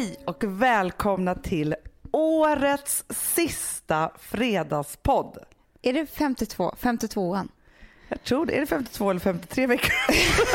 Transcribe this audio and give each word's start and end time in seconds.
Hej 0.00 0.16
och 0.24 0.44
välkomna 0.44 1.34
till 1.34 1.74
årets 2.12 3.04
sista 3.08 4.10
fredagspodd. 4.18 5.38
Är 5.82 5.92
det 5.92 6.06
52? 6.06 6.74
52an? 6.80 7.48
Jag 8.08 8.22
tror 8.22 8.46
det. 8.46 8.56
Är 8.56 8.60
det 8.60 8.66
52 8.66 9.10
eller 9.10 9.20
53 9.20 9.66
veckor? 9.66 9.92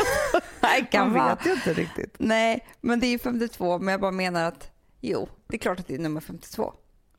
Nej, 0.60 0.88
kan 0.90 1.12
Man 1.12 1.28
vet 1.28 1.46
ju 1.46 1.52
inte 1.52 1.72
riktigt. 1.72 2.14
Nej, 2.18 2.66
men 2.80 3.00
det 3.00 3.06
är 3.06 3.10
ju 3.10 3.18
52. 3.18 3.78
Men 3.78 3.92
jag 3.92 4.00
bara 4.00 4.10
menar 4.10 4.44
att 4.44 4.70
jo, 5.00 5.28
det 5.46 5.56
är 5.56 5.58
klart 5.58 5.80
att 5.80 5.86
det 5.86 5.94
är 5.94 5.98
nummer 5.98 6.20
52. 6.20 6.72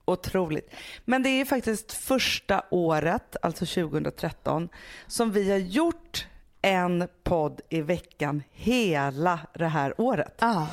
Otroligt. 0.05 0.73
Men 1.05 1.23
det 1.23 1.29
är 1.29 1.45
faktiskt 1.45 1.93
första 1.93 2.63
året, 2.71 3.35
alltså 3.41 3.65
2013, 3.65 4.69
som 5.07 5.31
vi 5.31 5.51
har 5.51 5.57
gjort 5.57 6.27
en 6.61 7.07
podd 7.23 7.61
i 7.69 7.81
veckan 7.81 8.43
hela 8.51 9.39
det 9.53 9.67
här 9.67 10.01
året. 10.01 10.33
Ja. 10.39 10.67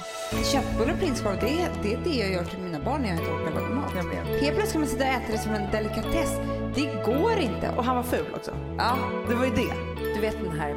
Köttbullar 0.53 0.93
och 0.93 0.99
prinskorv, 0.99 1.37
det 1.41 1.69
det 1.83 1.93
är 1.95 1.99
det 2.05 2.11
jag 2.19 2.31
gör 2.33 2.45
till 2.45 2.59
mina 2.59 2.79
barn 2.85 3.03
när 3.03 3.09
jag 3.09 3.19
inte 3.19 3.31
orkar 3.31 3.51
laga 3.61 3.75
mat. 3.75 3.93
Jag. 3.95 4.25
Helt 4.25 4.41
plötsligt 4.41 4.69
ska 4.69 4.79
man 4.79 4.89
sitta 4.89 5.05
och 5.05 5.11
äta 5.11 5.33
det 5.33 5.39
som 5.39 5.53
en 5.55 5.71
delikatess. 5.71 6.31
Det 6.75 7.05
går 7.13 7.39
inte. 7.39 7.71
Och 7.77 7.85
han 7.85 7.97
var 7.97 8.03
ful 8.03 8.27
också. 8.37 8.51
Ja, 8.79 8.97
Det 9.29 9.35
var 9.35 9.45
ju 9.45 9.51
det. 9.51 9.75
du 10.15 10.21
vet 10.21 10.37
den 10.45 10.61
här 10.61 10.71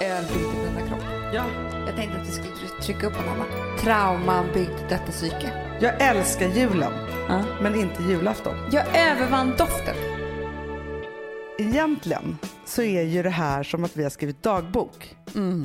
öl 0.00 0.24
byggd 0.24 0.54
i 0.62 0.64
denna 0.74 0.88
kropp. 0.88 1.02
Ja. 1.34 1.44
Jag 1.86 1.96
tänkte 1.96 2.20
att 2.20 2.28
vi 2.28 2.32
skulle 2.32 2.54
trycka 2.82 3.06
upp 3.06 3.14
annan. 3.18 3.46
Trauman 3.78 4.46
byggd 4.54 4.78
detta 4.88 5.12
psyke. 5.12 5.50
Jag 5.80 6.02
älskar 6.02 6.48
julen, 6.48 6.92
Ja. 7.28 7.42
men 7.62 7.74
inte 7.74 8.02
julafton. 8.02 8.54
Jag 8.72 8.84
övervann 9.10 9.54
doften. 9.58 9.96
Egentligen 11.60 12.38
så 12.64 12.82
är 12.82 13.02
ju 13.02 13.22
det 13.22 13.30
här 13.30 13.62
som 13.62 13.84
att 13.84 13.96
vi 13.96 14.02
har 14.02 14.10
skrivit 14.10 14.42
dagbok 14.42 15.16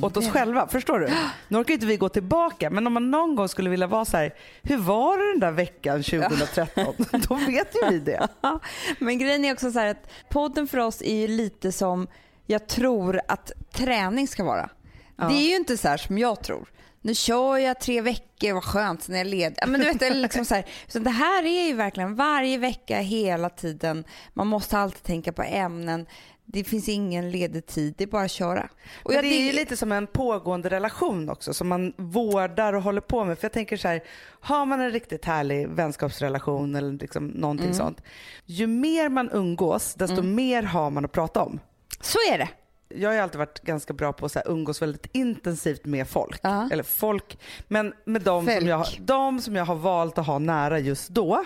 åt 0.02 0.16
oss 0.16 0.28
själva. 0.28 0.68
Förstår 0.68 0.98
du? 0.98 1.08
Nu 1.48 1.58
orkar 1.58 1.74
inte 1.74 1.86
vi 1.86 1.96
gå 1.96 2.08
tillbaka, 2.08 2.70
men 2.70 2.86
om 2.86 2.92
man 2.92 3.10
någon 3.10 3.36
gång 3.36 3.48
skulle 3.48 3.70
vilja 3.70 3.86
vara 3.86 4.04
så 4.04 4.16
här, 4.16 4.34
hur 4.62 4.76
var 4.76 5.18
det 5.18 5.32
den 5.32 5.40
där 5.40 5.50
veckan 5.50 6.02
2013? 6.02 6.94
Då 7.28 7.34
vet 7.34 7.74
ju 7.74 7.90
vi 7.90 7.98
det. 7.98 8.28
Men 8.98 9.18
grejen 9.18 9.44
är 9.44 9.52
också 9.52 9.72
så 9.72 9.78
här 9.78 9.86
att 9.86 10.10
podden 10.30 10.66
för 10.68 10.78
oss 10.78 11.02
är 11.02 11.14
ju 11.14 11.28
lite 11.28 11.72
som 11.72 12.06
jag 12.46 12.66
tror 12.68 13.20
att 13.28 13.52
träning 13.72 14.28
ska 14.28 14.44
vara. 14.44 14.68
Ja. 15.16 15.28
Det 15.28 15.34
är 15.34 15.48
ju 15.48 15.56
inte 15.56 15.76
så 15.76 15.88
här 15.88 15.96
som 15.96 16.18
jag 16.18 16.42
tror. 16.42 16.68
Nu 17.04 17.14
kör 17.14 17.56
jag 17.56 17.80
tre 17.80 18.00
veckor, 18.00 18.52
vad 18.52 18.64
skönt, 18.64 19.02
sen 19.02 19.14
är 19.14 19.18
jag 19.18 19.26
ledig. 19.26 19.56
Ja, 19.60 19.66
Men 19.66 19.80
du 19.80 19.86
vet, 19.86 20.00
det, 20.00 20.06
är 20.06 20.14
liksom 20.14 20.44
så 20.44 20.54
här, 20.54 20.64
så 20.86 20.98
det 20.98 21.10
här 21.10 21.44
är 21.44 21.66
ju 21.66 21.74
verkligen 21.74 22.14
varje 22.14 22.58
vecka, 22.58 22.98
hela 22.98 23.50
tiden. 23.50 24.04
Man 24.32 24.46
måste 24.46 24.78
alltid 24.78 25.02
tänka 25.02 25.32
på 25.32 25.42
ämnen. 25.42 26.06
Det 26.44 26.64
finns 26.64 26.88
ingen 26.88 27.30
ledig 27.30 27.66
tid, 27.66 27.94
det 27.98 28.04
är 28.04 28.08
bara 28.08 28.22
att 28.22 28.30
köra. 28.30 28.68
Och 29.02 29.14
jag, 29.14 29.24
det 29.24 29.28
är 29.28 29.46
ju 29.46 29.52
lite 29.52 29.76
som 29.76 29.92
en 29.92 30.06
pågående 30.06 30.70
relation 30.70 31.28
också 31.30 31.54
som 31.54 31.68
man 31.68 31.92
vårdar 31.96 32.72
och 32.72 32.82
håller 32.82 33.00
på 33.00 33.24
med. 33.24 33.38
För 33.38 33.44
jag 33.44 33.52
tänker 33.52 33.76
så 33.76 33.88
här, 33.88 34.02
har 34.40 34.66
man 34.66 34.80
en 34.80 34.90
riktigt 34.90 35.24
härlig 35.24 35.68
vänskapsrelation 35.68 36.76
eller 36.76 36.92
liksom 36.92 37.26
någonting 37.26 37.74
sånt. 37.74 38.02
Ju 38.46 38.66
mer 38.66 39.08
man 39.08 39.30
umgås, 39.32 39.94
desto 39.94 40.22
mer 40.22 40.62
har 40.62 40.90
man 40.90 41.04
att 41.04 41.12
prata 41.12 41.42
om. 41.42 41.60
Så 42.00 42.18
är 42.32 42.38
det. 42.38 42.48
Jag 42.88 43.10
har 43.10 43.16
alltid 43.16 43.38
varit 43.38 43.60
ganska 43.60 43.92
bra 43.92 44.12
på 44.12 44.26
att 44.26 44.32
så 44.32 44.38
här, 44.38 44.48
umgås 44.48 44.82
väldigt 44.82 45.06
intensivt 45.12 45.84
med 45.84 46.08
folk. 46.08 46.40
Ja. 46.42 46.68
Eller 46.72 46.82
folk, 46.82 47.38
men 47.68 47.94
med 48.04 48.22
de 48.22 48.46
som, 48.46 48.66
jag, 48.66 48.86
de 49.00 49.40
som 49.40 49.56
jag 49.56 49.64
har 49.64 49.74
valt 49.74 50.18
att 50.18 50.26
ha 50.26 50.38
nära 50.38 50.78
just 50.78 51.08
då 51.08 51.44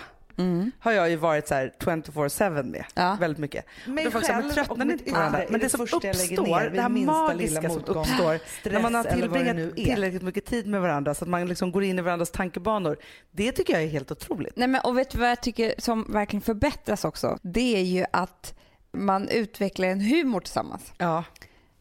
har 0.79 0.91
jag 0.91 1.09
ju 1.09 1.15
varit 1.15 1.47
så 1.47 1.53
här 1.53 1.73
24-7 1.79 2.63
med. 2.63 2.85
Ja. 2.93 3.17
Väldigt 3.19 3.39
mycket. 3.39 3.65
Mig 3.85 4.05
Då 4.05 4.11
jag 4.13 4.25
säga, 4.25 4.41
själv 4.41 4.55
men 4.55 4.69
och 4.69 4.77
ni 4.77 4.85
mitt 4.85 4.93
inte 4.93 5.11
på 5.11 5.17
varandra? 5.17 5.39
Men 5.49 5.59
det, 5.59 5.65
det 5.65 5.69
som 5.69 5.81
uppstår, 5.81 6.69
det 6.69 6.81
här 6.81 6.89
magiska 6.89 7.33
lilla 7.33 7.61
som 7.61 7.71
motgång. 7.71 7.97
uppstår 7.97 8.39
när 8.69 8.81
man 8.81 8.95
har 8.95 9.03
tillbringat 9.03 9.75
tillräckligt 9.75 10.21
mycket 10.21 10.45
tid 10.45 10.67
med 10.67 10.81
varandra 10.81 11.13
så 11.15 11.25
att 11.25 11.29
man 11.29 11.47
liksom 11.47 11.71
går 11.71 11.83
in 11.83 11.99
i 11.99 12.01
varandras 12.01 12.31
tankebanor. 12.31 12.97
Det 13.31 13.51
tycker 13.51 13.73
jag 13.73 13.83
är 13.83 13.87
helt 13.87 14.11
otroligt. 14.11 14.55
Nej, 14.55 14.67
men, 14.67 14.81
och 14.81 14.97
vet 14.97 15.09
du 15.09 15.19
vad 15.19 15.29
jag 15.29 15.41
tycker 15.41 15.73
som 15.77 16.11
verkligen 16.11 16.41
förbättras 16.41 17.05
också? 17.05 17.37
Det 17.41 17.75
är 17.75 17.83
ju 17.83 18.05
att 18.11 18.53
man 18.91 19.27
utvecklar 19.29 19.87
en 19.87 20.01
humor 20.01 20.39
tillsammans. 20.39 20.93
Ja. 20.97 21.23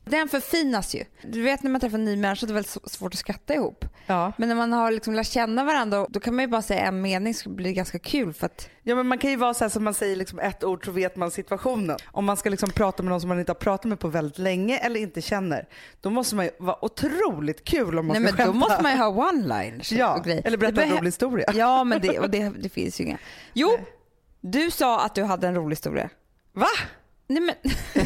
Den 0.04 0.28
förfinas 0.28 0.94
ju. 0.94 1.04
Du 1.22 1.42
vet 1.42 1.62
när 1.62 1.70
man 1.70 1.80
träffar 1.80 1.98
en 1.98 2.04
ny 2.04 2.16
människa 2.16 2.46
det 2.46 2.52
är 2.52 2.54
väldigt 2.54 2.90
svårt 2.90 3.14
att 3.14 3.18
skratta 3.18 3.54
ihop. 3.54 3.84
Ja. 4.06 4.32
Men 4.38 4.48
när 4.48 4.56
man 4.56 4.72
har 4.72 4.90
liksom 4.90 5.14
lärt 5.14 5.26
känna 5.26 5.64
varandra 5.64 6.06
då 6.08 6.20
kan 6.20 6.34
man 6.34 6.42
ju 6.42 6.48
bara 6.48 6.62
säga 6.62 6.80
en 6.80 7.00
mening 7.00 7.34
så 7.34 7.48
blir 7.50 7.66
det 7.66 7.72
ganska 7.72 7.98
kul 7.98 8.32
för 8.32 8.46
att 8.46 8.68
Ja 8.82 8.94
men 8.94 9.06
man 9.06 9.18
kan 9.18 9.30
ju 9.30 9.36
vara 9.36 9.54
så 9.54 9.64
här 9.64 9.68
som 9.68 9.84
man 9.84 9.94
säger 9.94 10.16
liksom 10.16 10.38
ett 10.38 10.64
ord 10.64 10.84
så 10.84 10.90
vet 10.90 11.16
man 11.16 11.30
situationen. 11.30 11.96
Om 12.06 12.24
man 12.24 12.36
ska 12.36 12.50
liksom 12.50 12.70
prata 12.70 13.02
med 13.02 13.10
någon 13.10 13.20
som 13.20 13.28
man 13.28 13.38
inte 13.40 13.52
har 13.52 13.56
pratat 13.56 13.84
med 13.84 13.98
på 14.00 14.08
väldigt 14.08 14.38
länge 14.38 14.78
eller 14.78 15.00
inte 15.00 15.22
känner. 15.22 15.68
Då 16.00 16.10
måste 16.10 16.36
man 16.36 16.44
ju 16.44 16.50
vara 16.58 16.84
otroligt 16.84 17.64
kul 17.64 17.98
om 17.98 18.06
man 18.06 18.22
Nej 18.22 18.32
ska 18.32 18.36
men 18.36 18.46
då 18.46 18.52
skämta. 18.52 18.58
måste 18.68 18.82
man 18.82 18.92
ju 18.92 18.98
ha 18.98 19.08
one-liners 19.30 19.94
Ja, 19.94 20.16
och 20.18 20.24
grejer. 20.24 20.42
eller 20.46 20.56
berätta 20.58 20.82
en 20.82 20.90
rolig 20.90 21.06
historia. 21.06 21.50
Ja 21.54 21.84
men 21.84 22.00
det, 22.00 22.18
och 22.18 22.30
det, 22.30 22.52
det 22.58 22.68
finns 22.68 23.00
ju 23.00 23.04
inga. 23.04 23.18
Jo, 23.52 23.78
du 24.40 24.70
sa 24.70 25.00
att 25.04 25.14
du 25.14 25.22
hade 25.22 25.48
en 25.48 25.54
rolig 25.54 25.76
historia. 25.76 26.10
Va? 26.52 26.66
Nej 27.30 27.40
men, 27.42 27.54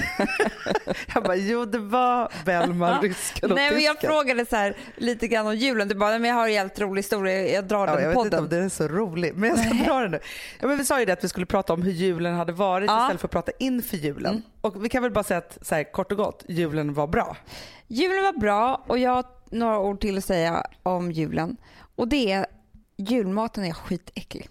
Jag 1.15 1.23
bara, 1.25 1.37
jo 1.37 1.65
det 1.65 1.79
var 1.79 2.33
Bellman, 2.45 3.03
rysken 3.03 3.51
och 3.51 3.57
nej, 3.57 3.71
men 3.73 3.83
jag 3.83 4.01
frågade 4.01 4.47
så 4.47 4.57
här, 4.57 4.77
lite 4.97 5.29
grann 5.29 5.47
om 5.47 5.57
julen. 5.57 5.89
Du 5.89 5.95
bara, 5.95 6.19
men 6.19 6.25
jag 6.31 6.37
har 6.37 6.47
en 6.49 6.53
jävligt 6.55 6.81
rolig 6.81 7.03
historia, 7.03 7.49
jag 7.55 7.65
drar 7.65 7.87
Ja, 7.89 7.95
den 7.95 7.95
jag 7.95 8.03
i 8.03 8.07
vet 8.07 8.25
inte 8.25 8.31
podden. 8.31 8.45
om 8.45 8.49
den 8.49 8.65
är 8.65 8.69
så 8.69 8.89
rolig, 8.89 9.33
men 9.37 9.49
jag 9.51 9.59
ska 9.59 9.75
dra 9.85 10.01
den 10.01 10.11
nu. 10.11 10.21
Ja, 10.61 10.67
men 10.67 10.77
vi 10.79 10.85
sa 10.85 10.99
ju 11.01 11.05
det 11.07 11.13
att 11.13 11.25
vi 11.25 11.29
skulle 11.29 11.47
prata 11.47 11.73
om 11.73 11.83
hur 11.83 11.93
julen 11.93 12.35
hade 12.35 12.53
varit 12.53 12.91
Ja. 12.91 13.03
istället 13.03 13.21
för 13.21 13.29
att 13.29 13.33
prata 13.33 13.53
inför 13.59 13.97
julen. 13.97 14.43
Och 14.61 14.85
vi 14.85 14.89
kan 14.89 15.03
väl 15.03 15.13
bara 15.13 15.25
säga 15.25 15.39
att 15.39 15.59
så 15.63 15.75
här, 15.75 15.93
kort 15.93 16.13
och 16.13 16.19
gott, 16.19 16.45
julen 16.49 16.95
var 16.95 17.07
bra. 17.07 17.37
Julen 17.87 18.23
var 18.25 18.33
bra 18.41 18.85
och 18.87 18.99
jag 18.99 19.11
har 19.11 19.25
några 19.51 19.79
ord 19.79 20.01
till 20.01 20.19
att 20.19 20.25
säga 20.25 20.67
om 20.83 21.13
julen. 21.13 21.57
Och 21.97 22.09
det 22.09 22.33
är 22.33 22.47
julmaten 22.97 23.65
är 23.65 23.73
skitäcklig. 23.73 24.49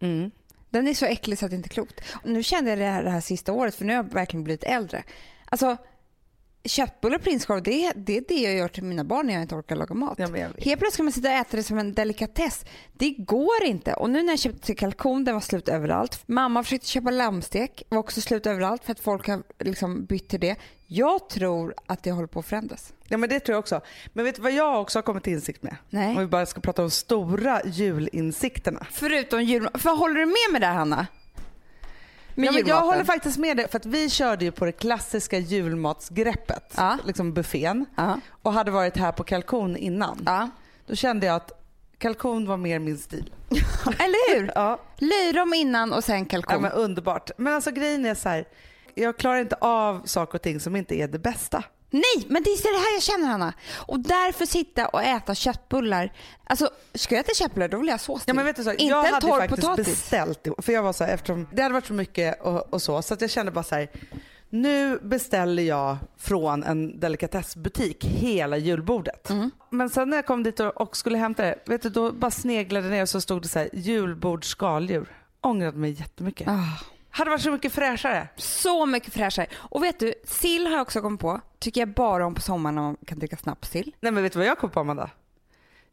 Mm. 0.00 0.30
Den 0.74 0.88
är 0.88 0.94
så 0.94 1.06
äcklig 1.06 1.38
så 1.38 1.44
att 1.44 1.50
det 1.50 1.56
inte 1.56 1.66
är 1.66 1.70
klokt. 1.70 2.00
Och 2.22 2.30
nu 2.30 2.42
kände 2.42 2.70
jag 2.70 2.78
det 2.78 2.84
här, 2.84 3.02
det 3.04 3.10
här 3.10 3.20
sista 3.20 3.52
året 3.52 3.74
för 3.74 3.84
nu 3.84 3.92
har 3.92 4.04
jag 4.04 4.12
verkligen 4.12 4.44
blivit 4.44 4.64
äldre. 4.64 5.04
Alltså 5.44 5.76
köttbullar 6.64 7.16
och 7.16 7.22
prinskorv 7.22 7.62
det, 7.62 7.92
det 7.96 8.16
är 8.16 8.24
det 8.28 8.34
jag 8.34 8.54
gör 8.54 8.68
till 8.68 8.84
mina 8.84 9.04
barn 9.04 9.26
när 9.26 9.34
jag 9.34 9.42
inte 9.42 9.54
orkar 9.54 9.76
laga 9.76 9.94
mat. 9.94 10.18
Ja. 10.18 10.26
Helt 10.26 10.58
plötsligt 10.58 10.92
ska 10.92 11.02
man 11.02 11.12
sitta 11.12 11.28
och 11.28 11.34
äta 11.34 11.56
det 11.56 11.62
som 11.62 11.78
en 11.78 11.94
delikatess. 11.94 12.64
Det 12.92 13.10
går 13.10 13.64
inte. 13.64 13.94
Och 13.94 14.10
nu 14.10 14.22
när 14.22 14.32
jag 14.32 14.38
köpte 14.38 14.74
kalkon, 14.74 15.24
den 15.24 15.34
var 15.34 15.40
slut 15.40 15.68
överallt. 15.68 16.22
Mamma 16.26 16.62
försökte 16.62 16.86
köpa 16.86 17.10
lammstek, 17.10 17.82
var 17.88 17.98
också 17.98 18.20
slut 18.20 18.46
överallt 18.46 18.84
för 18.84 18.92
att 18.92 19.00
folk 19.00 19.28
har 19.28 19.42
liksom 19.58 20.04
bytt 20.04 20.28
till 20.28 20.40
det. 20.40 20.56
Jag 20.86 21.28
tror 21.28 21.74
att 21.86 22.02
det 22.02 22.12
håller 22.12 22.28
på 22.28 22.40
att 22.40 22.46
förändras. 22.46 22.92
Ja 23.08 23.16
men 23.16 23.28
det 23.28 23.40
tror 23.40 23.54
jag 23.54 23.58
också. 23.58 23.80
Men 24.12 24.24
vet 24.24 24.36
du 24.36 24.42
vad 24.42 24.52
jag 24.52 24.80
också 24.80 24.98
har 24.98 25.02
kommit 25.02 25.24
till 25.24 25.32
insikt 25.32 25.62
med? 25.62 25.76
Nej. 25.90 26.14
Om 26.14 26.20
vi 26.20 26.26
bara 26.26 26.46
ska 26.46 26.60
prata 26.60 26.82
om 26.82 26.90
stora 26.90 27.60
julinsikterna. 27.64 28.86
Förutom 28.90 29.42
jul... 29.42 29.68
För 29.74 29.90
håller 29.90 30.14
du 30.14 30.26
med 30.26 30.52
mig 30.52 30.60
där 30.60 30.72
Hanna? 30.72 31.06
Ja, 32.34 32.40
men 32.42 32.44
jag 32.44 32.54
julmaten? 32.54 32.86
håller 32.88 33.04
faktiskt 33.04 33.38
med 33.38 33.56
dig 33.56 33.68
för 33.68 33.78
att 33.78 33.86
vi 33.86 34.10
körde 34.10 34.44
ju 34.44 34.52
på 34.52 34.64
det 34.64 34.72
klassiska 34.72 35.38
julmatsgreppet, 35.38 36.74
Ja. 36.76 36.98
liksom 37.04 37.32
buffén 37.32 37.86
Ja. 37.96 38.20
och 38.42 38.52
hade 38.52 38.70
varit 38.70 38.96
här 38.96 39.12
på 39.12 39.24
kalkon 39.24 39.76
innan. 39.76 40.22
Ja. 40.26 40.50
Då 40.86 40.94
kände 40.94 41.26
jag 41.26 41.36
att 41.36 41.52
kalkon 41.98 42.46
var 42.46 42.56
mer 42.56 42.78
min 42.78 42.98
stil. 42.98 43.32
Eller 43.98 44.34
hur? 44.38 44.52
Ja. 44.54 44.80
Löjrom 44.98 45.54
innan 45.54 45.92
och 45.92 46.04
sen 46.04 46.18
Ja, 46.18 46.24
kalkon. 46.24 46.62
men 46.62 46.72
underbart. 46.72 47.30
Men 47.38 47.54
alltså 47.54 47.70
grejen 47.70 48.06
är 48.06 48.14
så 48.14 48.28
här, 48.28 48.44
jag 48.94 49.16
klarar 49.18 49.38
inte 49.38 49.56
av 49.60 50.02
saker 50.04 50.34
och 50.38 50.42
ting 50.42 50.60
som 50.60 50.76
inte 50.76 50.94
är 50.94 51.08
det 51.08 51.18
bästa. 51.18 51.62
Nej, 51.94 52.26
men 52.28 52.42
det 52.42 52.50
är 52.50 52.72
det 52.72 52.78
här 52.78 52.94
jag 52.94 53.02
känner 53.02 53.26
Hanna. 53.26 53.52
Och 53.86 54.00
därför 54.00 54.46
sitta 54.46 54.86
och 54.88 55.02
äta 55.02 55.34
köttbullar. 55.34 56.12
Alltså, 56.44 56.70
ska 56.94 57.14
jag 57.14 57.24
äta 57.24 57.34
köttbullar 57.34 57.68
då 57.68 57.76
vill 57.78 57.86
jag 57.86 57.92
ha 57.94 57.98
sås 57.98 58.24
till. 58.24 58.30
Ja, 58.30 58.34
men 58.34 58.44
vet 58.44 58.56
du 58.56 58.64
så, 58.64 58.70
Inte 58.70 58.84
jag 58.84 59.06
en 59.06 59.14
hade 59.14 59.26
torr 59.26 59.38
faktiskt 59.40 59.60
potatis. 59.60 59.86
beställt, 59.86 60.48
för 60.58 60.72
jag 60.72 60.82
var 60.82 60.92
så 60.92 61.04
här, 61.04 61.14
eftersom 61.14 61.48
det 61.52 61.62
hade 61.62 61.72
varit 61.72 61.86
så 61.86 61.92
mycket 61.92 62.40
och, 62.42 62.74
och 62.74 62.82
så, 62.82 63.02
så 63.02 63.14
att 63.14 63.20
jag 63.20 63.30
kände 63.30 63.52
bara 63.52 63.64
så 63.64 63.74
här, 63.74 63.88
nu 64.50 64.98
beställer 65.02 65.62
jag 65.62 65.96
från 66.18 66.62
en 66.64 67.00
delikatessbutik 67.00 68.04
hela 68.04 68.56
julbordet. 68.56 69.30
Mm. 69.30 69.50
Men 69.70 69.90
sen 69.90 70.10
när 70.10 70.16
jag 70.16 70.26
kom 70.26 70.42
dit 70.42 70.60
och, 70.60 70.96
skulle 70.96 71.18
hämta 71.18 71.42
det, 71.42 71.58
vet 71.66 71.82
du, 71.82 71.88
då 71.88 72.12
bara 72.12 72.30
sneglade 72.30 72.88
ner 72.88 73.02
och 73.02 73.08
så 73.08 73.20
stod 73.20 73.42
det 73.42 73.48
så 73.48 73.58
här, 73.58 73.68
julbord 73.72 74.44
skaldjur. 74.44 75.06
Ångrade 75.40 75.78
mig 75.78 75.90
jättemycket. 75.90 76.48
Ah, 76.48 76.78
Hade 77.16 77.30
varit 77.30 77.42
så 77.42 77.50
mycket 77.50 77.72
fräschare. 77.72 78.28
så 78.36 78.86
mycket 78.86 79.12
fräschare. 79.12 79.46
Och 79.54 79.82
vet 79.82 79.98
du, 79.98 80.14
sill 80.24 80.66
har 80.66 80.72
jag 80.72 80.82
också 80.82 81.00
kommit 81.00 81.20
på. 81.20 81.40
Tycker 81.58 81.80
jag 81.80 81.88
bara 81.88 82.26
om 82.26 82.34
på 82.34 82.40
sommaren 82.40 82.74
när 82.74 82.82
man 82.82 82.96
kan 83.06 83.18
dricka 83.18 83.36
snapssill. 83.36 83.94
Nej 84.00 84.12
men 84.12 84.22
vet 84.22 84.32
du 84.32 84.38
vad 84.38 84.48
jag 84.48 84.58
kom 84.58 84.70
på 84.70 84.80
Amanda? 84.80 85.10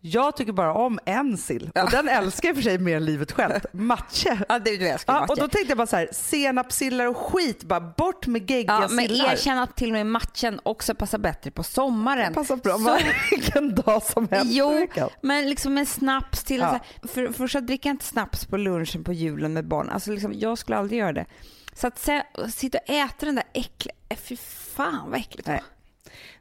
Jag 0.03 0.38
tycker 0.38 0.51
bara 0.53 0.74
om 0.74 1.00
en 1.06 1.38
sill 1.38 1.71
och 1.83 1.92
den 1.92 2.07
älskar 2.09 2.50
jag 2.50 2.56
för 2.56 2.63
sig 2.63 2.77
mer 2.80 2.98
än 2.98 3.06
livet 3.06 3.31
självt. 3.31 3.65
Matche. 3.74 4.38
Ja, 4.50 4.59
det 4.59 4.77
du 4.77 4.88
älskar 4.88 5.13
Ja, 5.13 5.21
och 5.30 5.36
då 5.38 5.48
tänkte 5.48 5.65
jag 5.71 5.77
bara 5.77 5.88
så 5.88 5.95
här, 5.95 6.09
senapssillar 6.12 7.06
och 7.06 7.18
skit, 7.18 7.63
bara 7.63 7.81
bort 7.81 8.27
med 8.27 8.51
geggiga 8.51 8.80
Ja, 8.81 8.88
men 8.92 9.07
sillar. 9.07 9.31
erkänn 9.33 9.57
att 9.59 9.75
till 9.75 9.88
och 9.89 9.94
med 9.94 10.06
matchen 10.07 10.59
också 10.63 10.95
passar 10.95 11.18
bättre 11.18 11.51
på 11.51 11.63
sommaren. 11.63 12.33
Passar 12.33 12.56
bra 12.56 12.77
Så- 12.77 12.98
vilken 13.31 13.75
dag 13.75 14.03
som 14.03 14.27
helst 14.31 14.51
Jo, 14.53 14.88
men 15.21 15.50
liksom 15.50 15.77
en 15.77 15.86
snaps 15.86 16.44
till. 16.44 16.59
Ja. 16.59 16.68
Så 16.68 16.74
här, 16.74 17.07
för, 17.27 17.33
först 17.33 17.56
att 17.56 17.68
dricka 17.68 17.89
inte 17.89 18.06
snaps 18.06 18.45
på 18.45 18.57
lunchen 18.57 19.04
på 19.04 19.13
julen 19.13 19.54
med 19.54 19.68
barn. 19.68 19.89
Alltså 19.89 20.12
liksom, 20.12 20.33
jag 20.33 20.57
skulle 20.57 20.77
aldrig 20.77 21.00
göra 21.00 21.13
det. 21.13 21.25
Så 21.74 21.88
att 21.88 22.00
se, 22.00 22.24
sitta 22.54 22.77
och 22.77 22.89
äta 22.89 23.25
den 23.25 23.36
där 23.36 23.44
äckliga, 23.54 23.95
äh, 24.09 24.18
fy 24.18 24.38
fan 24.75 25.09
vad 25.09 25.19
äckligt. 25.19 25.47
Nej. 25.47 25.63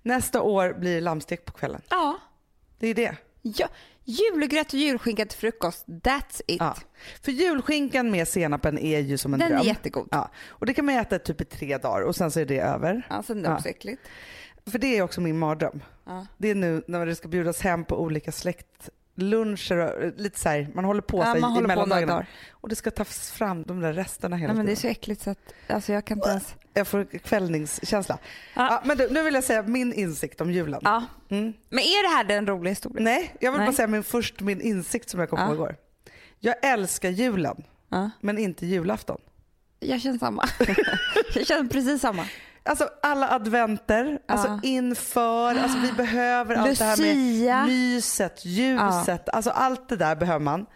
Nästa 0.02 0.40
år 0.42 0.72
blir 0.78 0.94
det 0.94 1.00
lammstek 1.00 1.44
på 1.44 1.52
kvällen. 1.52 1.82
Ja, 1.88 2.18
Det 2.78 2.86
är 2.86 2.94
det. 2.94 3.16
Ja, 3.42 3.69
Julgröt 4.04 4.66
och 4.66 4.75
julskinka 4.78 5.26
till 5.26 5.38
frukost, 5.38 5.87
that's 5.87 6.40
it. 6.46 6.56
Ja. 6.60 6.76
För 7.22 7.32
julskinkan 7.32 8.10
med 8.10 8.28
senapen 8.28 8.78
är 8.78 8.98
ju 9.00 9.19
som 9.19 9.34
en 9.34 9.40
Den 9.40 9.48
dröm. 9.48 9.60
är 9.60 9.64
jättegod. 9.64 10.08
Ja. 10.10 10.31
Och 10.48 10.66
det 10.66 10.75
kan 10.75 10.84
man 10.84 10.94
äta 10.94 11.19
typ 11.19 11.40
i 11.40 11.44
tre 11.44 11.78
dagar 11.78 12.00
och 12.02 12.16
sen 12.16 12.31
så 12.31 12.40
är 12.40 12.44
det 12.44 12.58
över. 12.60 13.06
Ja, 13.10 13.22
sen 13.22 13.38
är 13.38 13.42
det 13.50 13.60
Ja. 13.64 13.70
äckligt. 13.70 14.02
För 14.66 14.78
det 14.78 14.98
är 14.98 15.02
också 15.02 15.20
min 15.20 15.38
mardröm. 15.38 15.82
Ja. 16.06 16.26
Det 16.38 16.50
är 16.50 16.54
nu 16.54 16.82
när 16.87 17.06
det 17.06 17.14
ska 17.16 17.28
bjudas 17.28 17.60
hem 17.60 17.84
på 17.84 18.00
olika 18.02 18.32
släktluncher 18.32 19.76
och 20.06 20.12
lite 20.20 20.38
så 20.38 20.48
här, 20.48 20.69
man 20.75 20.84
håller 20.84 21.02
på 21.02 21.19
Ja, 21.19 21.32
sig 21.32 21.40
man 21.40 21.50
i 21.50 21.54
håller 21.54 21.69
på 21.69 21.75
några 21.75 21.76
mellandagarna. 21.76 22.12
dagar. 22.12 22.26
Och 22.50 22.69
det 22.69 22.76
ska 22.76 22.90
tas 22.90 23.31
fram 23.31 23.62
de 23.62 23.81
där 23.81 23.92
resterna 23.92 24.37
hela 24.37 24.52
Nej, 24.52 24.56
men 24.56 24.66
det 24.66 24.72
är 24.72 24.76
tiden. 24.76 24.94
så 24.94 24.98
äckligt 25.00 25.22
så 25.22 25.31
att 25.31 25.38
alltså, 25.69 25.92
jag 25.92 26.04
kan 26.04 26.19
inte 26.19 26.28
ens... 26.28 26.54
Jag 26.75 26.87
får 26.88 27.05
kvällningskänsla. 27.19 28.19
Ja. 28.55 28.67
Ja. 28.70 28.82
men 28.84 28.96
du, 28.99 29.08
nu 29.11 29.22
vill 29.22 29.34
jag 29.34 29.44
säga 29.44 29.62
min 29.62 29.93
insikt 29.93 30.40
om 30.40 30.50
julen. 30.52 30.81
Ja. 30.84 31.05
Mm. 31.31 31.52
Men 31.69 31.78
är 31.78 32.02
det 32.11 32.17
här 32.17 32.25
den 32.25 32.46
roliga 32.46 32.70
historien? 32.70 33.05
Nej, 33.05 33.34
jag 33.40 33.52
vill 33.52 33.58
Nej. 33.58 33.67
bara 33.69 33.76
säga 33.76 33.87
min, 33.88 34.02
först 34.02 34.40
min 34.40 34.61
insikt 34.61 35.11
som 35.11 35.20
jag 35.20 35.31
kom 35.31 35.38
Ja. 35.38 35.46
på 35.49 35.55
igår. 35.55 35.76
Jag 36.38 36.55
älskar 36.62 37.11
julen, 37.11 37.62
men 38.20 38.38
inte 38.38 38.67
julafton. 38.67 39.20
Jag 39.81 40.00
känner 40.00 40.19
samma. 40.19 40.44
jag 41.34 41.46
känner 41.46 41.69
precis 41.70 42.00
samma. 42.00 42.25
Alltså 42.62 42.88
alla 43.02 43.28
adventer, 43.31 44.19
alltså 44.28 44.61
inför, 44.62 45.55
alltså 45.55 45.78
vi 45.78 45.93
behöver 45.93 46.55
allt 46.55 46.78
det 46.78 46.84
här 46.84 46.96
Lucia. 46.96 47.56
med 47.58 47.66
myset, 47.69 48.44
ljuset, 48.44 49.28
alltså 49.28 49.50
allt 49.50 49.88
det 49.88 49.96
där 49.96 50.16
behöver 50.16 50.44
man. 50.44 50.66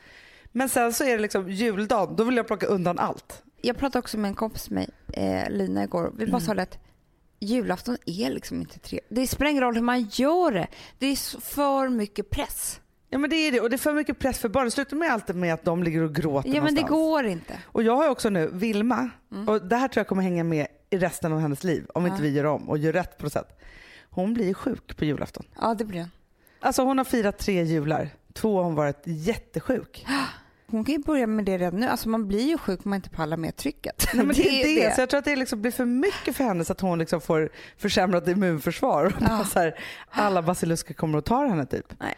Men 0.53 0.69
sen 0.69 0.93
så 0.93 1.05
är 1.05 1.17
det 1.17 1.23
liksom 1.23 1.51
juldagen, 1.51 2.17
då 2.17 2.25
vill 2.25 2.37
jag 2.37 2.47
plocka 2.47 2.67
undan 2.67 2.99
allt. 2.99 3.43
Jag 3.67 3.77
pratade 3.77 3.99
också 3.99 4.19
med 4.19 4.29
en 4.29 4.35
kompis 4.35 4.71
med 4.71 4.91
eh, 5.13 5.51
Lina, 5.51 5.85
igår. 5.85 6.13
Vi 6.17 6.27
bara 6.27 6.41
sa 6.41 6.55
det 6.55 6.63
att 6.63 6.79
julafton 7.41 7.97
är 8.07 8.31
liksom 8.31 8.61
inte 8.61 8.79
trevligt. 8.79 9.07
Det 9.09 9.27
spelar 9.27 9.51
ingen 9.51 9.63
roll 9.63 9.75
hur 9.75 9.83
man 9.83 10.01
gör 10.03 10.53
det. 10.53 10.67
Det 10.99 11.07
är 11.07 11.41
för 11.41 11.89
mycket 11.89 12.31
press. 12.31 12.81
Ja 13.09 13.19
men 13.19 13.31
det 13.31 13.37
är 13.37 13.53
det 13.53 13.61
och 13.61 13.71
det 13.71 13.77
är 13.77 13.79
för 13.79 13.93
mycket 13.93 14.19
press 14.19 14.39
för 14.39 14.49
barn. 14.49 14.65
Det 14.65 14.71
slutar 14.71 14.97
med 14.97 15.13
alltid 15.13 15.37
med 15.37 15.55
att 15.55 15.65
de 15.65 15.83
ligger 15.83 16.03
och 16.03 16.15
gråter 16.15 16.49
Ja 16.49 16.63
men 16.63 16.75
det 16.75 16.81
någonstans. 16.81 16.91
går 16.91 17.27
inte. 17.27 17.59
Och 17.65 17.83
jag 17.83 17.97
har 17.97 18.09
också 18.09 18.29
nu 18.31 18.51
Vilma, 18.53 19.11
och 19.49 19.67
det 19.69 19.77
här 19.77 19.89
tror 19.89 20.01
jag 20.01 20.09
kommer 20.09 20.23
hänga 20.23 20.45
med 20.45 20.67
i 20.91 20.99
resten 20.99 21.33
av 21.33 21.41
hennes 21.41 21.65
liv 21.65 21.87
om 21.95 22.07
inte 22.07 22.23
vi 22.23 22.31
gör 22.31 22.45
om 22.45 22.69
och 22.69 22.79
gör 22.79 22.93
rätt 22.93 23.19
på 23.19 23.25
något 23.25 23.33
sätt. 23.33 23.61
Hon 24.11 24.35
blir 24.35 24.55
sjuk 24.55 24.97
på 24.97 25.05
julafton. 25.05 25.45
Ja 25.61 25.75
det 25.75 25.85
blir 25.85 25.99
den. 25.99 26.11
Alltså 26.61 26.83
hon 26.83 26.99
har 26.99 27.05
firat 27.05 27.39
tre 27.39 27.63
jular, 27.63 28.09
två 28.33 28.57
har 28.57 28.65
hon 28.65 28.75
varit 28.75 29.03
jättesjuk. 29.05 30.07
Hon 30.75 30.85
kan 30.85 30.95
ju 30.95 30.99
börja 30.99 31.27
med 31.27 31.45
det 31.45 31.59
redan 31.59 31.81
nu. 31.81 31.87
Alltså 31.87 32.09
man 32.09 32.29
blir 32.29 32.49
ju 32.49 32.59
sjuk 32.59 32.81
om 32.85 32.91
man 32.91 32.97
inte 32.97 33.11
pallar 33.11 33.37
med 33.37 33.57
trycket. 33.57 34.07
Nej, 34.15 34.27
men 34.27 34.37
det, 34.37 34.63
är 34.63 34.89
det. 34.89 34.95
Så 34.95 35.01
jag 35.01 35.11
tror 35.11 35.19
att 35.19 35.25
det 35.25 35.37
liksom 35.37 35.63
blir 35.63 35.73
för 35.73 35.85
mycket 35.85 36.37
för 36.37 36.45
henne 36.45 36.65
så 36.65 36.73
att 36.73 36.81
hon 36.81 36.99
liksom 36.99 37.21
får 37.21 37.51
försämrat 37.79 38.29
immunförsvar. 38.29 39.05
Och 39.05 39.13
bara 39.21 39.45
så 39.45 39.59
här, 39.59 39.79
alla 40.11 40.43
basilusker 40.43 40.95
kommer 40.95 41.19
att 41.19 41.25
ta 41.25 41.47
henne 41.47 41.67
typ. 41.67 41.87
Nej. 42.01 42.15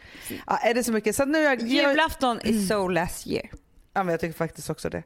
Ja, 0.46 0.56
är 0.56 0.74
det 0.74 0.84
så 0.84 0.92
mycket? 0.92 1.16
Så 1.16 1.24
nu 1.24 1.38
jag, 1.38 1.60
jag, 1.60 1.90
Julafton 1.90 2.40
is 2.40 2.68
so 2.68 2.88
last 2.88 3.26
year. 3.26 3.50
Ja, 3.96 4.02
men 4.02 4.12
jag 4.12 4.20
tycker 4.20 4.34
faktiskt 4.34 4.70
också 4.70 4.88
det. 4.90 5.02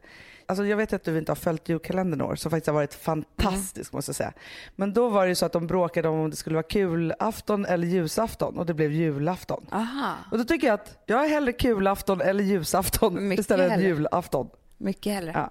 Alltså 0.47 0.67
jag 0.67 0.77
vet 0.77 0.93
att 0.93 1.05
du 1.05 1.19
inte 1.19 1.31
har 1.31 1.37
följt 1.37 1.69
julkalendern 1.69 2.21
år 2.21 2.37
som 2.37 2.51
faktiskt 2.51 2.67
har 2.67 2.75
varit 2.75 2.95
fantastisk 2.95 3.93
måste 3.93 4.09
jag 4.09 4.17
säga. 4.17 4.33
Men 4.77 4.93
då 4.93 5.09
var 5.09 5.23
det 5.23 5.29
ju 5.29 5.35
så 5.35 5.47
att 5.47 5.53
de 5.53 5.67
bråkade 5.67 6.09
om 6.09 6.21
om 6.21 6.31
det 6.31 6.37
skulle 6.37 6.55
vara 6.57 6.63
kulafton 6.63 7.67
eller 7.67 7.87
ljusafton 7.87 8.59
och 8.59 8.67
det 8.67 8.75
blev 8.75 8.93
julafton. 8.93 9.67
Aha. 9.73 10.15
Och 10.31 10.39
då 10.39 10.45
tycker 10.45 10.67
jag 10.67 10.75
att 10.75 10.99
jag 11.07 11.25
är 11.25 11.29
hellre 11.29 11.53
kulafton 11.53 12.21
eller 12.21 12.45
ljusafton 12.45 13.29
Mycket 13.29 13.41
istället 13.41 13.71
hellre. 13.71 13.87
julafton. 13.87 14.51
Mycket 14.79 15.13
hellre. 15.13 15.33
Ja. 15.35 15.51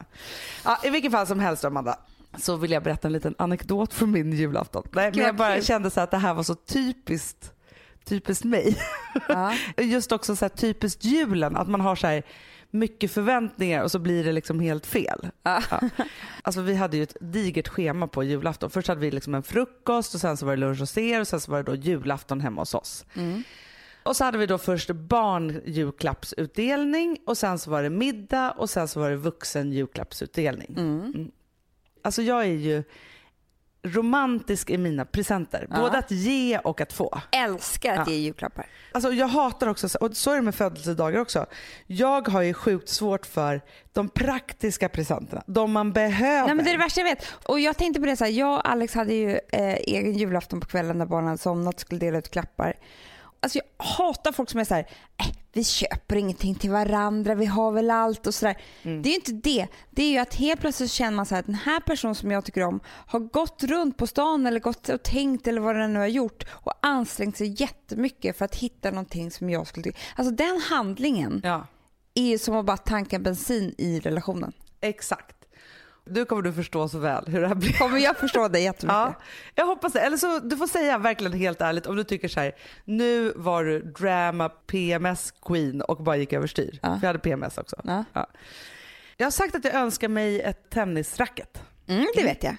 Ja, 0.65 0.80
I 0.83 0.89
vilket 0.89 1.12
fall 1.12 1.27
som 1.27 1.39
helst 1.39 1.65
Amanda 1.65 2.00
så 2.38 2.56
vill 2.56 2.71
jag 2.71 2.83
berätta 2.83 3.07
en 3.07 3.12
liten 3.13 3.36
anekdot 3.38 3.94
från 3.94 4.12
min 4.12 4.33
julafton. 4.33 4.88
Nej, 4.91 5.12
men 5.15 5.25
jag 5.25 5.36
bara 5.36 5.62
kände 5.62 5.89
så 5.89 6.01
att 6.01 6.12
det 6.12 6.18
här 6.18 6.33
var 6.33 6.44
så 6.44 6.56
typiskt, 6.56 7.51
typiskt 8.06 8.45
mig. 8.45 8.77
Ja. 9.27 9.53
Just 9.77 10.12
också 10.12 10.36
så 10.36 10.45
här 10.45 10.50
typiskt 10.50 11.03
julen, 11.03 11.56
att 11.56 11.68
man 11.68 11.81
har 11.81 11.95
så 11.95 12.07
här 12.07 12.24
mycket 12.71 13.12
förväntningar 13.12 13.83
och 13.83 13.92
så 13.92 14.00
blir 14.00 14.24
det 14.24 14.31
liksom 14.31 14.60
helt 14.60 14.86
fel. 14.86 15.27
Ja. 15.44 15.62
Alltså 16.42 16.62
vi 16.62 16.75
hade 16.75 16.98
ju 16.98 17.04
ett 17.04 17.18
digert 17.21 17.68
schema 17.68 18.07
på 18.07 18.24
julafton. 18.24 18.69
Först 18.69 18.88
hade 18.88 19.01
vi 19.01 19.12
liksom 19.12 19.36
en 19.36 19.44
frukost 19.44 20.16
och 20.16 20.21
sen 20.21 20.38
så 20.38 20.45
var 20.45 20.56
det 20.56 20.60
lunch 20.60 20.80
hos 20.80 20.98
er 20.98 21.21
och 21.21 21.27
sen 21.27 21.39
så 21.39 21.51
var 21.51 21.63
det 21.63 21.71
då 21.71 21.75
julafton 21.75 22.42
hemma 22.42 22.62
hos 22.62 22.74
oss. 22.74 23.06
Mm. 23.13 23.44
Och 24.04 24.16
så 24.16 24.24
hade 24.24 24.38
vi 24.38 24.45
då 24.45 24.57
först 24.57 24.89
barnjulklappsutdelning 24.89 27.18
och 27.25 27.38
sen 27.38 27.60
så 27.60 27.71
var 27.71 27.83
det 27.83 27.89
middag 27.89 28.51
och 28.51 28.69
sen 28.69 28.88
så 28.88 29.00
var 29.00 29.10
det 29.10 29.15
vuxen 29.15 29.72
julklappsutdelning. 29.72 30.75
Mm. 30.77 31.31
Alltså 32.01 32.22
jag 32.22 32.42
är 32.42 32.54
ju 32.54 32.83
romantisk 33.83 34.69
i 34.69 34.77
mina 34.77 35.05
presenter. 35.05 35.67
Ja. 35.69 35.75
Både 35.79 35.97
att 35.97 36.11
ge 36.11 36.57
och 36.59 36.81
att 36.81 36.93
få. 36.93 37.21
Älskar 37.31 37.97
att 37.97 38.07
Ja. 38.07 38.13
ge 38.13 38.19
julklappar. 38.19 38.65
Alltså 38.91 39.11
jag 39.13 39.27
hatar 39.27 39.67
också, 39.67 39.97
och 39.97 40.17
så 40.17 40.31
är 40.31 40.35
det 40.35 40.41
med 40.41 40.55
födelsedagar 40.55 41.19
också. 41.19 41.45
Jag 41.87 42.27
har 42.27 42.41
ju 42.41 42.53
sjukt 42.53 42.89
svårt 42.89 43.25
för 43.25 43.61
de 43.93 44.09
praktiska 44.09 44.89
presenterna. 44.89 45.43
De 45.47 45.71
man 45.71 45.93
behöver. 45.93 46.45
Nej, 46.47 46.55
men 46.55 46.65
det 46.65 46.71
är 46.71 46.77
det 46.77 46.83
värsta 46.83 47.01
jag 47.01 47.05
vet. 47.05 47.25
Och 47.45 47.59
jag 47.59 47.77
tänkte 47.77 47.99
på 47.99 48.05
det 48.05 48.15
så 48.17 48.23
här, 48.23 48.31
jag 48.31 48.53
och 48.59 48.69
Alex 48.69 48.93
hade 48.93 49.13
ju 49.13 49.29
eh, 49.51 49.73
egen 49.75 50.13
julafton 50.13 50.59
på 50.59 50.67
kvällen 50.67 50.97
när 50.97 51.05
barnen 51.05 51.25
hade 51.27 51.37
somnat 51.37 51.73
och 51.75 51.81
skulle 51.81 51.99
dela 51.99 52.17
ut 52.17 52.29
klappar. 52.31 52.73
Alltså 53.39 53.59
jag 53.59 53.85
hatar 53.85 54.31
folk 54.31 54.49
som 54.49 54.59
är 54.59 54.63
så 54.65 54.73
här, 54.73 54.87
äh, 55.17 55.25
vi 55.54 55.63
köper 55.63 56.16
ingenting 56.16 56.56
till 56.56 56.72
varandra, 56.72 57.36
vi 57.36 57.46
har 57.46 57.72
väl 57.72 57.90
allt 57.92 58.28
och 58.28 58.34
sådär. 58.34 58.57
Mm. 58.84 59.01
Det 59.01 59.10
är 59.10 59.12
ju 59.12 59.16
inte 59.16 59.31
det. 59.31 59.68
Det 59.92 60.04
är 60.04 60.12
ju 60.12 60.18
att 60.18 60.34
helt 60.36 60.62
plötsligt 60.62 60.92
känner 60.92 61.16
man 61.16 61.25
så 61.25 61.36
här 61.36 61.40
att 61.40 61.46
den 61.46 61.56
här 61.56 61.80
personen 61.80 62.16
som 62.16 62.31
jag 62.31 62.46
tycker 62.46 62.63
om 62.63 62.80
har 62.86 63.19
gått 63.19 63.63
runt 63.63 63.98
på 63.98 64.07
stan 64.07 64.46
eller 64.48 64.60
gått 64.60 64.90
och 64.90 65.04
tänkt 65.04 65.48
eller 65.48 65.62
vad 65.62 65.75
den 65.75 65.94
nu 65.94 66.00
har 66.00 66.07
gjort 66.07 66.46
och 66.50 66.74
ansträngt 66.81 67.38
sig 67.38 67.62
jättemycket 67.62 68.38
för 68.38 68.46
att 68.46 68.56
hitta 68.56 68.90
någonting 68.92 69.31
som 69.31 69.50
jag 69.50 69.68
skulle 69.68 69.84
tycka. 69.84 69.98
Alltså 70.16 70.34
den 70.36 70.62
handlingen 70.69 71.42
Ja, 71.44 71.68
är 72.13 72.24
ju 72.28 72.38
som 72.38 72.56
att 72.56 72.66
bara 72.66 72.78
tanka 72.78 73.19
bensin 73.19 73.75
i 73.78 74.00
relationen. 74.00 74.54
exakt. 74.81 75.36
Nu 76.11 76.25
kommer 76.25 76.41
du 76.41 76.53
förstå 76.53 76.89
så 76.89 76.97
väl 77.00 77.23
hur 77.27 77.41
det 77.41 77.47
här 77.47 77.56
blir. 77.56 77.73
Kommer 77.73 77.97
jag 77.97 78.17
förstå 78.17 78.47
dig 78.47 78.63
jättemycket? 78.63 78.95
Ja, 78.97 79.13
jag 79.56 79.65
hoppas 79.65 79.94
det. 79.94 80.00
Eller 80.00 80.17
så 80.17 80.39
du 80.39 80.57
får 80.57 80.67
säga 80.67 80.97
verkligen 80.97 81.33
helt 81.33 81.61
ärligt 81.61 81.85
om 81.85 81.95
du 81.95 82.03
tycker 82.03 82.27
så 82.27 82.39
här. 82.39 82.56
Nu 82.85 83.33
var 83.35 83.63
du 83.63 83.81
drama 83.81 84.50
PMS 84.50 85.33
queen 85.45 85.81
och 85.81 86.03
bara 86.03 86.17
gick 86.17 86.33
överstyr. 86.33 86.79
Ja. 86.81 86.88
För 86.88 87.00
jag 87.01 87.07
hade 87.07 87.19
PMS 87.19 87.57
också. 87.57 87.75
Ja. 87.83 88.27
Jag 89.17 89.25
har 89.25 89.31
sagt 89.31 89.56
att 89.56 89.65
jag 89.65 89.73
önskar 89.73 90.07
mig 90.07 90.41
ett 90.41 90.69
tennisracket. 90.69 91.63
Mm, 91.88 92.06
det 92.15 92.23
vet 92.23 92.44
jag. 92.44 92.55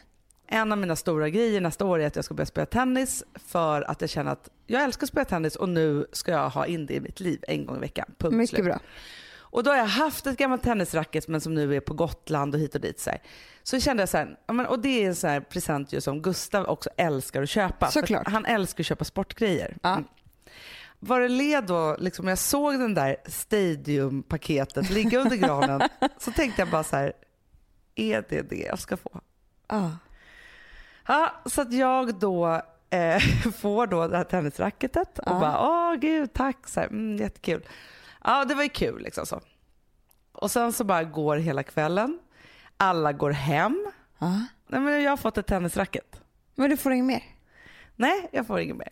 En 0.53 0.73
av 0.73 0.79
mina 0.79 0.97
stora 0.97 1.29
grejer 1.29 1.61
nästa 1.61 1.85
år 1.85 2.01
är 2.01 2.07
att 2.07 2.17
jag 2.17 2.25
ska 2.25 2.35
börja 2.35 2.47
spela 2.47 2.67
tennis 2.67 3.25
för 3.49 3.83
att 3.91 4.01
jag 4.01 4.11
känner 4.11 4.33
att 4.33 4.49
jag 4.67 4.83
älskar 4.83 5.05
att 5.05 5.09
spela 5.09 5.25
tennis 5.25 5.57
och 5.57 5.69
nu 5.69 6.07
ska 6.13 6.33
jag 6.33 6.49
ha 6.51 6.67
in 6.67 6.87
det 6.87 6.95
i 6.95 7.01
mitt 7.01 7.21
liv 7.21 7.45
en 7.49 7.67
gång 7.67 7.77
i 7.77 7.81
veckan. 7.81 8.07
Punkt 8.19 8.37
Mycket 8.37 8.51
slut. 8.57 8.65
bra. 8.65 8.79
Och 9.51 9.65
då 9.65 9.71
har 9.71 9.77
jag 9.77 9.87
haft 9.87 10.27
ett 10.27 10.37
gammalt 10.37 10.63
tennisracket 10.63 11.29
men 11.29 11.41
som 11.41 11.55
nu 11.55 11.77
är 11.77 11.81
på 11.81 11.95
Gotland 11.95 12.55
och 12.55 12.61
hit 12.61 12.75
och 12.75 12.81
dit. 12.81 13.01
Så, 13.01 13.11
här. 13.11 13.23
så 13.63 13.81
kände 13.81 14.03
jag 14.03 14.09
så 14.09 14.17
här, 14.17 14.39
ja, 14.47 14.53
men, 14.53 14.67
och 14.67 14.79
det 14.79 15.05
är 15.05 15.09
en 15.09 15.15
sån 15.15 15.31
här 15.31 15.41
present 15.41 15.93
ju 15.93 16.01
som 16.01 16.23
Gustav 16.23 16.67
också 16.67 16.91
älskar 16.97 17.43
att 17.43 17.49
köpa. 17.49 17.91
Såklart. 17.91 18.29
Han 18.29 18.47
älskar 18.47 18.83
att 18.83 18.87
köpa 18.87 19.05
sportgrejer. 19.05 19.77
Ja. 19.83 19.93
Mm. 19.93 20.05
Vad 20.99 21.21
det 21.21 21.29
led 21.29 21.65
då, 21.65 21.97
liksom, 21.99 22.29
jag 22.29 22.39
såg 22.39 22.79
den 22.79 22.95
där 22.95 23.17
stadiumpaketet 23.27 24.91
ligga 24.91 25.19
under 25.19 25.37
granen 25.47 25.81
så 26.19 26.33
tänkte 26.33 26.63
jag 26.63 26.71
bara 26.71 26.85
så 26.85 26.97
här, 26.97 27.13
är 27.95 28.25
det 28.29 28.43
det 28.43 28.57
jag 28.57 28.79
ska 28.79 28.97
få? 28.97 29.21
Ja. 29.69 29.91
Ja, 31.07 31.33
så 31.47 31.61
att 31.61 31.73
jag 31.73 32.15
då 32.15 32.63
eh, 32.91 33.19
får 33.61 33.87
då 33.87 34.09
det 34.09 34.17
här 34.17 34.25
tennisracketet 34.25 35.19
och 35.19 35.25
Ja. 35.27 35.41
bara 35.41 35.69
åh 35.69 35.95
gud 35.95 36.33
tack, 36.33 36.69
så 36.69 36.81
här, 36.81 36.87
mm, 36.87 37.17
jättekul. 37.17 37.63
Ja 38.25 38.45
det 38.45 38.55
var 38.55 38.63
ju 38.63 38.69
kul 38.69 39.03
liksom 39.03 39.27
så. 39.27 39.41
Och 40.33 40.51
sen 40.51 40.73
så 40.73 40.85
bara 40.85 41.05
går 41.05 41.37
hela 41.37 41.63
kvällen, 41.63 42.19
alla 42.77 43.13
går 43.13 43.31
hem. 43.31 43.87
Ja. 44.19 44.41
Nej 44.67 44.81
men 44.81 45.03
jag 45.03 45.11
har 45.13 45.17
fått 45.17 45.39
ett 45.39 45.47
tennisracket. 45.47 46.21
Men 46.55 46.71
du 46.71 46.77
får 46.77 46.93
inget 46.93 47.07
mer? 47.07 47.23
Nej 47.97 48.29
jag 48.33 48.47
får 48.47 48.61
inget 48.61 48.77
mer. 48.77 48.89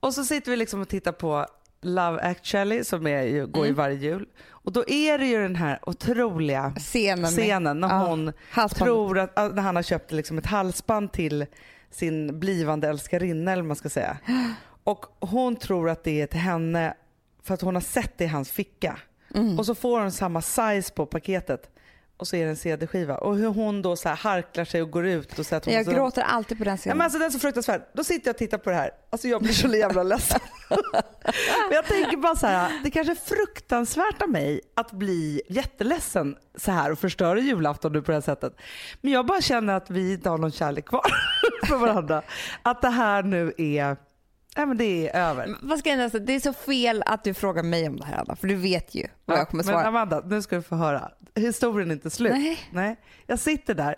Och 0.00 0.14
så 0.14 0.24
sitter 0.24 0.50
vi 0.50 0.56
liksom 0.56 0.80
och 0.80 0.88
tittar 0.88 1.12
på 1.12 1.46
Love 1.82 2.20
actually 2.22 2.84
som 2.84 3.06
är 3.06 3.22
ju, 3.22 3.46
går 3.46 3.64
ju 3.64 3.68
Mm. 3.70 3.76
varje 3.76 3.96
jul. 3.96 4.26
Och 4.48 4.72
då 4.72 4.84
är 4.88 5.18
det 5.18 5.26
ju 5.26 5.42
den 5.42 5.56
här 5.56 5.78
otroliga 5.82 6.72
Scenen. 6.78 7.30
scenen 7.30 7.80
när 7.80 7.88
Ja, 7.88 8.06
hon 8.06 8.32
halsbandet. 8.50 8.76
tror 8.78 9.18
att, 9.18 9.54
när 9.54 9.62
han 9.62 9.76
har 9.76 9.82
köpt 9.82 10.12
liksom 10.12 10.38
ett 10.38 10.46
halsband 10.46 11.12
till 11.12 11.46
sin 11.90 12.40
blivande 12.40 12.88
älskarinna 12.88 13.52
eller 13.52 13.62
vad 13.62 13.66
man 13.68 13.76
ska 13.76 13.88
säga. 13.90 14.16
Och 14.84 15.06
hon 15.20 15.56
tror 15.56 15.90
att 15.90 16.04
det 16.04 16.20
är 16.20 16.26
till 16.26 16.40
henne 16.40 16.94
för 17.42 17.54
att 17.54 17.60
hon 17.60 17.74
har 17.74 17.82
sett 17.82 18.18
det 18.18 18.24
i 18.24 18.26
hans 18.26 18.50
ficka. 18.50 18.98
Mm. 19.34 19.58
Och 19.58 19.66
så 19.66 19.74
får 19.74 20.00
hon 20.00 20.12
samma 20.12 20.42
size 20.42 20.92
på 20.94 21.06
paketet 21.06 21.70
och 22.16 22.28
så 22.28 22.36
är 22.36 22.44
det 22.44 22.50
en 22.50 22.56
CD-skiva. 22.56 23.16
Och 23.18 23.36
hur 23.36 23.48
hon 23.48 23.82
då 23.82 23.96
så 23.96 24.08
här 24.08 24.16
harklar 24.16 24.64
sig 24.64 24.82
och 24.82 24.90
går 24.90 25.06
ut 25.06 25.38
och 25.38 25.46
säger 25.46 25.58
att 25.58 25.64
hon 25.64 25.74
Jag 25.74 25.84
så- 25.84 25.92
gråter 25.92 26.22
alltid 26.22 26.58
på 26.58 26.64
den 26.64 26.72
Ja, 26.72 26.76
scenen. 26.76 26.98
men 26.98 27.04
alltså 27.04 27.18
den 27.18 27.26
är 27.26 27.30
så 27.30 27.38
fruktansvärd. 27.38 27.82
Då 27.94 28.04
sitter 28.04 28.28
jag 28.28 28.34
och 28.34 28.38
tittar 28.38 28.58
på 28.58 28.70
det 28.70 28.76
här. 28.76 28.90
Alltså 29.10 29.28
jag 29.28 29.42
blir 29.42 29.52
så 29.52 29.68
jävla 29.68 30.02
ledsen. 30.12 30.40
men 31.68 31.74
jag 31.74 31.86
tänker 31.86 32.16
bara 32.16 32.36
så 32.36 32.46
här, 32.46 32.80
det 32.84 32.90
kanske 32.90 33.12
är 33.12 33.36
fruktansvärt 33.36 34.22
av 34.22 34.28
mig 34.28 34.60
att 34.76 34.92
bli 34.92 35.42
jätteledsen 35.48 36.36
så 36.56 36.70
här 36.72 36.92
och 36.92 36.98
förstöra 36.98 37.38
julafton 37.40 37.92
nu 37.92 38.02
på 38.02 38.10
det 38.10 38.16
här 38.16 38.22
sättet. 38.22 38.52
Men 39.00 39.12
jag 39.12 39.26
bara 39.26 39.40
känner 39.40 39.74
att 39.74 39.90
vi 39.90 40.12
inte 40.12 40.30
har 40.30 40.38
någon 40.38 40.52
kärlek 40.52 40.84
kvar 40.86 41.06
för 41.66 41.76
varandra. 41.76 42.22
Att 42.62 42.82
det 42.82 42.90
här 42.90 43.22
nu 43.22 43.52
är, 43.58 43.96
Nej 44.60 44.66
men 44.66 44.76
det 44.76 45.08
är 45.08 45.30
över. 45.30 45.56
Vad 45.62 45.78
ska 45.78 45.90
jag 45.90 45.98
nästa? 45.98 46.18
Det 46.18 46.32
är 46.32 46.40
så 46.40 46.52
fel 46.52 47.02
att 47.06 47.24
du 47.24 47.34
frågar 47.34 47.62
mig 47.62 47.88
om 47.88 47.96
det 47.96 48.04
här 48.04 48.18
Anna, 48.18 48.36
för 48.36 48.48
du 48.48 48.54
vet 48.54 48.94
ju 48.94 49.06
vad 49.24 49.38
jag 49.38 49.48
kommer 49.48 49.64
men 49.64 49.74
svara. 49.74 49.86
Amanda, 49.86 50.22
nu 50.26 50.42
ska 50.42 50.56
du 50.56 50.62
få 50.62 50.76
höra. 50.76 51.10
Historien 51.34 51.90
är 51.90 51.94
inte 51.94 52.10
slut. 52.10 52.32
Nej. 52.32 52.58
Nej. 52.72 52.96
Jag 53.26 53.38
sitter 53.38 53.74
där. 53.74 53.94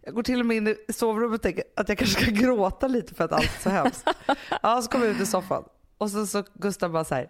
Jag 0.00 0.14
går 0.14 0.22
till 0.22 0.40
och 0.40 0.46
med 0.46 0.56
in 0.56 0.68
i 0.88 0.92
sovrummet 0.92 1.38
och 1.38 1.42
tänker 1.42 1.64
att 1.76 1.88
jag 1.88 1.98
kanske 1.98 2.22
ska 2.22 2.30
gråta 2.30 2.88
lite 2.88 3.14
för 3.14 3.24
att 3.24 3.32
allt 3.32 3.56
är 3.56 3.62
så 3.62 3.70
hemskt. 3.70 4.08
Ja, 4.62 4.82
så 4.82 4.90
kommer 4.90 5.06
jag 5.06 5.14
ut 5.14 5.22
i 5.22 5.26
soffan 5.26 5.64
och 5.98 6.10
så, 6.10 6.26
så 6.26 6.44
Gustav 6.54 6.90
bara 6.90 7.04
så 7.04 7.14
här. 7.14 7.28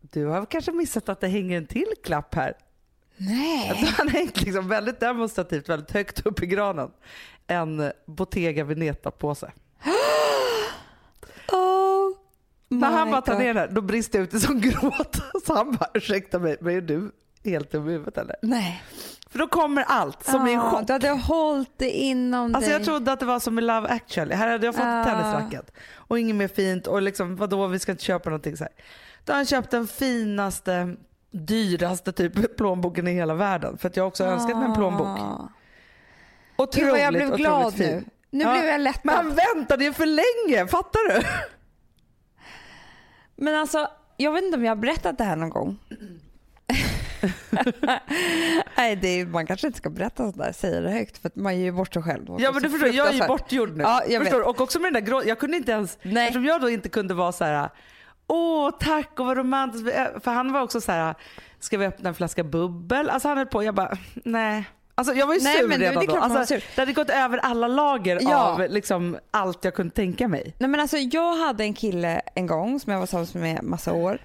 Du 0.00 0.26
har 0.26 0.46
kanske 0.46 0.72
missat 0.72 1.08
att 1.08 1.20
det 1.20 1.28
hänger 1.28 1.58
en 1.58 1.66
till 1.66 1.92
klapp 2.04 2.34
här. 2.34 2.54
Nej. 3.16 3.94
Han 3.96 4.08
har 4.08 4.14
hängt 4.14 4.42
liksom 4.42 4.68
väldigt 4.68 5.00
demonstrativt 5.00 5.68
väldigt 5.68 5.90
högt 5.90 6.26
upp 6.26 6.42
i 6.42 6.46
granen. 6.46 6.90
En 7.46 7.92
Bottega 8.06 8.64
Veneta-påse. 8.64 9.52
När 12.80 12.90
han 12.90 13.10
bara 13.10 13.20
tar 13.20 13.38
ner 13.38 13.54
den 13.54 13.74
då 13.74 13.80
brister 13.80 14.18
jag 14.18 14.24
ut 14.24 14.34
i 14.34 14.40
sån 14.40 14.60
gråt. 14.60 15.16
Så 15.46 15.54
han 15.54 15.72
bara 15.72 15.90
ursäkta 15.94 16.38
mig 16.38 16.56
men 16.60 16.76
är 16.76 16.80
du 16.80 17.10
helt 17.44 17.70
dum 17.72 17.88
i 17.88 17.92
huvudet 17.92 18.18
eller? 18.18 18.36
Nej. 18.42 18.82
För 19.30 19.38
då 19.38 19.46
kommer 19.46 19.82
allt 19.82 20.24
som 20.24 20.42
är 20.42 20.46
en 20.46 20.52
Ja, 20.52 20.70
chock. 20.70 20.86
Du 20.86 20.92
hade 20.92 21.08
hållit 21.10 21.78
det 21.78 21.90
inom 21.90 22.54
Alltså 22.54 22.70
dig. 22.70 22.78
jag 22.78 22.84
trodde 22.84 23.12
att 23.12 23.20
det 23.20 23.26
var 23.26 23.40
som 23.40 23.58
i 23.58 23.62
Love 23.62 23.88
actually. 23.88 24.34
Här 24.34 24.48
hade 24.48 24.66
jag 24.66 24.74
fått 24.74 24.84
Ah. 24.86 25.04
tennisracket 25.04 25.72
och 25.94 26.18
inget 26.18 26.36
mer 26.36 26.48
fint 26.48 26.86
och 26.86 27.02
liksom 27.02 27.36
vadå 27.36 27.66
vi 27.66 27.78
ska 27.78 27.92
inte 27.92 28.04
köpa 28.04 28.30
någonting 28.30 28.56
så 28.56 28.64
här. 28.64 28.72
Då 29.24 29.32
har 29.32 29.36
han 29.36 29.46
köpt 29.46 29.70
den 29.70 29.86
finaste, 29.86 30.96
dyraste 31.30 32.12
typ 32.12 32.56
plånboken 32.56 33.08
i 33.08 33.12
hela 33.12 33.34
världen 33.34 33.78
för 33.78 33.88
att 33.88 33.96
jag 33.96 34.06
också 34.06 34.24
har 34.24 34.32
önskat 34.32 34.56
mig 34.56 34.66
en 34.66 34.74
plånbok. 34.74 35.06
Ah. 35.06 35.48
Otroligt, 36.56 36.74
Gud 36.84 36.90
vad 36.90 37.00
jag 37.00 37.12
blev 37.14 37.36
glad 37.36 37.78
nu. 37.78 38.04
Nu 38.30 38.44
Ja, 38.44 38.52
blev 38.52 38.64
jag 38.64 38.80
lättad. 38.80 39.00
Men 39.04 39.14
han 39.14 39.34
väntade 39.54 39.84
ju 39.84 39.92
för 39.92 40.06
länge, 40.06 40.66
fattar 40.66 41.14
du? 41.14 41.22
Men 43.42 43.54
alltså, 43.54 43.88
jag 44.16 44.32
vet 44.32 44.44
inte 44.44 44.56
om 44.56 44.64
jag 44.64 44.70
har 44.70 44.76
berättat 44.76 45.18
det 45.18 45.24
här 45.24 45.36
någon 45.36 45.50
gång. 45.50 45.78
Nej, 48.76 48.96
det 48.96 49.08
är, 49.08 49.26
man 49.26 49.46
kanske 49.46 49.66
inte 49.66 49.78
ska 49.78 49.90
berätta 49.90 50.32
sådär, 50.32 50.52
säga 50.52 50.80
det 50.80 50.90
högt 50.90 51.18
för 51.18 51.28
att 51.28 51.36
man 51.36 51.56
ger 51.58 51.64
ju 51.64 51.72
bort 51.72 51.94
sig 51.94 52.02
själv. 52.02 52.26
Ja 52.38 52.52
men 52.52 52.62
du 52.62 52.70
förstår, 52.70 52.88
jag 52.88 53.08
är 53.08 53.12
ju 53.12 53.26
bortgjord 53.26 53.76
nu. 53.76 53.82
Ja, 53.82 54.02
vet. 54.08 54.18
förstår, 54.22 54.48
och 54.48 54.60
också 54.60 54.78
med 54.78 54.92
den 54.92 55.04
där 55.04 55.10
grå, 55.10 55.22
jag 55.24 55.38
kunde 55.38 55.56
inte 55.56 55.72
ens, 55.72 55.98
Nej. 56.02 56.26
eftersom 56.26 56.44
jag 56.44 56.60
då 56.60 56.70
inte 56.70 56.88
kunde 56.88 57.14
vara 57.14 57.32
så 57.32 57.44
här. 57.44 57.68
åh 58.26 58.70
tack 58.80 59.20
och 59.20 59.26
vad 59.26 59.36
romantiskt, 59.36 59.88
för 60.24 60.30
han 60.30 60.52
var 60.52 60.60
också 60.62 60.80
så 60.80 60.92
här. 60.92 61.14
ska 61.60 61.78
vi 61.78 61.86
öppna 61.86 62.08
en 62.08 62.14
flaska 62.14 62.44
bubbel? 62.44 63.10
Alltså 63.10 63.28
han 63.28 63.38
höll 63.38 63.46
på, 63.46 63.64
jag 63.64 63.74
bara, 63.74 63.98
nej. 64.14 64.64
Alltså 65.02 65.14
jag 65.14 65.26
var 65.26 65.34
ju 65.34 65.40
Nej, 65.40 65.58
sur 65.58 65.68
men 65.68 65.80
det- 65.80 65.86
redan 65.90 66.06
det 66.06 66.12
är 66.12 66.16
då. 66.16 66.20
Alltså, 66.22 66.54
det 66.54 66.80
hade 66.82 66.92
gått 66.92 67.10
över 67.10 67.38
alla 67.38 67.68
lager 67.68 68.18
Ja. 68.22 68.36
av 68.36 68.60
liksom 68.70 69.18
allt 69.30 69.64
jag 69.64 69.74
kunde 69.74 69.94
tänka 69.94 70.28
mig. 70.28 70.54
Nej 70.58 70.68
men 70.70 70.80
alltså 70.80 70.96
jag 70.98 71.36
hade 71.36 71.64
en 71.64 71.74
kille 71.74 72.20
en 72.34 72.46
gång 72.46 72.80
som 72.80 72.92
jag 72.92 72.98
var 73.00 73.06
tillsammans 73.06 73.34
med 73.34 73.62
massa 73.62 73.92
år 73.92 74.18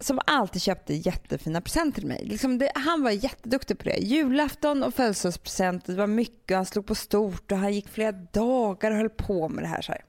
som 0.00 0.20
alltid 0.26 0.62
köpte 0.62 0.94
jättefina 0.94 1.60
presenter 1.60 2.00
till 2.00 2.08
mig. 2.08 2.24
Liksom 2.24 2.58
det, 2.58 2.72
han 2.74 3.02
var 3.02 3.10
jätteduktig 3.10 3.78
på 3.78 3.84
det. 3.84 3.96
Julafton 3.96 4.82
och 4.82 4.94
födelsedagspresenter, 4.94 5.92
det 5.92 5.98
var 5.98 6.06
mycket, 6.06 6.56
han 6.56 6.66
slog 6.66 6.86
på 6.86 6.94
stort 6.94 7.52
och 7.52 7.58
han 7.58 7.72
gick 7.72 7.88
flera 7.88 8.12
dagar 8.12 8.90
och 8.90 8.96
höll 8.96 9.08
på 9.10 9.48
med 9.48 9.64
det 9.64 9.68
här. 9.68 9.82
Så 9.82 9.92
här. 9.92 10.04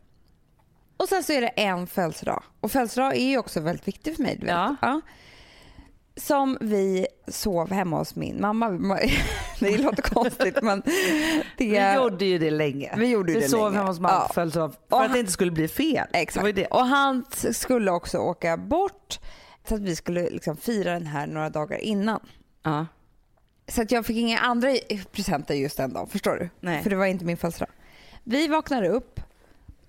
Och 0.98 1.10
sen 1.10 1.24
så 1.24 1.34
är 1.34 1.42
det 1.42 1.48
en 1.48 1.88
födelsedag 1.88 2.44
och 2.60 2.72
födelsedag 2.72 3.16
är 3.18 3.28
ju 3.30 3.38
också 3.38 3.60
väldigt 3.60 3.88
viktig 3.88 4.16
för 4.16 4.24
mig. 4.24 4.38
Du 4.40 4.46
vet. 4.46 4.56
Ja. 4.82 5.02
Som 6.18 6.58
vi 6.62 7.08
sov 7.28 7.72
hemma 7.72 7.98
hos 7.98 8.16
min 8.16 8.42
mamma. 8.42 9.00
Det 9.60 9.78
låter 9.78 10.02
konstigt 10.02 10.62
men 10.62 10.82
det... 11.58 11.66
Vi 11.72 11.94
gjorde 11.96 12.26
ju 12.26 12.38
det 12.38 12.52
länge. 12.52 12.94
Vi 12.98 13.08
gjorde 13.08 13.34
vi 13.34 13.40
det 13.40 13.50
sov 13.50 13.60
länge. 13.64 13.78
hemma 13.78 13.90
hos 13.90 14.00
mamma 14.00 14.14
Ja. 14.28 14.34
för 14.34 14.42
att 14.66 14.80
han- 14.90 15.12
det 15.12 15.20
inte 15.20 15.32
skulle 15.32 15.52
bli 15.52 15.68
fel. 15.68 16.08
Exakt. 16.14 16.56
det. 16.56 16.66
Och 16.66 16.86
han 16.86 17.26
skulle 17.52 17.92
också 17.92 18.18
åka 18.18 18.58
bort 18.58 19.20
så 19.68 19.76
att 19.76 19.82
vi 19.82 19.96
skulle 19.96 20.30
liksom 20.30 20.58
fira 20.58 20.94
den 20.94 21.06
här 21.08 21.28
några 21.28 21.50
dagar 21.50 21.78
innan. 21.78 22.20
Ja. 22.64 22.86
Så 23.68 23.82
att 23.82 23.92
jag 23.92 24.06
fick 24.06 24.18
inga 24.18 24.40
andra 24.40 24.70
presenter 25.12 25.56
just 25.56 25.78
den 25.78 25.94
dagen, 25.94 26.08
förstår 26.08 26.36
du? 26.36 26.50
Nej. 26.60 26.84
För 26.84 26.90
det 26.90 26.96
var 26.96 27.06
inte 27.06 27.26
min 27.26 27.38
födelsedag. 27.38 27.70
Vi 28.24 28.48
vaknade 28.48 28.90
upp 28.90 29.20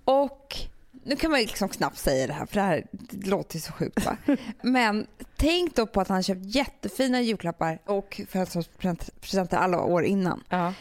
och 0.05 0.55
nu 1.03 1.15
kan 1.15 1.31
man 1.31 1.39
ju 1.39 1.45
liksom 1.45 1.69
knappt 1.69 1.97
säga 1.97 2.27
det 2.27 2.33
här 2.33 2.45
för 2.45 2.55
det 2.55 2.61
här 2.61 2.87
det 2.91 3.27
låter 3.27 3.55
ju 3.55 3.61
så 3.61 3.71
sjukt 3.73 4.05
va. 4.05 4.17
Men 4.61 5.07
tänk 5.37 5.75
då 5.75 5.85
på 5.87 6.01
att 6.01 6.07
han 6.07 6.23
köpt 6.23 6.45
jättefina 6.55 7.21
julklappar 7.21 7.79
och 7.85 8.21
födelsedagspresenter 8.29 9.57
alla 9.57 9.81
år 9.81 10.03
innan. 10.03 10.43
Ja. 10.49 10.73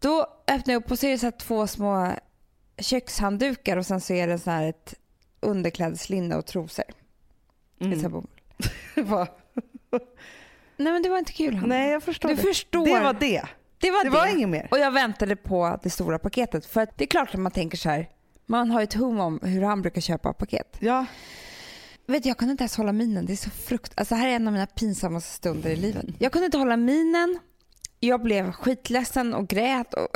Då 0.00 0.26
öppnar 0.48 0.74
jag 0.74 0.82
upp 0.84 0.90
och 0.90 0.98
ser 0.98 1.10
det 1.10 1.18
så 1.18 1.30
två 1.30 1.66
små 1.66 2.12
kökshanddukar 2.78 3.76
och 3.76 3.86
sen 3.86 4.00
så 4.00 4.12
är 4.12 4.26
det 4.26 4.38
så 4.38 4.50
här 4.50 4.68
ett 4.68 4.94
underklädeslinne 5.40 6.36
och 6.36 6.46
trosor. 6.46 6.84
Mm. 7.80 8.00
I 8.00 8.08
bomull. 8.08 8.26
Nej 10.76 10.92
men 10.92 11.02
det 11.02 11.08
var 11.08 11.18
inte 11.18 11.32
kul 11.32 11.54
Hanna. 11.54 11.66
Nej 11.74 11.90
jag 11.90 12.02
förstår 12.02 12.28
Du 12.28 12.34
det. 12.34 12.42
förstår. 12.42 12.86
Det 12.86 13.00
var 13.00 13.12
det. 13.12 13.42
det 13.78 13.90
var 13.90 14.04
Det 14.04 14.10
det. 14.10 14.16
var 14.16 14.26
inget 14.26 14.48
mer. 14.48 14.68
Och 14.70 14.78
jag 14.78 14.90
väntade 14.90 15.36
på 15.36 15.78
det 15.82 15.90
stora 15.90 16.18
paketet 16.18 16.66
för 16.66 16.80
att 16.80 16.98
det 16.98 17.04
är 17.04 17.08
klart 17.08 17.34
att 17.34 17.40
man 17.40 17.52
tänker 17.52 17.78
så 17.78 17.88
här. 17.88 18.08
Man 18.46 18.70
har 18.70 18.80
ju 18.80 18.84
ett 18.84 18.94
hum 18.94 19.20
om 19.20 19.40
hur 19.42 19.62
han 19.62 19.82
brukar 19.82 20.00
köpa 20.00 20.32
paket. 20.32 20.76
Ja. 20.78 21.06
Vet 22.06 22.22
du, 22.22 22.28
jag 22.28 22.38
kunde 22.38 22.52
inte 22.52 22.62
ens 22.62 22.76
hålla 22.76 22.92
minen. 22.92 23.26
Det 23.26 23.32
är 23.32 23.36
så 23.36 23.50
frukt... 23.50 23.92
Alltså, 23.96 24.14
det 24.14 24.20
här 24.20 24.28
är 24.28 24.32
en 24.36 24.46
av 24.46 24.52
mina 24.52 24.66
pinsammaste 24.66 25.30
stunder 25.30 25.70
i 25.70 25.76
livet. 25.76 26.04
Jag 26.18 26.32
kunde 26.32 26.46
inte 26.46 26.58
hålla 26.58 26.76
minen. 26.76 27.38
Jag 28.00 28.22
blev 28.22 28.52
skitledsen 28.52 29.34
och 29.34 29.48
grät 29.48 29.94
och 29.94 30.08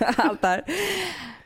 allt 0.16 0.42
där. 0.42 0.64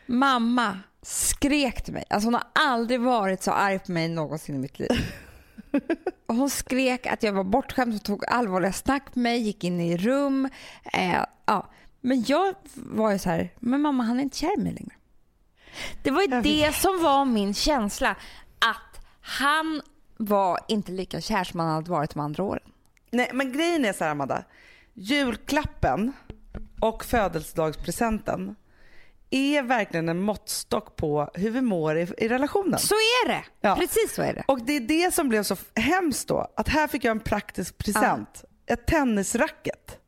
Mamma 0.06 0.78
skrek 1.02 1.82
till 1.84 1.94
mig. 1.94 2.04
Alltså 2.10 2.26
hon 2.26 2.34
har 2.34 2.46
aldrig 2.52 3.00
varit 3.00 3.42
så 3.42 3.50
arg 3.50 3.78
på 3.78 3.92
mig 3.92 4.08
någonsin 4.08 4.54
i 4.54 4.58
mitt 4.58 4.78
liv. 4.78 4.90
Och 6.26 6.34
hon 6.34 6.50
skrek 6.50 7.06
att 7.06 7.22
jag 7.22 7.32
var 7.32 7.44
bortskämd 7.44 7.94
och 7.94 8.02
tog 8.02 8.24
allvarliga 8.28 8.72
snack 8.72 9.14
med 9.14 9.22
mig, 9.22 9.38
gick 9.38 9.64
in 9.64 9.80
i 9.80 9.96
rum. 9.96 10.48
Eh, 10.92 11.24
ja. 11.46 11.70
Men 12.00 12.24
jag 12.26 12.54
var 12.74 13.12
ju 13.12 13.18
så 13.18 13.30
här, 13.30 13.52
men 13.58 13.80
mamma 13.80 14.02
han 14.02 14.18
är 14.18 14.22
inte 14.22 14.36
kär 14.38 14.58
i 14.58 14.62
mig 14.62 14.72
längre. 14.72 14.94
Det 16.02 16.10
var 16.10 16.22
ju 16.22 16.40
det 16.40 16.74
som 16.74 17.02
var 17.02 17.24
min 17.24 17.54
känsla. 17.54 18.10
Att 18.58 19.04
han 19.20 19.82
var 20.16 20.58
inte 20.68 20.92
lika 20.92 21.20
kär 21.20 21.44
som 21.44 21.60
han 21.60 21.68
hade 21.68 21.90
varit 21.90 22.10
de 22.10 22.20
andra 22.20 22.42
åren. 22.42 22.62
Nej 23.10 23.30
men 23.32 23.52
grejen 23.52 23.84
är 23.84 23.92
så 23.92 24.04
här 24.04 24.10
Amanda. 24.10 24.44
Julklappen 24.94 26.12
och 26.80 27.04
födelsedagspresenten 27.04 28.56
är 29.30 29.62
verkligen 29.62 30.08
en 30.08 30.20
måttstock 30.22 30.96
på 30.96 31.30
hur 31.34 31.50
vi 31.50 31.60
mår 31.60 31.98
i, 31.98 32.12
i 32.18 32.28
relationen. 32.28 32.78
Så 32.78 32.94
är 32.94 33.28
det. 33.28 33.44
Ja. 33.60 33.76
Precis 33.76 34.14
så 34.14 34.22
är 34.22 34.34
det. 34.34 34.44
Och 34.48 34.60
det 34.62 34.72
är 34.76 34.80
det 34.80 35.14
som 35.14 35.28
blev 35.28 35.42
så 35.42 35.56
hemskt 35.74 36.28
då. 36.28 36.52
Att 36.56 36.68
här 36.68 36.88
fick 36.88 37.04
jag 37.04 37.10
en 37.10 37.20
praktisk 37.20 37.78
present. 37.78 38.44
Ett 38.66 38.86
tennisracket. 38.86 39.98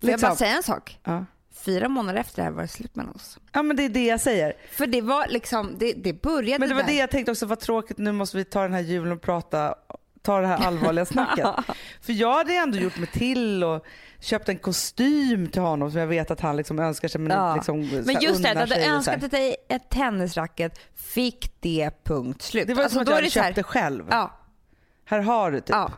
Får 0.00 0.10
jag 0.10 0.20
bara 0.20 0.28
Liksom. 0.30 0.36
säga 0.36 0.56
en 0.56 0.62
sak? 0.62 0.98
Ja. 1.04 1.24
Fyra 1.64 1.88
månader 1.88 2.20
efter 2.20 2.36
det 2.36 2.42
här 2.42 2.50
var 2.50 2.62
det 2.62 2.68
slut 2.68 2.96
mellan 2.96 3.14
oss. 3.14 3.38
ja 3.52 3.62
men 3.62 3.76
det 3.76 3.84
är 3.84 3.88
det 3.88 4.06
jag 4.06 4.20
säger. 4.20 4.52
För 4.70 4.86
det 4.86 5.00
var 5.00 5.26
liksom, 5.28 5.74
det, 5.78 5.92
det 5.92 6.22
började 6.22 6.58
Men 6.58 6.68
det 6.68 6.74
var 6.74 6.82
där. 6.82 6.88
det 6.88 6.96
jag 6.96 7.10
tänkte 7.10 7.30
också, 7.32 7.46
vad 7.46 7.60
tråkigt 7.60 7.98
nu 7.98 8.12
måste 8.12 8.36
vi 8.36 8.44
ta 8.44 8.62
den 8.62 8.72
här 8.72 8.80
julen 8.80 9.12
och 9.12 9.22
prata, 9.22 9.74
ta 10.22 10.40
det 10.40 10.46
här 10.46 10.66
allvarliga 10.66 11.04
snacket. 11.04 11.46
För 12.00 12.12
jag 12.12 12.32
hade 12.34 12.54
ändå 12.54 12.78
gjort 12.78 12.98
mig 12.98 13.06
till 13.08 13.64
och 13.64 13.84
köpt 14.20 14.48
en 14.48 14.58
kostym 14.58 15.46
till 15.48 15.62
honom 15.62 15.90
som 15.90 16.00
jag 16.00 16.06
vet 16.06 16.30
att 16.30 16.40
han 16.40 16.56
liksom 16.56 16.78
önskar 16.78 17.08
sig 17.08 17.20
men 17.20 17.30
Ja. 17.36 17.46
inte 17.48 17.56
liksom 17.56 17.80
Men 18.12 18.22
just 18.22 18.42
det, 18.42 18.62
att 18.62 18.68
du 18.68 18.74
önskat 18.84 19.30
dig 19.30 19.56
ett 19.68 19.90
tennisracket, 19.90 20.78
fick 20.94 21.52
det 21.60 21.90
punkt 22.04 22.42
slut. 22.42 22.66
Det 22.66 22.74
var 22.74 22.82
Alltså, 22.82 22.94
som 22.94 23.02
att 23.02 23.08
jag 23.08 23.14
hade 23.14 23.24
här- 23.26 23.30
köpt 23.30 23.56
det 23.56 23.62
själv. 23.62 24.04
Ja, 24.10 24.38
Här 25.04 25.20
har 25.20 25.50
du 25.50 25.60
typ. 25.60 25.68
ja. 25.70 25.92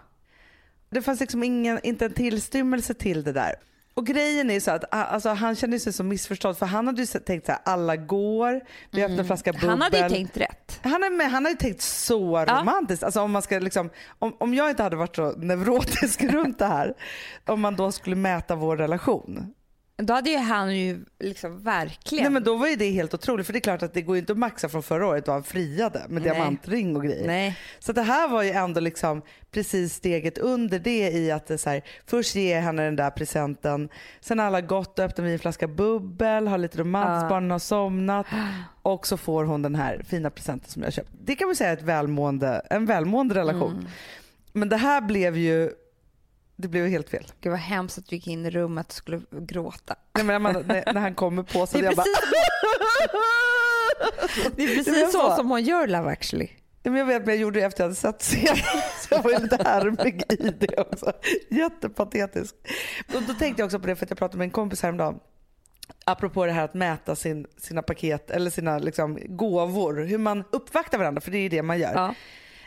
Det 0.90 1.02
fanns 1.02 1.20
liksom 1.20 1.42
ingen, 1.42 1.80
inte 1.82 2.04
en 2.04 2.12
tillstymmelse 2.12 2.94
till 2.94 3.24
det 3.24 3.32
där. 3.32 3.54
Och 3.94 4.06
grejen 4.06 4.50
är 4.50 4.60
så 4.60 4.70
att 4.70 4.84
alltså, 4.94 5.28
han 5.28 5.56
kände 5.56 5.78
sig 5.80 5.92
så 5.92 6.04
missförstådd 6.04 6.58
för 6.58 6.66
han 6.66 6.86
hade 6.86 7.02
ju 7.02 7.06
tänkt 7.06 7.46
så 7.46 7.52
här, 7.52 7.60
alla 7.64 7.96
går, 7.96 8.60
vi 8.90 9.04
öppnar 9.04 9.18
en 9.18 9.24
flaska 9.26 9.52
bubbel. 9.52 9.64
Mm. 9.68 9.80
Han 9.80 9.82
hade 9.82 9.98
ju 9.98 10.08
tänkt 10.08 10.36
rätt. 10.36 10.80
Han 10.82 11.02
har, 11.02 11.10
men 11.10 11.30
han 11.30 11.44
har 11.44 11.50
ju 11.50 11.56
tänkt 11.56 11.80
så 11.82 12.44
Ja. 12.46 12.60
romantiskt. 12.60 13.02
Alltså 13.02 13.20
om, 13.20 13.32
man 13.32 13.42
ska 13.42 13.58
liksom, 13.58 13.90
om, 14.18 14.36
om 14.40 14.54
jag 14.54 14.70
inte 14.70 14.82
hade 14.82 14.96
varit 14.96 15.16
så 15.16 15.32
neurotisk 15.32 16.22
runt 16.32 16.58
det 16.58 16.66
här, 16.66 16.94
om 17.46 17.60
man 17.60 17.76
då 17.76 17.92
skulle 17.92 18.16
mäta 18.16 18.54
vår 18.54 18.76
relation. 18.76 19.54
Då 19.96 20.14
hade 20.14 20.30
ju 20.30 20.36
han 20.36 20.78
ju 20.78 21.04
liksom 21.20 21.62
verkligen... 21.62 22.22
Nej, 22.24 22.32
men 22.32 22.44
då 22.44 22.56
var 22.56 22.66
ju 22.68 22.76
det 22.76 22.90
helt 22.90 23.14
otroligt 23.14 23.46
för 23.46 23.52
det 23.52 23.58
är 23.58 23.60
klart 23.60 23.82
att 23.82 23.94
det 23.94 24.02
går 24.02 24.16
ju 24.16 24.20
inte 24.20 24.32
att 24.32 24.38
maxa 24.38 24.68
från 24.68 24.82
förra 24.82 25.06
året 25.06 25.26
då 25.26 25.32
han 25.32 25.44
friade 25.44 26.02
med 26.08 26.22
Nej. 26.22 26.32
diamantring 26.32 26.96
och 26.96 27.04
grejer. 27.04 27.26
Nej. 27.26 27.58
Så 27.78 27.92
det 27.92 28.02
här 28.02 28.28
var 28.28 28.42
ju 28.42 28.50
ändå 28.50 28.80
liksom 28.80 29.22
precis 29.50 29.94
steget 29.94 30.38
under 30.38 30.78
det 30.78 31.10
i 31.10 31.30
att 31.30 31.46
det 31.46 31.58
så 31.58 31.70
här, 31.70 31.82
först 32.06 32.34
ger 32.34 32.60
henne 32.60 32.84
den 32.84 32.96
där 32.96 33.10
presenten, 33.10 33.88
sen 34.20 34.38
har 34.38 34.46
alla 34.46 34.60
gått 34.60 34.98
och 34.98 35.04
öppnat 35.04 35.26
en 35.26 35.38
flaska 35.38 35.68
bubbel, 35.68 36.48
har 36.48 36.58
lite 36.58 36.78
romans, 36.78 37.22
Ja. 37.22 37.28
barnen 37.28 37.50
har 37.50 37.58
somnat 37.58 38.26
och 38.82 39.06
så 39.06 39.16
får 39.16 39.44
hon 39.44 39.62
den 39.62 39.74
här 39.74 40.02
fina 40.08 40.30
presenten 40.30 40.70
som 40.70 40.82
jag 40.82 40.92
köpt. 40.92 41.10
Det 41.24 41.36
kan 41.36 41.48
man 41.48 41.56
säga 41.56 41.70
är 41.70 41.76
ett 41.76 41.82
välmående, 41.82 42.66
en 42.70 42.86
välmående 42.86 43.34
relation. 43.34 43.72
Mm. 43.72 43.86
Men 44.52 44.68
det 44.68 44.76
här 44.76 45.00
blev 45.00 45.36
ju, 45.36 45.70
det 46.56 46.68
blev 46.68 46.86
helt 46.86 47.10
fel. 47.10 47.26
Gud 47.40 47.50
vad 47.50 47.60
hemskt 47.60 47.98
att 47.98 48.06
du 48.06 48.16
gick 48.16 48.26
in 48.26 48.46
i 48.46 48.50
rummet 48.50 48.86
och 48.86 48.92
skulle 48.92 49.20
gråta. 49.30 49.96
Nej, 50.14 50.24
men 50.24 50.36
Amanda, 50.36 50.60
när, 50.60 50.92
när 50.92 51.00
han 51.00 51.14
kommer 51.14 51.42
på 51.42 51.66
så 51.66 51.78
Det 51.78 51.84
är 51.84 51.84
jag 51.84 51.96
bara, 51.96 52.04
precis 52.04 52.20
Det 54.56 54.62
är 54.62 54.68
Det 54.68 54.74
precis 54.76 55.02
var 55.02 55.06
så 55.06 55.30
så. 55.30 55.36
som 55.36 55.50
hon 55.50 55.62
gör 55.62 55.86
Love 55.86 56.10
actually. 56.10 56.48
Men 56.82 56.94
jag 56.94 57.06
vet, 57.06 57.26
men 57.26 57.34
jag 57.34 57.40
gjorde 57.40 57.60
det 57.60 57.66
efter 57.66 57.82
jag 57.82 57.86
hade 57.86 57.94
sett 57.94 58.22
serien. 58.22 58.56
Så 59.00 59.14
jag 59.14 59.22
var 59.22 59.30
ju 59.30 59.38
lite 59.38 59.58
härmig 59.64 60.22
i 60.28 60.36
det 60.36 60.78
också. 60.80 61.12
Jättepatetisk. 61.50 62.54
Och 63.14 63.22
då 63.22 63.34
tänkte 63.34 63.60
jag 63.60 63.66
också 63.66 63.78
på 63.78 63.86
det 63.86 63.96
för 63.96 64.06
att 64.06 64.10
jag 64.10 64.18
pratade 64.18 64.38
med 64.38 64.44
en 64.44 64.50
kompis 64.50 64.82
häromdagen. 64.82 65.20
Apropå 66.04 66.46
det 66.46 66.52
här 66.52 66.64
att 66.64 66.74
mäta 66.74 67.16
sin, 67.16 67.46
sina 67.58 67.82
paket 67.82 68.30
eller 68.30 68.50
sina 68.50 68.78
liksom, 68.78 69.18
gåvor. 69.24 70.04
Hur 70.04 70.18
man 70.18 70.44
uppvaktar 70.52 70.98
varandra, 70.98 71.20
för 71.20 71.30
det 71.30 71.38
är 71.38 71.42
ju 71.42 71.48
det 71.48 71.62
man 71.62 71.78
gör. 71.78 71.92
Ja. 71.94 72.14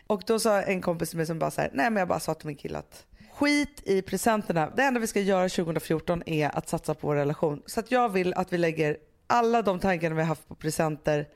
Och 0.07 0.23
då 0.27 0.39
sa 0.39 0.61
en 0.61 0.81
kompis 0.81 1.09
till 1.09 1.17
mig 1.17 1.25
som 1.25 1.39
bara 1.39 1.51
så 1.51 1.61
här, 1.61 1.69
nej 1.73 1.89
men 1.89 1.97
jag 1.97 2.07
bara 2.07 2.19
sa 2.19 2.33
till 2.33 2.47
min 2.47 2.55
kille 2.55 2.77
att 2.77 3.05
skit 3.39 3.81
i 3.85 4.01
presenterna. 4.01 4.69
Det 4.75 4.83
enda 4.83 4.99
vi 4.99 5.07
ska 5.07 5.19
göra 5.19 5.49
2014 5.49 6.23
är 6.25 6.57
att 6.57 6.69
satsa 6.69 6.93
på 6.93 7.07
vår 7.07 7.15
relation. 7.15 7.61
Så 7.65 7.79
att 7.79 7.91
jag 7.91 8.09
vill 8.09 8.33
att 8.33 8.53
vi 8.53 8.57
lägger 8.57 8.97
alla 9.27 9.61
de 9.61 9.79
tankarna 9.79 10.15
vi 10.15 10.21
har 10.21 10.27
haft 10.27 10.47
på 10.47 10.55
presenter 10.55 11.27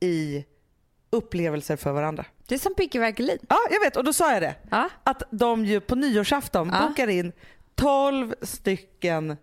i 0.00 0.44
upplevelser 1.10 1.76
för 1.76 1.92
varandra. 1.92 2.24
Det 2.48 2.54
är 2.54 2.58
som 2.58 2.74
Picke 2.74 2.98
Verkelin. 2.98 3.38
Ja, 3.48 3.56
jag 3.70 3.80
vet 3.80 3.96
och 3.96 4.04
då 4.04 4.12
sa 4.12 4.32
jag 4.32 4.42
det. 4.42 4.54
Ja. 4.70 4.88
Att 5.04 5.22
de 5.30 5.64
ju 5.64 5.80
på 5.80 5.94
nyårsafton 5.94 6.70
Ja. 6.72 6.88
bokar 6.88 7.08
in 7.08 7.32
12 7.74 8.34
stycken 8.42 9.36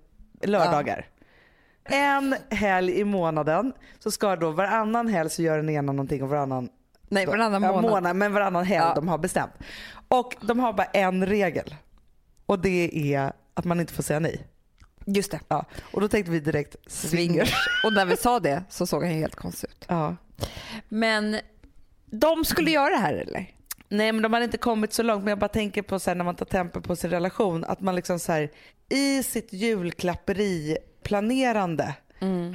lördagar. 0.43 1.07
En 1.83 2.35
helg 2.49 2.99
i 2.99 3.03
månaden 3.03 3.73
så 3.99 4.11
ska 4.11 4.35
då 4.35 4.51
varannan 4.51 5.07
helg 5.07 5.29
så 5.29 5.41
gör 5.41 5.57
den 5.57 5.69
ena 5.69 5.91
någonting 5.91 6.23
och 6.23 6.29
varannan 6.29 6.69
Nej, 7.09 7.25
varannan 7.25 7.63
Ja, 7.63 7.81
månad. 7.81 8.15
men 8.15 8.33
varannan 8.33 8.63
helg 8.65 8.85
Ja. 8.87 8.93
de 8.95 9.07
har 9.07 9.17
bestämt. 9.17 9.51
Och 10.07 10.35
de 10.41 10.59
har 10.59 10.73
bara 10.73 10.85
en 10.85 11.25
regel 11.25 11.75
och 12.45 12.59
det 12.59 13.13
är 13.15 13.33
att 13.53 13.65
man 13.65 13.79
inte 13.79 13.93
får 13.93 14.03
säga 14.03 14.19
nej. 14.19 14.47
Just 15.05 15.31
det. 15.31 15.39
Ja. 15.47 15.65
Och 15.91 16.01
då 16.01 16.07
tänkte 16.07 16.31
vi 16.31 16.39
direkt 16.39 16.75
swingers. 16.87 17.53
Och 17.83 17.93
när 17.93 18.05
vi 18.05 18.17
sa 18.17 18.39
det 18.39 18.63
så 18.69 18.87
såg 18.87 19.03
han 19.03 19.13
ju 19.13 19.19
helt 19.19 19.35
konstig 19.35 19.69
ut. 19.69 19.85
Ja. 19.87 20.15
Men 20.89 21.39
de 22.05 22.45
skulle 22.45 22.71
göra 22.71 22.89
det 22.89 23.01
här 23.01 23.13
eller? 23.13 23.51
Nej 23.89 24.11
men 24.11 24.21
de 24.21 24.33
har 24.33 24.41
inte 24.41 24.57
kommit 24.57 24.93
så 24.93 25.03
långt 25.03 25.23
men 25.23 25.29
jag 25.29 25.39
bara 25.39 25.47
tänker 25.47 25.81
på 25.81 25.99
så 25.99 26.09
här, 26.09 26.15
när 26.15 26.25
man 26.25 26.35
tar 26.35 26.45
tempo 26.45 26.81
på 26.81 26.95
sin 26.95 27.09
relation 27.09 27.63
att 27.63 27.81
man 27.81 27.95
liksom 27.95 28.19
så 28.19 28.31
här, 28.31 28.51
i 28.89 29.23
sitt 29.23 29.53
julklapperi 29.53 30.77
planerande 31.03 31.95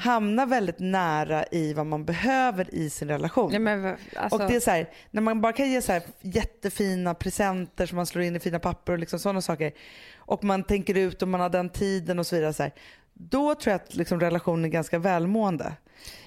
hamnar 0.00 0.46
väldigt 0.46 0.78
nära 0.78 1.44
i 1.50 1.72
vad 1.74 1.86
man 1.86 2.04
behöver 2.04 2.74
i 2.74 2.90
sin 2.90 3.08
relation. 3.08 3.52
Ja, 3.52 3.58
men, 3.58 3.96
alltså, 4.16 4.38
Och 4.42 4.50
det 4.50 4.56
är 4.56 4.60
så 4.60 4.70
här, 4.70 4.88
när 5.10 5.22
man 5.22 5.40
bara 5.40 5.52
kan 5.52 5.70
ge 5.70 5.82
så 5.82 5.92
här 5.92 6.02
jättefina 6.20 7.14
presenter 7.14 7.86
som 7.86 7.96
man 7.96 8.06
slår 8.06 8.24
in 8.24 8.36
i 8.36 8.40
fina 8.40 8.58
papper 8.58 8.92
och 8.92 8.98
liksom 8.98 9.18
sådana 9.18 9.40
saker 9.40 9.72
och 10.16 10.44
man 10.44 10.64
tänker 10.64 10.94
ut 10.96 11.22
om 11.22 11.30
man 11.30 11.40
har 11.40 11.48
den 11.50 11.70
tiden 11.70 12.18
och 12.18 12.26
så 12.26 12.36
vidare. 12.36 12.52
Så 12.52 12.62
här, 12.62 12.72
då 13.14 13.54
tror 13.54 13.72
jag 13.72 13.80
att 13.80 13.94
liksom 13.94 14.20
relationen 14.20 14.64
är 14.64 14.68
ganska 14.68 14.98
välmående. 14.98 15.72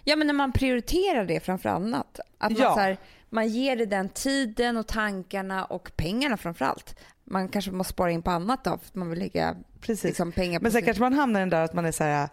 ja, 0.03 0.15
men 0.15 0.27
när 0.27 0.33
man 0.33 0.51
prioriterar 0.51 1.25
det 1.25 1.39
framför 1.39 1.69
annat. 1.69 2.19
Att 2.37 2.51
man, 2.51 2.61
Ja. 2.61 2.73
så 2.73 2.79
här, 2.79 2.97
man 3.29 3.47
ger 3.47 3.75
det 3.75 3.85
den 3.85 4.09
tiden 4.09 4.77
och 4.77 4.87
tankarna 4.87 5.65
och 5.65 5.91
pengarna 5.95 6.37
framför 6.37 6.65
allt. 6.65 6.99
Man 7.23 7.47
kanske 7.49 7.71
måste 7.71 7.93
spara 7.93 8.11
in 8.11 8.21
på 8.21 8.31
annat 8.31 8.63
då, 8.63 8.69
för 8.69 8.77
att 8.87 8.95
man 8.95 9.09
vill 9.09 9.19
lägga 9.19 9.55
Precis. 9.81 10.03
liksom, 10.03 10.31
pengar 10.31 10.59
på 10.59 10.63
Men 10.63 10.71
sen 10.71 10.79
sin- 10.81 10.85
kanske 10.85 11.03
man 11.03 11.13
hamnar 11.13 11.39
i 11.39 11.41
den 11.41 11.49
där 11.49 11.61
att 11.63 11.73
man 11.73 11.85
är 11.85 11.91
så 11.91 12.03
här, 12.03 12.29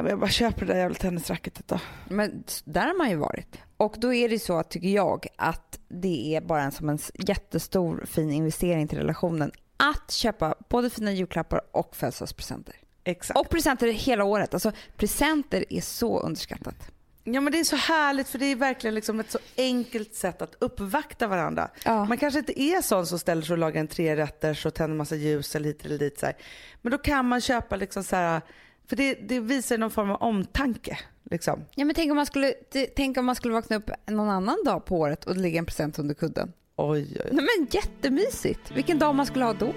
"Ja, 0.00 0.02
men 0.02 0.10
jag 0.10 0.20
bara 0.20 0.30
köper 0.30 0.66
det 0.66 0.72
där 0.72 0.80
jävla 0.80 0.94
tennisracketet 0.94 1.68
då. 1.68 1.80
Men 2.08 2.44
där 2.64 2.86
har 2.86 2.94
man 2.94 3.10
ju 3.10 3.16
varit. 3.16 3.58
Och 3.76 3.94
då 3.98 4.14
är 4.14 4.28
det 4.28 4.38
så 4.38 4.58
att, 4.58 4.70
tycker 4.70 4.88
jag, 4.88 5.26
att 5.36 5.78
det 5.88 6.36
är 6.36 6.40
bara 6.40 6.62
en, 6.62 6.72
som 6.72 6.88
en 6.88 6.98
jättestor 7.14 8.04
fin 8.06 8.30
investering 8.30 8.88
till 8.88 8.98
relationen 8.98 9.52
att 9.76 10.10
köpa 10.10 10.54
både 10.68 10.90
fina 10.90 11.12
julklappar 11.12 11.60
och 11.72 11.96
födelsedagspresenter. 11.96 12.74
Exakt. 13.04 13.40
Och 13.40 13.48
presenter 13.48 13.92
hela 13.92 14.24
året. 14.24 14.54
Alltså 14.54 14.72
presenter 14.96 15.64
är 15.68 15.80
så 15.80 16.20
underskattat. 16.20 16.90
Ja 17.24 17.40
men 17.40 17.52
det 17.52 17.60
är 17.60 17.64
så 17.64 17.76
härligt 17.76 18.28
för 18.28 18.38
det 18.38 18.46
är 18.46 18.56
verkligen 18.56 18.94
liksom 18.94 19.20
ett 19.20 19.30
så 19.30 19.38
enkelt 19.56 20.14
sätt 20.14 20.42
att 20.42 20.54
uppvakta 20.58 21.26
varandra. 21.26 21.70
Ja. 21.84 22.04
Man 22.04 22.18
kanske 22.18 22.38
inte 22.38 22.62
är 22.62 22.82
sån 22.82 23.06
som 23.06 23.18
ställer 23.18 23.42
sig 23.42 23.52
och 23.52 23.58
lagar 23.58 23.80
en 23.80 23.88
trerätters 23.88 24.66
och 24.66 24.74
tänder 24.74 24.96
massa 24.96 25.16
ljus 25.16 25.56
eller 25.56 25.66
hit 25.66 25.84
eller 25.84 25.98
dit. 25.98 26.18
Så 26.18 26.26
här. 26.26 26.36
Men 26.82 26.92
då 26.92 26.98
kan 26.98 27.28
man 27.28 27.40
köpa 27.40 27.76
liksom 27.76 28.04
så 28.04 28.16
här, 28.16 28.40
för 28.90 28.96
det, 28.96 29.14
det 29.14 29.40
visar 29.40 29.78
någon 29.78 29.90
form 29.90 30.10
av 30.10 30.22
omtanke. 30.22 30.98
Liksom. 31.30 31.64
Ja, 31.74 31.84
men 31.84 31.94
tänk 31.94 32.10
om, 32.10 32.16
man 32.16 32.26
skulle, 32.26 32.52
tänk 32.96 33.18
om 33.18 33.24
man 33.24 33.34
skulle 33.34 33.54
vakna 33.54 33.76
upp 33.76 33.90
någon 34.06 34.28
annan 34.28 34.56
dag 34.64 34.84
på 34.84 34.98
året 34.98 35.24
och 35.24 35.34
det 35.34 35.40
ligger 35.40 35.58
en 35.58 35.66
present 35.66 35.98
under 35.98 36.14
kudden. 36.14 36.52
Oj, 36.76 37.00
oj, 37.00 37.20
oj. 37.24 37.30
Nej, 37.32 37.46
men 37.58 37.68
jättemysigt. 37.70 38.70
Vilken 38.74 38.98
dag 38.98 39.14
man 39.14 39.26
skulle 39.26 39.44
ha 39.44 39.52
då. 39.52 39.72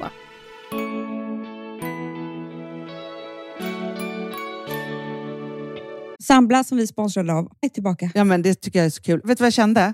Sambla 6.24 6.64
som 6.64 6.78
vi 6.78 6.88
sponsrade 6.88 7.34
av 7.34 7.52
är 7.62 7.70
tillbaka. 7.70 8.12
Ja, 8.16 8.24
men 8.24 8.42
det 8.42 8.62
tycker 8.62 8.80
jag 8.80 8.86
är 8.86 8.90
så 8.90 9.02
kul. 9.02 9.22
Vet 9.24 9.38
du 9.38 9.42
vad 9.42 9.46
jag 9.46 9.54
kände? 9.54 9.94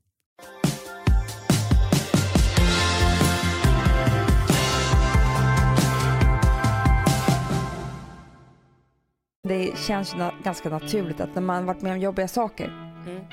Det 9.43 9.77
känns 9.77 10.13
na- 10.15 10.43
ganska 10.43 10.69
naturligt 10.69 11.19
att 11.19 11.35
när 11.35 11.41
man 11.41 11.65
varit 11.65 11.81
med 11.81 11.91
om 11.91 11.99
jobbiga 11.99 12.27
saker 12.27 12.91
Mm. 13.07 13.25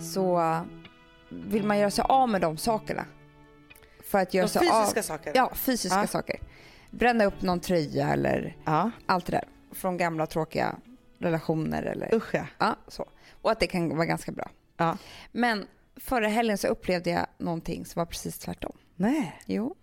så 0.00 0.40
eh, 0.40 0.62
vill 1.28 1.64
man 1.64 1.78
göra 1.78 1.90
sig 1.90 2.04
av 2.08 2.28
med 2.28 2.40
de 2.40 2.56
sakerna. 2.56 3.04
För 4.04 4.18
att 4.18 4.34
göra 4.34 4.46
De 4.46 4.52
sig 4.52 4.68
av... 4.68 4.80
fysiska 4.82 5.02
saker? 5.02 5.32
Ja, 5.34 5.50
fysiska 5.54 6.00
Ja. 6.00 6.06
saker. 6.06 6.40
Bränna 6.90 7.24
upp 7.24 7.42
någon 7.42 7.60
tröja 7.60 8.12
eller 8.12 8.56
ja. 8.64 8.90
allt 9.06 9.26
det 9.26 9.32
där. 9.32 9.44
Från 9.74 9.96
gamla 9.96 10.26
tråkiga 10.26 10.76
relationer 11.18 11.82
eller 11.82 12.14
Usch 12.14 12.34
ja. 12.34 12.46
ja, 12.58 12.76
så. 12.88 13.06
Och 13.42 13.50
att 13.50 13.60
det 13.60 13.66
kan 13.66 13.96
vara 13.96 14.06
ganska 14.06 14.32
bra. 14.32 14.50
ja. 14.76 14.96
Men 15.32 15.66
förra 15.96 16.28
helgen 16.28 16.58
så 16.58 16.66
upplevde 16.68 17.10
jag 17.10 17.26
någonting 17.38 17.86
som 17.86 18.00
var 18.00 18.06
precis 18.06 18.38
tvärtom. 18.38 18.72
Nej. 18.96 19.40
Jo. 19.46 19.74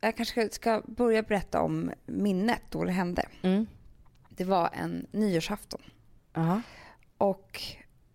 Jag 0.00 0.16
kanske 0.16 0.50
ska 0.50 0.82
börja 0.86 1.22
berätta 1.22 1.60
om 1.60 1.90
minnet 2.06 2.62
då 2.70 2.84
det 2.84 2.92
hände. 2.92 3.22
Mm. 3.42 3.66
Det 4.40 4.44
var 4.44 4.70
en 4.72 5.06
nyårsafton 5.12 5.80
Ja. 6.34 6.60
och 7.18 7.62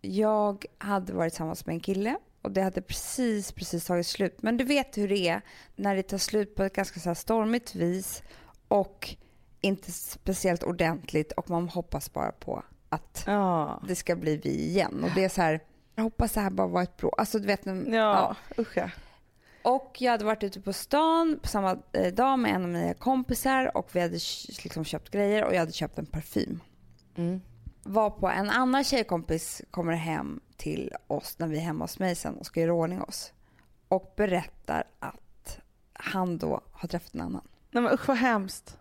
jag 0.02 0.66
hade 0.78 1.14
varit 1.14 1.34
tillsammans 1.34 1.66
med 1.66 1.74
en 1.74 1.80
kille 1.80 2.18
och 2.42 2.52
det 2.52 2.62
hade 2.62 2.82
precis, 2.82 3.52
precis 3.52 3.86
tagit 3.86 4.08
slut. 4.08 4.42
Men 4.42 4.58
du 4.58 4.64
vet 4.64 4.98
hur 4.98 5.08
det 5.10 5.28
är 5.28 5.42
när 5.76 5.96
det 5.96 6.04
tar 6.04 6.18
slut 6.18 6.56
på 6.56 6.64
ett 6.64 6.74
ganska 6.76 7.00
så 7.00 7.16
stormigt 7.16 7.76
vis 7.76 8.24
och 8.68 9.16
inte 9.62 9.92
speciellt 9.92 10.64
ordentligt 10.64 11.32
och 11.32 11.50
man 11.50 11.70
hoppas 11.70 12.14
bara 12.14 12.32
på 12.32 12.64
att 12.90 13.24
Ja. 13.28 13.82
det 13.88 13.96
ska 13.96 14.16
bli 14.16 14.38
vi 14.38 14.50
igen. 14.66 15.04
Och 15.04 15.10
det 15.16 15.24
är 15.24 15.30
så 15.30 15.42
här, 15.42 15.60
jag 15.96 16.04
hoppas 16.04 16.32
det 16.34 16.40
här 16.42 16.50
bara 16.50 16.68
var 16.68 16.84
ett 16.84 16.98
bråk. 16.98 17.14
Alltså 17.20 17.40
du 17.40 17.48
vet, 17.48 17.66
när- 17.66 17.96
Ja. 17.96 18.36
Usch 18.60 18.78
ja. 18.78 18.90
Och 19.66 19.96
jag 20.00 20.12
hade 20.12 20.26
varit 20.26 20.44
ute 20.44 20.62
på 20.62 20.74
stan 20.74 21.40
på 21.42 21.48
samma 21.48 21.78
eh, 21.92 22.14
dag 22.14 22.40
med 22.40 22.56
en 22.56 22.64
av 22.64 22.70
mina 22.70 22.94
kompisar 22.94 23.78
och 23.78 23.90
vi 23.92 24.00
hade 24.00 24.20
liksom 24.64 24.86
köpt 24.86 25.12
grejer 25.12 25.44
och 25.44 25.54
jag 25.54 25.60
hade 25.60 25.72
köpt 25.72 26.00
en 26.00 26.06
parfym. 26.06 26.60
Mm. 27.16 27.42
Var 27.84 28.10
på 28.10 28.30
en 28.30 28.50
annan 28.50 28.84
tjejkompis 28.84 29.62
kommer 29.72 29.94
hem 29.94 30.40
till 30.58 30.94
oss 31.08 31.40
när 31.40 31.48
vi 31.48 31.58
är 31.58 31.62
hemma 31.62 31.84
hos 31.84 32.00
mig 32.00 32.16
sen 32.16 32.38
och 32.38 32.46
ska 32.46 32.62
göra 32.62 32.74
ordning 32.74 33.02
oss. 33.02 33.34
Och 33.88 34.14
berättar 34.18 34.84
att 35.00 35.60
han 35.94 36.38
då 36.38 36.62
har 36.72 36.88
träffat 36.88 37.14
en 37.14 37.22
annan. 37.22 37.48
Nej 37.72 37.84
men 37.84 37.94
usch 37.94 38.08
vad 38.08 38.18
hemskt. 38.18 38.78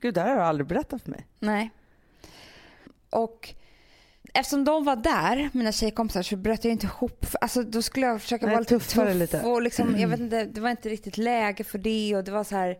Gud, 0.00 0.14
det 0.14 0.20
här 0.20 0.28
har 0.28 0.36
du 0.36 0.42
aldrig 0.42 0.66
berättat 0.66 1.02
för 1.02 1.10
mig. 1.10 1.26
Nej. 1.38 1.70
Och 3.10 3.54
eftersom 4.34 4.64
de 4.64 4.84
var 4.84 4.96
där, 4.96 5.50
mina 5.52 5.72
tjejkompisar, 5.72 6.22
så 6.22 6.36
bröt 6.36 6.64
jag 6.64 6.72
inte 6.72 6.86
ihop. 6.86 7.26
Alltså 7.40 7.62
då 7.62 7.82
skulle 7.82 8.06
jag 8.06 8.22
försöka 8.22 8.46
Nej, 8.46 8.54
vara 8.54 8.60
lite 8.60 8.78
tuff 8.78 9.14
lite. 9.14 9.40
och 9.42 9.62
liksom, 9.62 9.98
jag 9.98 10.08
vet 10.08 10.20
inte, 10.20 10.44
det 10.44 10.60
var 10.60 10.70
inte 10.70 10.88
riktigt 10.88 11.18
läge 11.18 11.64
för 11.64 11.78
det 11.78 12.16
och 12.16 12.24
det 12.24 12.30
var 12.30 12.44
så 12.44 12.56
här. 12.56 12.76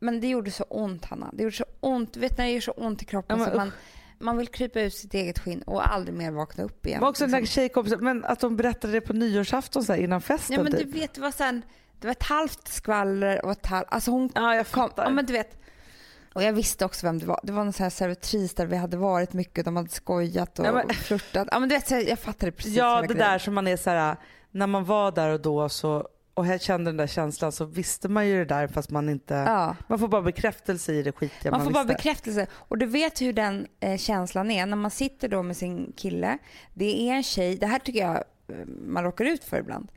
Men 0.00 0.20
det 0.20 0.28
gjorde 0.28 0.50
så 0.50 0.64
ont 0.64 1.04
Hanna. 1.04 1.30
Det 1.32 1.42
gjorde 1.42 1.56
så 1.56 1.64
ont. 1.80 2.12
Du 2.12 2.20
vet 2.20 2.38
när 2.38 2.44
det 2.44 2.50
gör 2.52 2.60
så 2.60 2.72
ont 2.72 3.02
i 3.02 3.04
kroppen 3.04 3.38
Ja, 3.38 3.44
men 3.44 3.52
så 3.52 3.56
man, 3.58 3.72
man 4.18 4.36
vill 4.36 4.48
krypa 4.48 4.80
ut 4.80 4.94
sitt 4.94 5.14
eget 5.14 5.38
skinn 5.38 5.62
och 5.62 5.92
aldrig 5.94 6.14
mer 6.16 6.30
vakna 6.30 6.64
upp 6.64 6.86
igen. 6.86 7.00
Men 7.00 7.08
också 7.08 7.26
den 7.26 7.40
liksom. 7.40 7.54
tjejkompisen, 7.54 8.04
men 8.04 8.24
att 8.24 8.40
de 8.40 8.56
berättade 8.56 8.92
det 8.92 9.00
på 9.00 9.12
nyårsafton 9.12 9.84
så 9.84 9.92
här, 9.92 10.00
innan 10.00 10.20
festen 10.20 10.56
Ja 10.56 10.62
men 10.62 10.72
du 10.72 10.78
typ. 10.78 10.94
vet, 10.94 11.14
det 11.14 11.20
var 11.20 11.30
så 11.30 11.44
här, 11.44 11.62
det 12.00 12.06
var 12.06 12.12
ett 12.12 12.22
halvt 12.22 12.68
skvaller 12.68 13.44
och 13.44 13.52
ett 13.52 13.66
halvt, 13.66 13.86
alltså 13.90 14.10
hon 14.10 14.30
Ja, 14.34 14.54
jag 14.54 14.66
kom, 14.66 14.90
ja 14.96 15.10
men 15.10 15.26
du 15.26 15.32
vet. 15.32 15.58
Och 16.32 16.42
jag 16.42 16.52
visste 16.52 16.84
också 16.84 17.06
vem 17.06 17.18
det 17.18 17.26
var. 17.26 17.40
Det 17.42 17.52
var 17.52 17.64
någon 17.64 17.90
servitris 17.90 18.54
där 18.54 18.66
vi 18.66 18.76
hade 18.76 18.96
varit 18.96 19.32
mycket. 19.32 19.64
De 19.64 19.76
hade 19.76 19.88
skojat 19.88 20.58
och 20.58 20.66
Ja, 20.66 20.72
men- 20.72 20.88
flörtat. 20.88 21.48
Ja 21.52 21.58
men 21.58 21.68
du 21.68 21.74
vet, 21.74 21.90
jag, 22.08 22.18
fattade 22.18 22.52
precis 22.52 22.74
ja, 22.74 23.00
det 23.00 23.06
grejen. 23.06 23.18
där 23.30 23.38
som 23.38 23.54
man 23.54 23.66
är 23.68 23.76
så 23.76 23.90
här, 23.90 24.16
när 24.50 24.66
man 24.66 24.84
var 24.84 25.12
där 25.12 25.28
och 25.30 25.40
då 25.40 25.68
så, 25.68 26.08
och 26.34 26.46
jag 26.46 26.60
kände 26.60 26.88
den 26.90 26.96
där 26.96 27.06
känslan 27.06 27.52
så 27.52 27.64
visste 27.64 28.08
man 28.08 28.28
ju 28.28 28.38
det 28.38 28.44
där 28.44 28.68
fast 28.68 28.90
man 28.90 29.08
inte, 29.08 29.34
Ja. 29.34 29.76
man 29.86 29.98
får 29.98 30.08
bara 30.08 30.22
bekräftelse 30.22 30.92
i 30.92 31.02
det 31.02 31.12
skitiga 31.12 31.50
Man 31.50 31.60
man, 31.60 31.66
får 31.66 31.72
bara 31.74 31.84
visste. 31.84 31.94
bekräftelse. 31.96 32.46
Och 32.52 32.78
du 32.78 32.86
vet 32.86 33.20
hur 33.20 33.32
den 33.32 33.66
eh, 33.80 33.96
känslan 33.98 34.50
är 34.50 34.66
när 34.66 34.76
man 34.76 34.90
sitter 34.90 35.28
då 35.28 35.42
med 35.42 35.56
sin 35.56 35.92
kille. 35.96 36.38
Det 36.74 37.00
är 37.10 37.14
en 37.14 37.22
tjej, 37.22 37.56
det 37.56 37.66
här 37.66 37.78
tycker 37.78 38.00
jag 38.00 38.16
eh, 38.16 38.66
man 38.86 39.04
råkar 39.04 39.24
ut 39.24 39.44
för 39.44 39.58
ibland, 39.58 39.88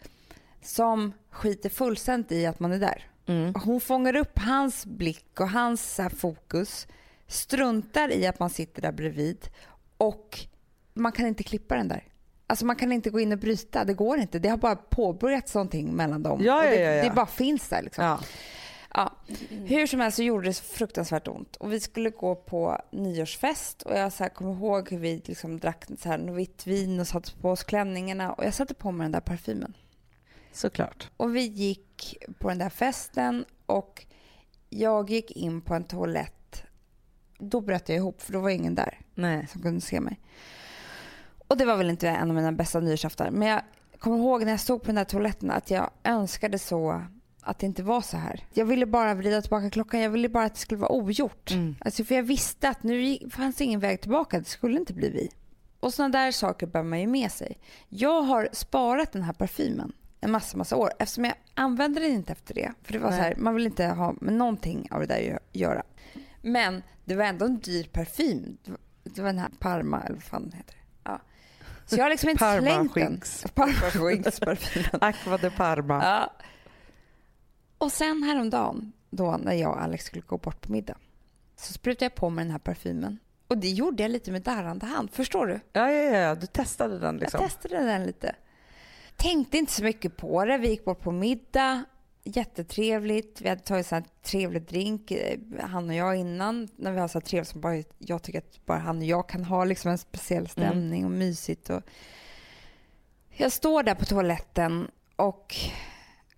som 0.64 1.14
skiter 1.32 1.70
fullständigt 1.70 2.32
i 2.32 2.46
att 2.46 2.60
man 2.60 2.72
är 2.72 2.80
där. 2.80 3.08
Mm. 3.32 3.54
Hon 3.66 3.82
fångar 3.82 4.16
upp 4.16 4.40
hans 4.40 4.86
blick 4.86 5.40
och 5.40 5.50
hans 5.50 5.98
här, 5.98 6.10
fokus, 6.10 6.88
struntar 7.28 8.12
i 8.12 8.28
att 8.28 8.40
man 8.40 8.50
sitter 8.50 8.82
där 8.82 8.92
bredvid 8.92 9.50
och 9.98 10.40
man 10.94 11.12
kan 11.12 11.28
inte 11.28 11.44
klippa 11.44 11.76
den 11.76 11.88
där. 11.88 12.04
Alltså 12.48 12.66
man 12.66 12.76
kan 12.76 12.92
inte 12.92 13.10
gå 13.10 13.20
in 13.20 13.32
och 13.32 13.40
bryta, 13.40 13.86
det 13.86 13.94
går 13.94 14.18
inte. 14.18 14.40
Det 14.40 14.50
har 14.50 14.58
bara 14.58 14.76
påbörjats 14.76 15.54
någonting 15.54 15.96
mellan 15.96 16.24
dem. 16.24 16.42
Ja, 16.44 16.66
ja, 16.66 16.72
ja, 16.72 17.04
det 17.04 17.16
bara 17.16 17.26
finns 17.26 17.70
där 17.70 17.82
liksom. 17.82 18.04
Ja. 18.04 18.20
Hur 19.50 19.88
som 19.88 20.00
helst 20.00 20.16
så 20.16 20.24
gjorde 20.24 20.48
det 20.48 20.54
så 20.54 20.64
fruktansvärt 20.64 21.28
ont. 21.28 21.56
Och 21.56 21.74
vi 21.74 21.80
skulle 21.80 22.10
gå 22.10 22.36
på 22.36 22.82
nyårsfest 22.92 23.82
och 23.82 23.98
jag 23.98 24.14
så 24.14 24.30
kommer 24.30 24.54
ihåg 24.54 24.92
hur 24.92 24.98
vi 24.98 25.22
liksom 25.26 25.60
drack 25.60 25.86
så 26.00 26.10
här 26.10 26.18
vitt 26.18 26.68
vin 26.68 27.00
och 27.00 27.08
satte 27.08 27.32
på 27.42 27.50
oss 27.50 27.64
klänningarna 27.64 28.34
och 28.34 28.46
jag 28.46 28.54
satte 28.54 28.74
på 28.74 28.92
mig 28.92 29.06
den 29.06 29.12
där 29.12 29.20
parfymen. 29.20 29.74
Såklart. 30.52 31.10
Och 31.18 31.36
vi 31.36 31.42
gick 31.42 32.18
på 32.40 32.50
den 32.50 32.58
där 32.58 32.70
festen 32.70 33.46
och 33.66 34.06
jag 34.70 35.10
gick 35.10 35.32
in 35.32 35.62
på 35.62 35.74
en 35.74 35.84
toalett. 35.84 36.64
Då 37.38 37.62
bröt 37.62 37.90
jag 37.90 37.96
ihop 37.96 38.22
för 38.22 38.34
då 38.34 38.40
var 38.40 38.50
ingen 38.50 38.76
där 38.76 39.00
Nej. 39.16 39.48
som 39.48 39.62
kunde 39.62 39.82
se 39.82 40.00
mig. 40.00 40.20
Och 41.48 41.58
det 41.58 41.66
var 41.66 41.78
väl 41.78 41.90
inte 41.90 42.10
en 42.10 42.30
av 42.30 42.36
mina 42.36 42.52
bästa 42.52 42.80
nyårsaftar. 42.80 43.32
Men 43.32 43.48
jag 43.48 43.62
kommer 44.00 44.18
ihåg 44.18 44.44
när 44.44 44.52
jag 44.52 44.60
stod 44.60 44.82
på 44.82 44.86
den 44.86 44.96
där 44.96 45.04
toaletten 45.04 45.52
att 45.52 45.72
jag 45.72 45.90
önskade 46.04 46.60
så 46.60 47.02
att 47.42 47.60
det 47.60 47.66
inte 47.66 47.84
var 47.84 48.02
så 48.02 48.18
här. 48.18 48.46
Jag 48.54 48.66
ville 48.66 48.86
bara 48.86 49.14
vrida 49.14 49.42
tillbaka 49.42 49.70
klockan. 49.70 50.00
Jag 50.00 50.10
ville 50.10 50.30
bara 50.30 50.46
att 50.46 50.54
det 50.54 50.60
skulle 50.60 50.82
vara 50.82 50.92
ogjort. 50.92 51.52
Mm. 51.52 51.76
Alltså 51.80 52.04
för 52.04 52.16
jag 52.16 52.24
visste 52.24 52.70
att 52.70 52.84
nu 52.84 53.18
fanns 53.30 53.56
det 53.56 53.64
ingen 53.64 53.80
väg 53.80 54.02
tillbaka. 54.02 54.40
Det 54.40 54.46
skulle 54.46 54.80
inte 54.80 54.94
bli 54.94 55.10
vi. 55.10 55.30
Och 55.80 55.94
sådana 55.94 56.18
där 56.18 56.32
saker 56.32 56.68
bär 56.68 56.84
man 56.84 57.00
ju 57.00 57.08
med 57.08 57.32
sig. 57.32 57.58
Jag 57.90 58.22
har 58.22 58.50
sparat 58.52 59.12
den 59.12 59.22
här 59.22 59.34
parfymen 59.34 59.94
en 60.22 60.32
massa, 60.32 60.58
massa 60.58 60.76
år 60.76 60.92
eftersom 61.00 61.26
jag 61.26 61.34
använde 61.54 62.00
den 62.00 62.12
inte 62.12 62.32
efter 62.32 62.54
det. 62.54 62.72
För 62.84 62.94
det 62.94 63.00
var 63.00 63.10
Nej. 63.10 63.20
så 63.20 63.24
här, 63.24 63.36
man 63.36 63.56
vill 63.56 63.66
inte 63.66 63.86
ha 63.86 64.14
med 64.22 64.34
någonting 64.34 64.88
av 64.92 65.00
det 65.00 65.06
där 65.06 65.36
att 65.36 65.56
göra. 65.56 65.84
Men 66.42 66.84
det 67.06 67.16
var 67.16 67.24
ändå 67.24 67.46
en 67.46 67.60
dyr 67.60 67.84
parfym. 67.84 68.58
Det 68.64 68.72
var- 68.72 68.80
Det 69.04 69.22
den 69.22 69.40
här 69.40 69.50
Parma 69.60 70.02
eller 70.02 70.16
vad 70.16 70.24
fan 70.24 70.42
den 70.44 70.52
heter. 70.52 70.76
Ja. 71.04 71.20
Så 71.86 71.96
jag 71.96 72.04
har 72.04 72.10
liksom 72.10 72.30
inte 72.30 72.40
Parma 72.40 72.62
slängt 72.62 72.94
den. 72.94 73.04
Skinks. 73.08 73.46
Parma 73.56 73.74
Skinks 73.92 74.40
parfymen. 74.40 74.90
Aqua 75.02 75.38
de 75.38 75.50
Parma. 75.50 76.04
Ja. 76.04 76.34
Och 77.78 77.92
sen 77.92 78.24
häromdagen, 78.24 78.92
då 79.10 79.38
när 79.44 79.54
jag 79.54 79.72
och 79.72 79.82
Alex 79.82 80.06
skulle 80.06 80.22
gå 80.22 80.38
bort 80.38 80.62
på 80.62 80.72
middag, 80.72 80.98
så 81.56 81.74
sprutade 81.74 82.06
jag 82.06 82.16
på 82.16 82.30
mig 82.30 82.46
den 82.46 82.52
här 82.52 82.60
parfymen. 82.60 83.20
Och 83.48 83.58
det 83.58 83.70
gjorde 83.70 84.04
jag 84.04 84.12
lite 84.12 84.32
med 84.32 84.42
darrande 84.42 84.86
hand. 84.86 85.12
Förstår 85.12 85.48
du? 85.48 85.60
Ja, 85.74 85.92
ja, 85.92 86.18
ja, 86.18 86.36
du 86.36 86.48
testade 86.48 87.00
den 87.00 87.18
liksom. 87.18 87.42
Jag 87.42 87.50
testade 87.52 87.84
den 87.86 88.04
lite. 88.04 88.36
Tänkte 89.22 89.58
inte 89.58 89.72
så 89.72 89.84
mycket 89.84 90.18
på 90.18 90.46
det. 90.46 90.58
Vi 90.58 90.70
gick 90.70 90.86
bort 90.86 91.02
på 91.02 91.12
middag. 91.12 91.84
Jättetrevligt. 92.24 93.42
Vi 93.42 93.50
hade 93.50 93.62
tagit 93.62 93.88
så 93.88 93.96
här 93.96 94.04
trevlig 94.24 94.62
drink, 94.62 95.12
eh, 95.12 95.40
han 95.60 95.90
och 95.90 95.96
jag 95.96 96.16
innan. 96.16 96.68
När 96.76 96.92
vi 96.92 97.00
har 97.00 97.08
så 97.08 97.20
här 97.20 97.26
trevligt 97.26 97.50
som 97.50 97.62
bara, 97.62 97.84
jag 97.98 98.24
tycker 98.24 98.40
att 98.40 98.66
bara 98.66 98.80
han 98.80 98.98
och 98.98 99.04
jag 99.04 99.30
kan 99.30 99.46
ha 99.46 99.66
liksom 99.66 99.92
en 99.92 99.98
speciell 99.98 100.48
stämning 100.48 101.06
och 101.06 101.12
mysigt. 101.12 101.70
Och 101.70 101.82
jag 103.30 103.52
står 103.52 103.84
där 103.84 103.96
på 103.96 104.06
toaletten 104.06 104.88
och 105.16 105.56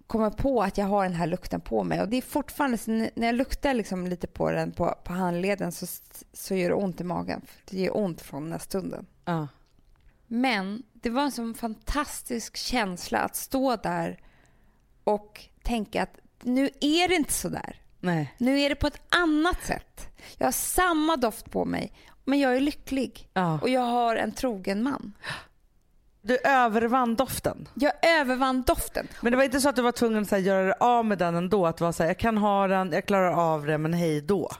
kommer 0.07 0.29
på 0.29 0.63
att 0.63 0.77
jag 0.77 0.85
har 0.85 1.03
den 1.03 1.13
här 1.13 1.27
lukten 1.27 1.61
på 1.61 1.83
mig. 1.83 2.01
Och 2.01 2.09
det 2.09 2.17
är 2.17 2.21
fortfarande, 2.21 2.77
när 3.15 3.25
jag 3.25 3.35
luktar 3.35 3.73
liksom 3.73 4.07
lite 4.07 4.27
på 4.27 4.51
den 4.51 4.71
på, 4.71 4.95
på 5.03 5.13
handleden 5.13 5.71
så, 5.71 5.85
så 6.33 6.55
gör 6.55 6.69
det 6.69 6.75
ont 6.75 7.01
i 7.01 7.03
magen. 7.03 7.41
Det 7.69 7.77
gör 7.77 7.97
ont 7.97 8.21
från 8.21 8.43
den 8.43 8.51
här 8.51 8.59
stunden. 8.59 9.05
Ja. 9.25 9.47
Men 10.35 10.83
det 10.93 11.09
var 11.09 11.23
en 11.23 11.31
sån 11.31 11.53
fantastisk 11.53 12.57
känsla 12.57 13.19
att 13.19 13.35
stå 13.35 13.75
där 13.75 14.19
och 15.03 15.41
tänka 15.63 16.03
att 16.03 16.17
nu 16.41 16.69
är 16.81 17.07
det 17.07 17.15
inte 17.15 17.33
så 17.33 17.49
där. 17.49 17.81
Nej. 17.99 18.33
Nu 18.37 18.59
är 18.59 18.69
det 18.69 18.75
på 18.75 18.87
ett 18.87 19.01
annat 19.09 19.63
sätt. 19.63 20.07
Jag 20.37 20.47
har 20.47 20.51
samma 20.51 21.15
doft 21.15 21.51
på 21.51 21.65
mig, 21.65 21.93
men 22.25 22.39
jag 22.39 22.55
är 22.55 22.59
lycklig. 22.59 23.29
Ja. 23.33 23.59
Och 23.61 23.69
jag 23.69 23.81
har 23.81 24.15
en 24.15 24.31
trogen 24.31 24.83
man. 24.83 25.13
Du 26.21 26.37
övervann 26.37 27.15
doften. 27.15 27.67
Jag 27.73 27.93
övervann 28.01 28.61
doften. 28.61 29.07
Men 29.21 29.31
det 29.31 29.37
var 29.37 29.43
inte 29.43 29.61
så 29.61 29.69
att 29.69 29.75
du 29.75 29.81
var 29.81 29.91
tvungen 29.91 30.21
att 30.21 30.29
så 30.29 30.35
här, 30.35 30.41
göra 30.41 30.63
dig 30.63 30.75
av 30.79 31.05
med 31.05 31.17
den 31.17 31.35
ändå? 31.35 31.65
Att 31.65 31.81
vara 31.81 31.93
så 31.93 32.03
här, 32.03 32.09
jag 32.09 32.19
kan 32.19 32.37
ha 32.37 32.67
den, 32.67 32.91
jag 32.91 33.05
klarar 33.05 33.53
av 33.53 33.65
det, 33.65 33.77
men 33.77 33.93
hej 33.93 34.21
då? 34.21 34.51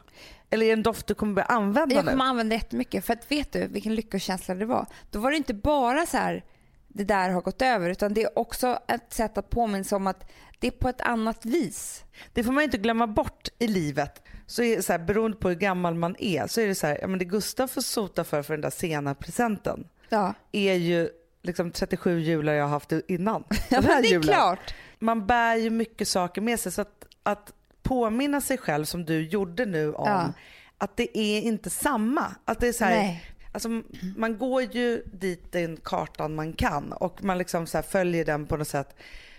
Eller 0.53 0.65
är 0.65 0.69
det 0.69 0.73
en 0.73 0.83
doft 0.83 1.07
du 1.07 1.13
kommer 1.13 1.33
börja 1.33 1.45
använda 1.45 1.95
Jag 1.95 2.05
nu? 2.05 2.11
kommer 2.11 2.25
använda 2.25 2.55
jättemycket. 2.55 3.05
För 3.05 3.13
att 3.13 3.31
vet 3.31 3.51
du 3.51 3.67
vilken 3.67 3.95
lyckokänsla 3.95 4.55
det 4.55 4.65
var? 4.65 4.85
Då 5.11 5.19
var 5.19 5.31
det 5.31 5.37
inte 5.37 5.53
bara 5.53 6.05
så 6.05 6.17
här, 6.17 6.43
det 6.87 7.03
där 7.03 7.29
har 7.29 7.41
gått 7.41 7.61
över, 7.61 7.89
utan 7.89 8.13
det 8.13 8.23
är 8.23 8.39
också 8.39 8.79
ett 8.87 9.13
sätt 9.13 9.37
att 9.37 9.49
påminna 9.49 9.83
sig 9.83 9.95
om 9.95 10.07
att 10.07 10.31
det 10.59 10.67
är 10.67 10.71
på 10.71 10.89
ett 10.89 11.01
annat 11.01 11.45
vis. 11.45 12.03
Det 12.33 12.43
får 12.43 12.51
man 12.51 12.63
inte 12.63 12.77
glömma 12.77 13.07
bort 13.07 13.47
i 13.59 13.67
livet. 13.67 14.21
Så 14.47 14.63
är 14.63 14.75
det 14.75 14.81
så 14.83 14.91
här, 14.91 14.99
beroende 14.99 15.37
på 15.37 15.49
hur 15.49 15.55
gammal 15.55 15.95
man 15.95 16.15
är 16.19 16.47
så 16.47 16.61
är 16.61 16.67
det 16.67 16.75
så 16.75 16.87
här, 16.87 16.97
ja, 17.01 17.07
men 17.07 17.19
det 17.19 17.25
Gustav 17.25 17.67
får 17.67 17.81
sota 17.81 18.23
för 18.23 18.41
för 18.41 18.53
den 18.53 18.61
där 18.61 18.69
sena 18.69 19.15
presenten 19.15 19.87
Ja, 20.09 20.33
är 20.51 20.73
ju 20.73 21.09
liksom 21.41 21.71
37 21.71 22.19
jular 22.19 22.53
jag 22.53 22.63
har 22.63 22.69
haft 22.69 22.91
innan. 23.07 23.43
ja 23.69 23.81
men 23.81 24.01
det 24.01 24.07
är 24.07 24.11
julen. 24.11 24.21
klart. 24.21 24.73
Man 24.99 25.27
bär 25.27 25.55
ju 25.55 25.69
mycket 25.69 26.07
saker 26.07 26.41
med 26.41 26.59
sig 26.59 26.71
så 26.71 26.81
att, 26.81 27.05
att 27.23 27.53
påminna 27.93 28.41
sig 28.41 28.57
själv 28.57 28.85
som 28.85 29.05
du 29.05 29.27
gjorde 29.27 29.65
nu 29.65 29.93
om 29.93 30.07
Ja. 30.09 30.33
att 30.77 30.97
det 30.97 31.17
är 31.17 31.41
inte 31.41 31.69
samma. 31.69 32.35
Att 32.45 32.59
det 32.59 32.67
är 32.67 32.73
så 32.73 32.85
här, 32.85 33.17
alltså, 33.51 33.69
man 34.17 34.37
går 34.37 34.61
ju 34.61 35.03
dit 35.13 35.51
den 35.51 35.77
kartan 35.77 36.35
man 36.35 36.53
kan 36.53 36.91
och 36.93 37.23
man 37.23 37.37
liksom 37.37 37.67
så 37.67 37.81
följer 37.81 38.25
den 38.25 38.45
på 38.47 38.57
något 38.57 38.67
sätt. 38.67 38.95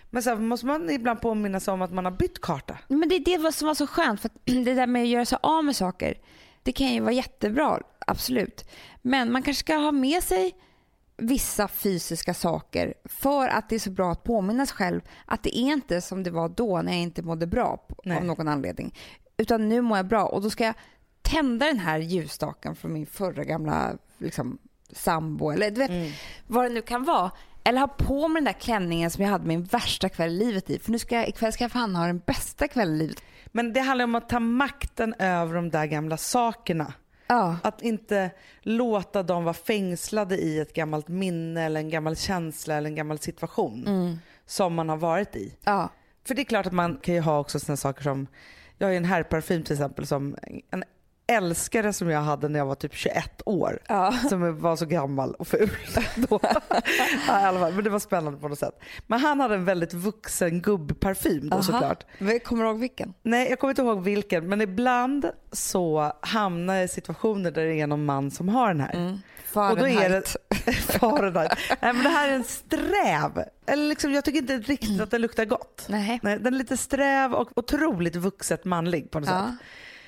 Men 0.09 0.23
så 0.23 0.29
här, 0.29 0.37
måste 0.37 0.65
man 0.65 0.89
ibland 0.89 1.21
påminna 1.21 1.59
sig 1.59 1.73
om 1.73 1.81
att 1.81 1.93
man 1.93 2.05
har 2.05 2.11
bytt 2.11 2.41
karta. 2.41 2.77
Men 2.87 3.09
det 3.09 3.15
är 3.15 3.43
det 3.43 3.51
som 3.51 3.67
var 3.67 3.75
så 3.75 3.87
skönt. 3.87 4.21
För 4.21 4.29
det 4.65 4.73
där 4.73 4.87
med 4.87 5.01
att 5.01 5.07
göra 5.07 5.25
sig 5.25 5.37
av 5.41 5.65
med 5.65 5.75
saker, 5.75 6.17
det 6.63 6.71
kan 6.71 6.87
ju 6.93 6.99
vara 6.99 7.11
jättebra, 7.11 7.79
absolut. 8.07 8.69
Men 9.01 9.31
man 9.31 9.43
kanske 9.43 9.59
ska 9.59 9.75
ha 9.75 9.91
med 9.91 10.23
sig 10.23 10.55
vissa 11.17 11.67
fysiska 11.67 12.33
saker 12.33 12.93
för 13.05 13.47
att 13.47 13.69
det 13.69 13.75
är 13.75 13.79
så 13.79 13.91
bra 13.91 14.11
att 14.11 14.23
påminna 14.23 14.65
sig 14.65 14.75
själv 14.75 15.01
att 15.25 15.43
det 15.43 15.57
är 15.57 15.73
inte 15.73 16.01
som 16.01 16.23
det 16.23 16.31
var 16.31 16.49
då 16.49 16.81
när 16.81 16.91
jag 16.91 17.01
inte 17.01 17.21
mådde 17.21 17.47
bra 17.47 17.87
Nej. 18.03 18.17
av 18.17 18.25
någon 18.25 18.47
anledning. 18.47 18.95
Utan 19.37 19.69
nu 19.69 19.81
mår 19.81 19.97
jag 19.97 20.07
bra 20.07 20.25
och 20.25 20.41
då 20.41 20.49
ska 20.49 20.63
jag 20.63 20.75
tända 21.21 21.65
den 21.65 21.79
här 21.79 21.99
ljusstaken 21.99 22.75
från 22.75 22.93
min 22.93 23.05
förra 23.05 23.43
gamla 23.43 23.97
liksom, 24.17 24.57
sambo 24.91 25.49
eller 25.51 25.71
du 25.71 25.87
vet 25.87 26.15
vad 26.47 26.65
det 26.65 26.69
nu 26.69 26.81
kan 26.81 27.03
vara. 27.03 27.31
Eller 27.63 27.79
ha 27.79 27.87
på 27.87 28.27
mig 28.27 28.41
den 28.41 28.53
där 28.53 28.59
klänningen 28.59 29.11
som 29.11 29.23
jag 29.23 29.31
hade 29.31 29.47
min 29.47 29.63
värsta 29.63 30.09
kväll 30.09 30.31
i 30.31 30.45
livet 30.45 30.69
i. 30.69 30.79
För 30.79 30.91
nu 30.91 30.99
ska 30.99 31.15
jag, 31.15 31.27
ikväll 31.29 31.53
ska 31.53 31.63
jag 31.63 31.71
fan 31.71 31.95
ha 31.95 32.07
den 32.07 32.21
bästa 32.25 32.67
kvällen 32.67 32.95
i 32.95 32.97
livet. 32.97 33.23
Men 33.47 33.73
det 33.73 33.79
handlar 33.79 34.05
om 34.05 34.15
att 34.15 34.29
ta 34.29 34.39
makten 34.39 35.13
över 35.19 35.55
de 35.55 35.69
där 35.69 35.85
gamla 35.85 36.17
sakerna. 36.17 36.93
Ja. 37.27 37.57
Att 37.63 37.81
inte 37.81 38.31
låta 38.61 39.23
dem 39.23 39.43
vara 39.43 39.53
fängslade 39.53 40.37
i 40.37 40.59
ett 40.59 40.73
gammalt 40.73 41.07
minne 41.07 41.63
eller 41.63 41.79
en 41.79 41.89
gammal 41.89 42.15
känsla 42.15 42.75
eller 42.75 42.89
en 42.89 42.95
gammal 42.95 43.19
situation 43.19 44.19
som 44.45 44.73
man 44.73 44.89
har 44.89 44.97
varit 44.97 45.35
i. 45.35 45.57
ja. 45.63 45.89
För 46.27 46.35
det 46.35 46.41
är 46.41 46.43
klart 46.43 46.65
att 46.65 46.73
man 46.73 46.97
kan 46.97 47.13
ju 47.13 47.21
ha 47.21 47.39
också 47.39 47.59
sådana 47.59 47.77
saker 47.77 48.03
som, 48.03 48.27
jag 48.77 48.87
har 48.87 48.91
ju 48.91 48.97
en 48.97 49.05
herrparfym 49.05 49.63
till 49.63 49.73
exempel 49.73 50.07
som 50.07 50.35
en 50.71 50.83
älskare 51.27 51.93
som 51.93 52.09
jag 52.09 52.21
hade 52.21 52.49
när 52.49 52.59
jag 52.59 52.65
var 52.65 52.75
typ 52.75 52.93
21 52.93 53.41
år. 53.45 53.79
Ja. 53.87 54.11
Som 54.29 54.59
var 54.61 54.75
så 54.75 54.85
gammal 54.85 55.33
och 55.33 55.47
ful 55.47 55.69
då. 56.15 56.39
ja. 57.27 57.69
Men 57.75 57.83
det 57.83 57.89
var 57.89 57.99
spännande 57.99 58.39
på 58.39 58.47
något 58.47 58.59
sätt. 58.59 58.79
Men 59.07 59.19
han 59.19 59.39
hade 59.39 59.55
en 59.55 59.65
väldigt 59.65 59.93
vuxen 59.93 60.61
gubbparfym 60.61 61.49
då 61.49 61.55
Aha. 61.55 61.63
såklart. 61.63 62.03
Kommer 62.43 62.63
du 62.63 62.69
ihåg 62.69 62.79
vilken? 62.79 63.13
Nej, 63.23 63.49
jag 63.49 63.59
kommer 63.59 63.71
inte 63.71 63.81
ihåg 63.81 64.03
vilken, 64.03 64.49
men 64.49 64.61
ibland 64.61 65.29
så 65.51 66.13
hamnar 66.21 66.73
jag 66.75 66.83
i 66.83 66.87
situationer 66.87 67.51
där 67.51 67.65
det 67.65 67.81
är 67.81 67.87
någon 67.87 68.05
man 68.05 68.31
som 68.31 68.49
har 68.49 68.67
den 68.67 68.79
här. 68.81 69.19
Och 69.53 69.77
då 69.77 69.87
är 69.87 70.09
det 70.09 70.35
Fahrenheit. 70.99 71.51
Nej, 71.81 71.93
men 71.93 72.03
det 72.03 72.09
här 72.09 72.29
är 72.29 72.33
en 72.33 72.43
sträv. 72.43 73.43
Eller 73.65 73.89
liksom, 73.89 74.11
jag 74.13 74.25
tycker 74.25 74.39
inte 74.39 74.57
riktigt 74.57 75.01
att 75.01 75.11
den 75.11 75.21
luktar 75.21 75.45
gott. 75.45 75.85
Nej. 75.89 76.19
Nej, 76.23 76.39
den 76.39 76.53
är 76.53 76.57
lite 76.57 76.77
sträv 76.77 77.33
och 77.33 77.49
otroligt 77.55 78.15
vuxet 78.15 78.65
manlig 78.65 79.11
på 79.11 79.19
något 79.19 79.29
Ja. 79.29 79.45
sätt. 79.45 79.55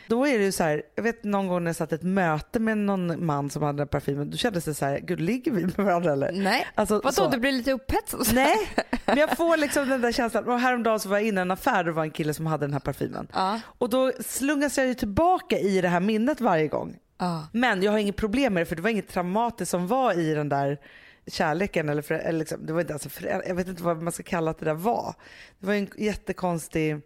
Då 0.07 0.27
är 0.27 0.37
det 0.37 0.45
ju 0.45 0.51
så 0.51 0.63
här, 0.63 0.83
jag 0.95 1.03
vet 1.03 1.23
någon 1.23 1.47
gång 1.47 1.63
när 1.63 1.69
jag 1.69 1.75
satt 1.75 1.93
ett 1.93 2.03
möte 2.03 2.59
med 2.59 2.77
någon 2.77 3.25
man 3.25 3.49
som 3.49 3.63
hade 3.63 3.85
parfymen, 3.85 4.29
då 4.31 4.37
kändes 4.37 4.65
det 4.65 4.73
så 4.73 4.85
här, 4.85 4.99
gud 4.99 5.21
ligger 5.21 5.51
vi 5.51 5.61
med 5.65 5.75
varandra 5.75 6.13
eller? 6.13 6.31
Nej. 6.31 6.67
Alltså, 6.75 6.95
Vadå, 6.95 7.11
så. 7.11 7.29
du 7.29 7.37
blir 7.37 7.51
lite 7.51 7.71
upphetsad? 7.71 8.27
Nej, 8.33 8.57
men 9.05 9.17
jag 9.17 9.37
får 9.37 9.57
liksom 9.57 9.89
den 9.89 10.01
där 10.01 10.11
känslan. 10.11 10.45
Och 10.47 10.59
häromdagen 10.59 10.99
så 10.99 11.09
var 11.09 11.17
jag 11.17 11.27
inne 11.27 11.41
i 11.41 11.41
en 11.41 11.51
affär 11.51 11.79
och 11.79 11.85
det 11.85 11.91
var 11.91 12.03
en 12.03 12.11
kille 12.11 12.33
som 12.33 12.45
hade 12.45 12.65
den 12.65 12.73
här 12.73 12.79
parfymen. 12.79 13.27
Ja. 13.33 13.59
Och 13.65 13.89
då 13.89 14.11
slungas 14.19 14.77
jag 14.77 14.87
ju 14.87 14.93
tillbaka 14.93 15.59
i 15.59 15.81
det 15.81 15.87
här 15.87 15.99
minnet 15.99 16.41
varje 16.41 16.67
gång. 16.67 16.95
Ja. 17.17 17.47
Men 17.51 17.83
jag 17.83 17.91
har 17.91 17.99
inget 17.99 18.15
problem 18.15 18.53
med 18.53 18.61
det 18.61 18.65
för 18.65 18.75
det 18.75 18.81
var 18.81 18.89
inget 18.89 19.09
traumatiskt 19.09 19.71
som 19.71 19.87
var 19.87 20.19
i 20.19 20.33
den 20.33 20.49
där 20.49 20.77
kärleken. 21.27 21.89
Eller, 21.89 22.01
för, 22.01 22.15
eller 22.15 22.39
liksom, 22.39 22.65
det 22.65 22.73
var 22.73 22.81
inte, 22.81 22.93
alltså, 22.93 23.09
för, 23.09 23.43
jag 23.47 23.55
vet 23.55 23.67
inte 23.67 23.83
vad 23.83 24.01
man 24.01 24.13
ska 24.13 24.23
kalla 24.23 24.51
att 24.51 24.59
det 24.59 24.65
där 24.65 24.73
var. 24.73 25.15
Det 25.59 25.67
var 25.67 25.73
en 25.73 25.87
jättekonstig... 25.97 27.01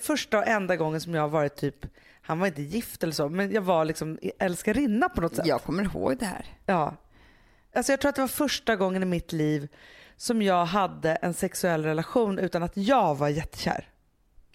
Första 0.00 0.38
och 0.38 0.46
enda 0.46 0.76
gången 0.76 1.00
som 1.00 1.14
jag 1.14 1.22
har 1.22 1.28
varit 1.28 1.56
typ, 1.56 1.86
han 2.22 2.38
var 2.38 2.46
inte 2.46 2.62
gift 2.62 3.02
eller 3.02 3.12
så, 3.12 3.28
men 3.28 3.52
jag 3.52 3.62
var 3.62 3.84
liksom 3.84 4.18
älskarinna 4.38 5.08
på 5.08 5.20
något 5.20 5.36
sätt. 5.36 5.46
Jag 5.46 5.62
kommer 5.62 5.82
ihåg 5.82 6.18
det 6.18 6.26
här. 6.26 6.44
Ja. 6.66 6.94
Alltså 7.74 7.92
jag 7.92 8.00
tror 8.00 8.08
att 8.08 8.14
det 8.14 8.20
var 8.20 8.28
första 8.28 8.76
gången 8.76 9.02
i 9.02 9.06
mitt 9.06 9.32
liv 9.32 9.68
som 10.16 10.42
jag 10.42 10.64
hade 10.64 11.14
en 11.14 11.34
sexuell 11.34 11.84
relation 11.84 12.38
utan 12.38 12.62
att 12.62 12.76
jag 12.76 13.14
var 13.14 13.28
jättekär. 13.28 13.88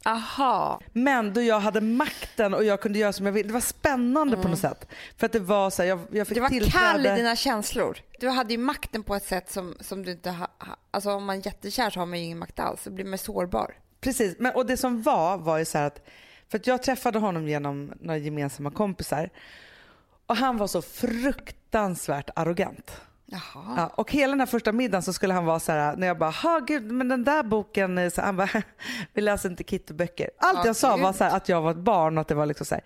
Aha. 0.06 0.82
Men 0.94 1.34
då 1.34 1.42
jag 1.42 1.60
hade 1.60 1.82
makten 1.82 2.54
och 2.54 2.64
jag 2.64 2.82
kunde 2.82 3.00
göra 3.00 3.14
som 3.14 3.26
jag 3.26 3.34
ville. 3.34 3.48
Det 3.48 3.54
var 3.54 3.60
spännande 3.62 4.38
på 4.38 4.48
något 4.48 4.60
sätt. 4.60 4.88
För 5.18 5.26
att 5.26 5.32
det 5.32 5.40
var 5.40 5.70
så 5.70 5.82
här, 5.82 5.90
jag, 5.90 6.00
jag 6.12 6.28
fick 6.28 6.36
Du 6.38 6.42
var 6.42 6.50
tillträde. 6.50 6.72
kall 6.86 7.06
i 7.06 7.10
dina 7.10 7.36
känslor. 7.36 7.98
Du 8.20 8.30
hade 8.30 8.54
ju 8.54 8.58
makten 8.58 9.04
på 9.04 9.16
ett 9.16 9.24
sätt 9.26 9.52
som, 9.52 9.76
som 9.80 10.04
du 10.06 10.12
inte 10.12 10.30
har... 10.32 10.48
Alltså 10.92 11.12
om 11.12 11.26
man 11.26 11.38
är 11.38 11.46
jättekär 11.46 11.90
så 11.90 12.00
har 12.00 12.06
man 12.06 12.20
ju 12.20 12.26
ingen 12.26 12.38
makt 12.38 12.60
alls. 12.60 12.84
Då 12.84 12.92
blir 12.92 13.06
man 13.06 13.18
sårbar. 13.18 13.74
Precis, 14.04 14.36
men, 14.40 14.56
och 14.56 14.66
det 14.66 14.78
som 14.78 15.02
var 15.02 15.38
var 15.38 15.58
ju 15.58 15.66
så 15.66 15.78
att, 15.78 16.02
för 16.50 16.58
att 16.58 16.68
jag 16.68 16.84
träffade 16.84 17.20
honom 17.20 17.48
genom 17.48 17.92
några 18.00 18.18
gemensamma 18.18 18.72
kompisar 18.72 19.30
och 20.26 20.36
han 20.36 20.58
var 20.58 20.68
så 20.68 20.82
fruktansvärt 20.82 22.30
arrogant. 22.36 23.02
Ja, 23.26 23.92
och 23.96 24.12
hela 24.12 24.32
den 24.32 24.40
här 24.40 24.48
första 24.48 24.72
middagen 24.72 25.04
så 25.04 25.14
skulle 25.14 25.34
han 25.34 25.46
vara 25.46 25.60
så 25.60 25.72
här, 25.72 25.96
när 25.96 26.08
jag 26.08 26.18
bara, 26.18 26.30
ha 26.30 26.60
gud 26.60 26.92
men 26.92 27.08
den 27.08 27.24
där 27.24 27.44
boken, 27.44 28.12
så 28.12 28.22
han 28.22 28.38
bara, 28.38 28.50
vi 29.14 29.22
läser 29.22 29.50
inte 29.50 29.64
Kitty-böcker. 29.64 30.30
Allt 30.38 30.58
Ja, 30.58 30.66
jag 30.66 30.76
sa 30.76 30.98
var 30.98 31.10
gud. 31.10 31.16
så 31.16 31.24
här, 31.24 31.38
att 31.38 31.50
jag 31.50 31.62
var 31.62 31.72
ett 31.72 31.78
barn 31.78 32.18
och 32.18 32.22
att 32.22 32.28
det 32.28 32.36
var 32.36 32.46
liksom 32.46 32.66
så 32.66 32.76
här. 32.76 32.84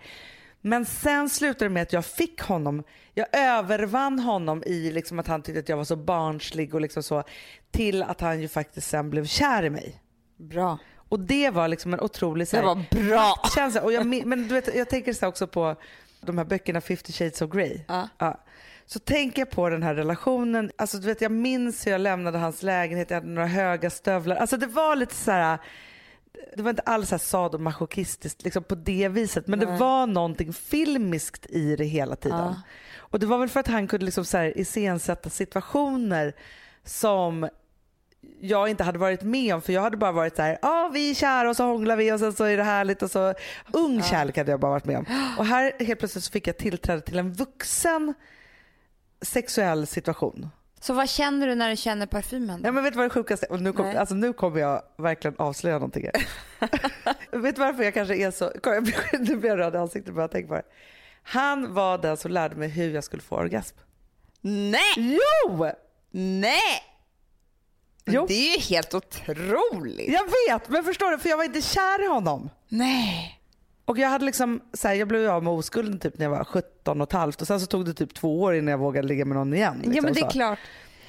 Men 0.60 0.84
sen 0.84 1.30
slutade 1.30 1.64
det 1.64 1.70
med 1.70 1.82
att 1.82 1.92
jag 1.92 2.04
fick 2.06 2.40
honom, 2.40 2.82
jag 3.14 3.26
övervann 3.32 4.18
honom 4.18 4.62
i 4.66 4.90
liksom 4.92 5.18
att 5.18 5.26
han 5.26 5.42
tyckte 5.42 5.60
att 5.60 5.68
jag 5.68 5.76
var 5.76 5.84
så 5.84 5.96
barnslig 5.96 6.74
och 6.74 6.80
liksom 6.80 7.02
så, 7.02 7.22
till 7.70 8.02
att 8.02 8.20
han 8.20 8.40
ju 8.40 8.48
faktiskt 8.48 8.88
sen 8.88 9.10
blev 9.10 9.24
kär 9.26 9.62
i 9.62 9.70
mig. 9.70 10.02
Bra. 10.36 10.78
Och 11.08 11.20
det 11.20 11.50
var 11.50 11.68
liksom 11.68 11.94
en 11.94 12.00
otrolig 12.00 12.48
så 12.48 12.56
Det 12.56 12.62
här, 12.62 12.66
var 12.74 12.84
bra. 13.08 13.34
känsla. 13.54 13.82
Och 13.82 13.92
jag, 13.92 14.06
men 14.26 14.48
du 14.48 14.54
vet, 14.54 14.74
jag 14.74 14.88
tänker 14.88 15.12
så 15.12 15.26
också 15.26 15.46
på 15.46 15.76
de 16.20 16.38
här 16.38 16.44
böckerna 16.44 16.80
50 16.80 17.12
shades 17.12 17.42
of 17.42 17.50
Grey. 17.50 17.80
Ja. 18.18 18.40
Så 18.86 18.98
tänker 18.98 19.40
jag 19.42 19.50
på 19.50 19.68
den 19.68 19.82
här 19.82 19.94
relationen. 19.94 20.70
Alltså, 20.76 20.98
du 20.98 21.06
vet, 21.06 21.20
jag 21.20 21.32
minns 21.32 21.86
hur 21.86 21.92
jag 21.92 22.00
lämnade 22.00 22.38
hans 22.38 22.62
lägenhet, 22.62 23.10
jag 23.10 23.16
hade 23.16 23.28
några 23.32 23.48
höga 23.48 23.90
stövlar. 23.90 24.36
Alltså, 24.36 24.56
det 24.56 24.66
var 24.66 24.96
lite 24.96 25.14
så 25.14 25.30
här... 25.30 25.58
Det 26.56 26.62
var 26.62 26.70
inte 26.70 26.82
alls 26.82 27.08
så 27.08 27.14
här 27.14 27.18
sadomasochistiskt 27.18 28.42
liksom 28.44 28.62
på 28.62 28.74
det 28.74 29.08
viset 29.08 29.46
men 29.46 29.58
det 29.58 29.66
var 29.66 30.06
någonting 30.06 30.52
filmiskt 30.52 31.46
i 31.46 31.76
det 31.76 31.84
hela 31.84 32.16
tiden. 32.16 32.38
Ja. 32.38 32.54
Och 32.96 33.18
det 33.18 33.26
var 33.26 33.38
väl 33.38 33.48
för 33.48 33.60
att 33.60 33.66
han 33.66 33.86
kunde 33.88 34.06
liksom 34.06 34.24
så 34.24 34.36
här 34.36 34.58
iscensätta 34.58 35.30
situationer 35.30 36.32
som 36.84 37.48
jag 38.40 38.68
inte 38.68 38.84
hade 38.84 38.98
varit 38.98 39.22
med 39.22 39.54
om 39.54 39.62
för 39.62 39.72
jag 39.72 39.82
hade 39.82 39.96
bara 39.96 40.12
varit 40.12 40.36
så 40.36 40.42
här, 40.42 40.58
ja 40.62 40.90
vi 40.94 41.10
är 41.10 41.14
kära 41.14 41.50
och 41.50 41.56
så 41.56 41.64
hånglar 41.64 41.96
vi 41.96 42.12
och 42.12 42.20
sen 42.20 42.32
så 42.32 42.44
är 42.44 42.56
det 42.56 42.62
härligt 42.62 43.02
och 43.02 43.10
så 43.10 43.34
ung 43.72 44.02
kärlek 44.02 44.36
hade 44.36 44.50
jag 44.50 44.60
bara 44.60 44.70
varit 44.70 44.84
med 44.84 44.98
om. 44.98 45.04
Och 45.38 45.46
här 45.46 45.72
helt 45.78 45.98
plötsligt 45.98 46.24
så 46.24 46.30
fick 46.30 46.46
jag 46.46 46.56
tillträde 46.56 47.00
till 47.00 47.18
en 47.18 47.32
vuxen 47.32 48.14
sexuell 49.22 49.86
situation. 49.86 50.48
Så 50.80 50.94
vad 50.94 51.08
känner 51.08 51.46
du 51.46 51.54
när 51.54 51.70
du 51.70 51.76
känner 51.76 52.06
parfymen? 52.06 52.60
Ja, 52.64 52.72
men 52.72 52.84
vet 52.84 52.92
du 52.92 52.96
vad 52.96 53.06
det 53.06 53.10
sjukaste 53.10 53.46
och 53.46 53.60
nu, 53.60 53.72
kom, 53.72 53.96
alltså, 53.96 54.14
nu 54.14 54.32
kommer 54.32 54.60
jag 54.60 54.82
verkligen 54.96 55.36
avslöja 55.38 55.74
någonting. 55.74 56.06
här. 56.14 56.26
vet 57.38 57.54
du 57.54 57.60
varför 57.60 57.82
jag 57.82 57.94
kanske 57.94 58.16
är 58.16 58.30
så, 58.30 58.52
nu 59.18 59.36
blir 59.36 59.50
jag 59.50 59.58
röd 59.58 59.74
i 59.74 59.78
ansiktet 59.78 60.14
bara 60.14 60.22
jag 60.22 60.30
tänker 60.30 60.48
på 60.48 60.54
det. 60.54 60.62
Han 61.22 61.74
var 61.74 61.98
den 61.98 62.16
som 62.16 62.30
lärde 62.30 62.56
mig 62.56 62.68
hur 62.68 62.94
jag 62.94 63.04
skulle 63.04 63.22
få 63.22 63.36
orgasm. 63.36 63.76
Nej! 64.40 64.94
Jo! 64.96 65.70
Nej! 66.10 66.82
Jo. 68.14 68.24
Det 68.28 68.34
är 68.34 68.56
ju 68.56 68.62
helt 68.62 68.94
otroligt. 68.94 70.12
Jag 70.12 70.24
vet, 70.24 70.68
men 70.68 70.84
förstår 70.84 71.10
du? 71.10 71.18
För 71.18 71.28
jag 71.28 71.36
var 71.36 71.44
inte 71.44 71.62
kär 71.62 72.04
i 72.04 72.08
honom. 72.08 72.50
Nej. 72.68 73.40
Och 73.84 73.98
jag 73.98 74.08
hade 74.08 74.24
liksom, 74.24 74.60
så 74.72 74.88
här, 74.88 74.94
jag 74.94 75.08
blev 75.08 75.30
av 75.30 75.42
med 75.42 75.52
oskulden 75.52 75.98
typ 75.98 76.18
när 76.18 76.24
jag 76.24 76.30
var 76.30 76.44
17 76.44 77.00
och 77.00 77.08
ett 77.08 77.12
halvt 77.12 77.40
och 77.40 77.46
sen 77.46 77.60
så 77.60 77.66
tog 77.66 77.84
det 77.84 77.94
typ 77.94 78.14
två 78.14 78.42
år 78.42 78.54
innan 78.54 78.70
jag 78.70 78.78
vågade 78.78 79.08
ligga 79.08 79.24
med 79.24 79.36
någon 79.36 79.54
igen. 79.54 79.80
Ja 79.82 79.90
liksom 79.90 80.04
men 80.04 80.14
det 80.14 80.20
är 80.20 80.24
så. 80.24 80.30
klart. 80.30 80.58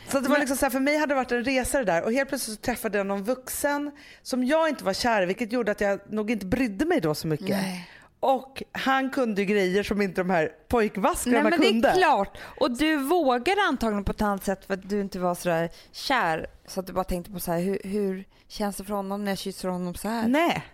Så 0.07 0.19
det 0.19 0.29
var 0.29 0.38
liksom 0.39 0.57
så 0.57 0.65
här, 0.65 0.69
för 0.69 0.79
mig 0.79 0.97
hade 0.97 1.12
det 1.12 1.15
varit 1.15 1.31
en 1.31 1.43
resa 1.43 1.77
det 1.77 1.83
där 1.83 2.03
och 2.03 2.13
helt 2.13 2.29
plötsligt 2.29 2.57
så 2.57 2.62
träffade 2.62 2.97
jag 2.97 3.07
någon 3.07 3.23
vuxen 3.23 3.91
som 4.21 4.43
jag 4.43 4.69
inte 4.69 4.83
var 4.83 4.93
kär 4.93 5.21
i 5.21 5.25
vilket 5.25 5.51
gjorde 5.51 5.71
att 5.71 5.81
jag 5.81 5.99
nog 6.09 6.31
inte 6.31 6.45
brydde 6.45 6.85
mig 6.85 7.01
då 7.01 7.15
så 7.15 7.27
mycket. 7.27 7.49
Nej. 7.49 7.89
Och 8.19 8.63
han 8.71 9.10
kunde 9.10 9.45
grejer 9.45 9.84
som 9.84 10.01
inte 10.01 10.21
de 10.21 10.29
här 10.29 10.41
Nej 10.41 10.53
pojkvaskarna 10.67 11.43
men 11.43 11.60
det 11.60 11.67
kunde. 11.67 11.89
är 11.89 11.95
klart. 11.95 12.38
Och 12.60 12.77
du 12.77 12.97
vågade 12.97 13.62
antagligen 13.62 14.03
på 14.03 14.12
ett 14.12 14.21
annat 14.21 14.43
sätt 14.43 14.65
för 14.65 14.73
att 14.73 14.89
du 14.89 15.01
inte 15.01 15.19
var 15.19 15.36
sådär 15.36 15.69
kär. 15.91 16.47
Så 16.67 16.79
att 16.79 16.88
du 16.88 16.93
bara 16.93 17.03
tänkte 17.03 17.32
på 17.32 17.39
så 17.39 17.51
här, 17.51 17.60
hur, 17.60 17.79
hur 17.84 18.25
känns 18.47 18.77
det 18.77 18.84
för 18.84 18.93
honom 18.93 19.23
när 19.25 19.32
jag 19.32 19.38
kysser 19.38 19.69
honom 19.69 19.95
så 19.95 20.08
här? 20.08 20.27
Nej. 20.27 20.65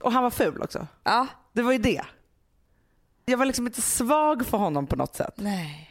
Och 0.00 0.12
han 0.12 0.22
var 0.22 0.30
ful 0.30 0.62
också. 0.62 0.86
Ja. 1.04 1.26
Det 1.52 1.62
var 1.62 1.72
ju 1.72 1.78
det. 1.78 2.02
Jag 3.24 3.38
var 3.38 3.44
liksom 3.46 3.66
inte 3.66 3.82
svag 3.82 4.46
för 4.46 4.58
honom 4.58 4.86
på 4.86 4.96
något 4.96 5.16
sätt. 5.16 5.34
Nej. 5.36 5.90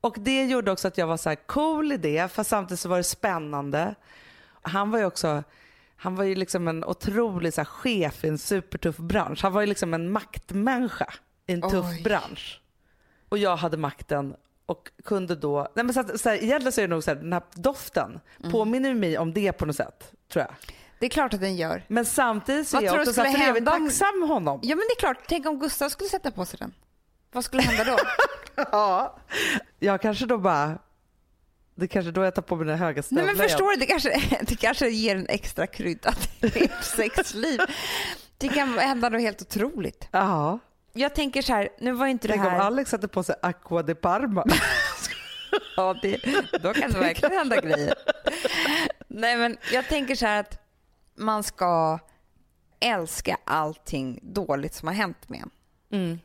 Och 0.00 0.16
det 0.18 0.44
gjorde 0.44 0.72
också 0.72 0.88
att 0.88 0.98
jag 0.98 1.06
var 1.06 1.16
så 1.16 1.28
här 1.28 1.36
cool 1.36 1.92
i 1.92 1.96
det, 1.96 2.32
fast 2.32 2.50
samtidigt 2.50 2.80
så 2.80 2.88
var 2.88 2.96
det 2.96 3.04
spännande. 3.04 3.94
Han 4.62 4.90
var 4.90 4.98
ju 4.98 5.04
också, 5.04 5.42
han 6.04 6.14
var 6.16 6.24
ju 6.24 6.34
liksom 6.34 6.68
en 6.68 6.84
otrolig 6.84 7.54
så 7.54 7.60
här, 7.60 7.64
chef 7.66 8.24
i 8.24 8.28
en 8.28 8.38
supertuff 8.38 8.96
bransch. 8.96 9.42
Han 9.42 9.52
var 9.52 9.60
ju 9.60 9.66
liksom 9.66 9.94
en 9.94 10.12
maktmänniska 10.12 11.14
i 11.46 11.52
en 11.52 11.62
tuff 11.62 11.86
Oj. 11.90 12.02
bransch. 12.02 12.60
Och 13.28 13.38
jag 13.38 13.56
hade 13.56 13.76
makten 13.76 14.34
och 14.66 14.90
kunde 15.04 15.36
då, 15.36 15.68
nej 15.74 15.84
men 15.84 15.94
så 15.94 16.00
att, 16.00 16.20
så 16.20 16.28
här, 16.28 16.36
egentligen 16.36 16.72
så 16.72 16.80
är 16.80 16.88
det 16.88 16.94
nog 16.94 17.04
så 17.04 17.10
här, 17.10 17.16
den 17.16 17.32
här 17.32 17.42
doften 17.54 18.20
påminner 18.50 18.94
mig 18.94 19.18
om 19.18 19.32
det 19.32 19.52
på 19.52 19.66
något 19.66 19.76
sätt, 19.76 20.12
tror 20.32 20.44
jag. 20.44 20.54
Det 20.98 21.06
är 21.06 21.10
klart 21.10 21.34
att 21.34 21.40
den 21.40 21.56
gör. 21.56 21.82
Men 21.88 22.04
samtidigt 22.04 22.68
så 22.68 22.76
Vad 22.76 22.82
är 22.84 22.86
jag 22.86 22.98
också 23.00 23.12
så 23.12 23.22
här, 23.22 23.36
hända 23.38 23.72
om- 23.72 23.86
tacksam 23.88 24.22
honom. 24.28 24.60
Ja, 24.62 24.76
men 24.76 24.84
det 24.88 24.92
är 24.96 25.00
klart. 25.00 25.18
Tänk 25.28 25.46
om 25.46 25.58
Gustav 25.58 25.88
skulle 25.88 26.10
sätta 26.10 26.30
på 26.30 26.44
sig 26.46 26.58
den. 26.58 26.72
Vad 27.32 27.44
skulle 27.44 27.62
hända 27.62 27.84
då? 27.84 27.98
Ja. 28.72 29.16
Jag 29.78 30.02
kanske 30.02 30.26
då 30.26 30.38
bara... 30.38 30.78
Det 31.74 31.84
är 31.84 31.86
kanske 31.86 32.10
då 32.10 32.24
jag 32.24 32.34
tar 32.34 32.42
på 32.42 32.56
mig 32.56 32.66
den 32.66 32.78
höga 32.78 32.94
Nej, 32.94 33.02
stövlar 33.02 33.24
men 33.24 33.36
igen. 33.36 33.48
förstår 33.48 33.70
du? 33.70 33.76
Det 33.76 33.86
kanske, 33.86 34.22
det 34.46 34.56
kanske 34.56 34.88
ger 34.88 35.16
en 35.16 35.26
extra 35.28 35.66
krydda 35.66 36.12
till 36.12 36.50
ert 36.62 36.84
sexliv. 36.84 37.60
Det 38.38 38.48
kan 38.48 38.78
hända 38.78 39.08
något 39.08 39.20
helt 39.20 39.42
otroligt. 39.42 40.08
Ja. 40.10 40.58
Jag 40.92 41.14
tänker 41.14 41.42
så 41.42 41.52
här, 41.52 41.68
nu 41.80 41.92
var 41.92 42.06
inte 42.06 42.28
det 42.28 42.34
Tänk 42.34 42.46
om 42.46 42.52
här... 42.52 42.60
Alex 42.60 42.90
satte 42.90 43.08
på 43.08 43.22
sig 43.22 43.34
Aqua 43.42 43.82
de 43.82 43.94
Parma. 43.94 44.44
Ja, 45.76 45.96
det, 46.02 46.20
då 46.62 46.74
kan 46.74 46.90
det 46.90 46.98
verkligen 46.98 47.38
hända 47.38 47.60
grejer. 47.60 47.94
Nej, 49.08 49.36
men 49.36 49.56
jag 49.72 49.88
tänker 49.88 50.14
så 50.14 50.26
här 50.26 50.40
att 50.40 50.58
man 51.14 51.42
ska 51.42 51.98
älska 52.80 53.38
allting 53.44 54.20
dåligt 54.22 54.74
som 54.74 54.88
har 54.88 54.94
hänt 54.94 55.28
med 55.28 55.40
en. 55.40 55.50
Mm. 56.00 56.18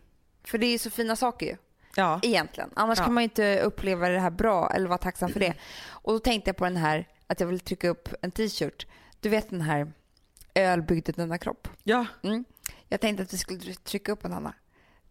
För 0.43 0.57
det 0.57 0.65
är 0.65 0.71
ju 0.71 0.77
så 0.77 0.89
fina 0.89 1.15
saker 1.15 1.45
ju, 1.45 1.55
Ja. 1.99 2.19
egentligen. 2.23 2.69
Annars 2.75 2.97
Ja. 2.97 3.03
kan 3.05 3.13
man 3.13 3.23
ju 3.23 3.25
inte 3.25 3.59
uppleva 3.59 4.09
det 4.09 4.19
här 4.19 4.29
bra 4.29 4.69
eller 4.73 4.87
vara 4.87 4.97
tacksam 4.97 5.29
för 5.29 5.39
det. 5.39 5.53
Och 5.89 6.13
då 6.13 6.19
tänkte 6.19 6.49
jag 6.49 6.57
på 6.57 6.63
den 6.63 6.77
här, 6.77 7.07
att 7.27 7.39
jag 7.39 7.47
vill 7.47 7.59
trycka 7.59 7.89
upp 7.89 8.09
en 8.21 8.31
t-shirt. 8.31 8.87
Du 9.19 9.29
vet 9.29 9.49
den 9.49 9.61
här 9.61 9.91
öl 10.55 10.81
byggde 10.81 11.11
denna 11.11 11.37
kropp. 11.37 11.67
ja. 11.83 12.05
Mm. 12.23 12.45
Jag 12.87 13.01
tänkte 13.01 13.23
att 13.23 13.33
vi 13.33 13.37
skulle 13.37 13.73
trycka 13.73 14.11
upp 14.11 14.25
en 14.25 14.33
annan. 14.33 14.53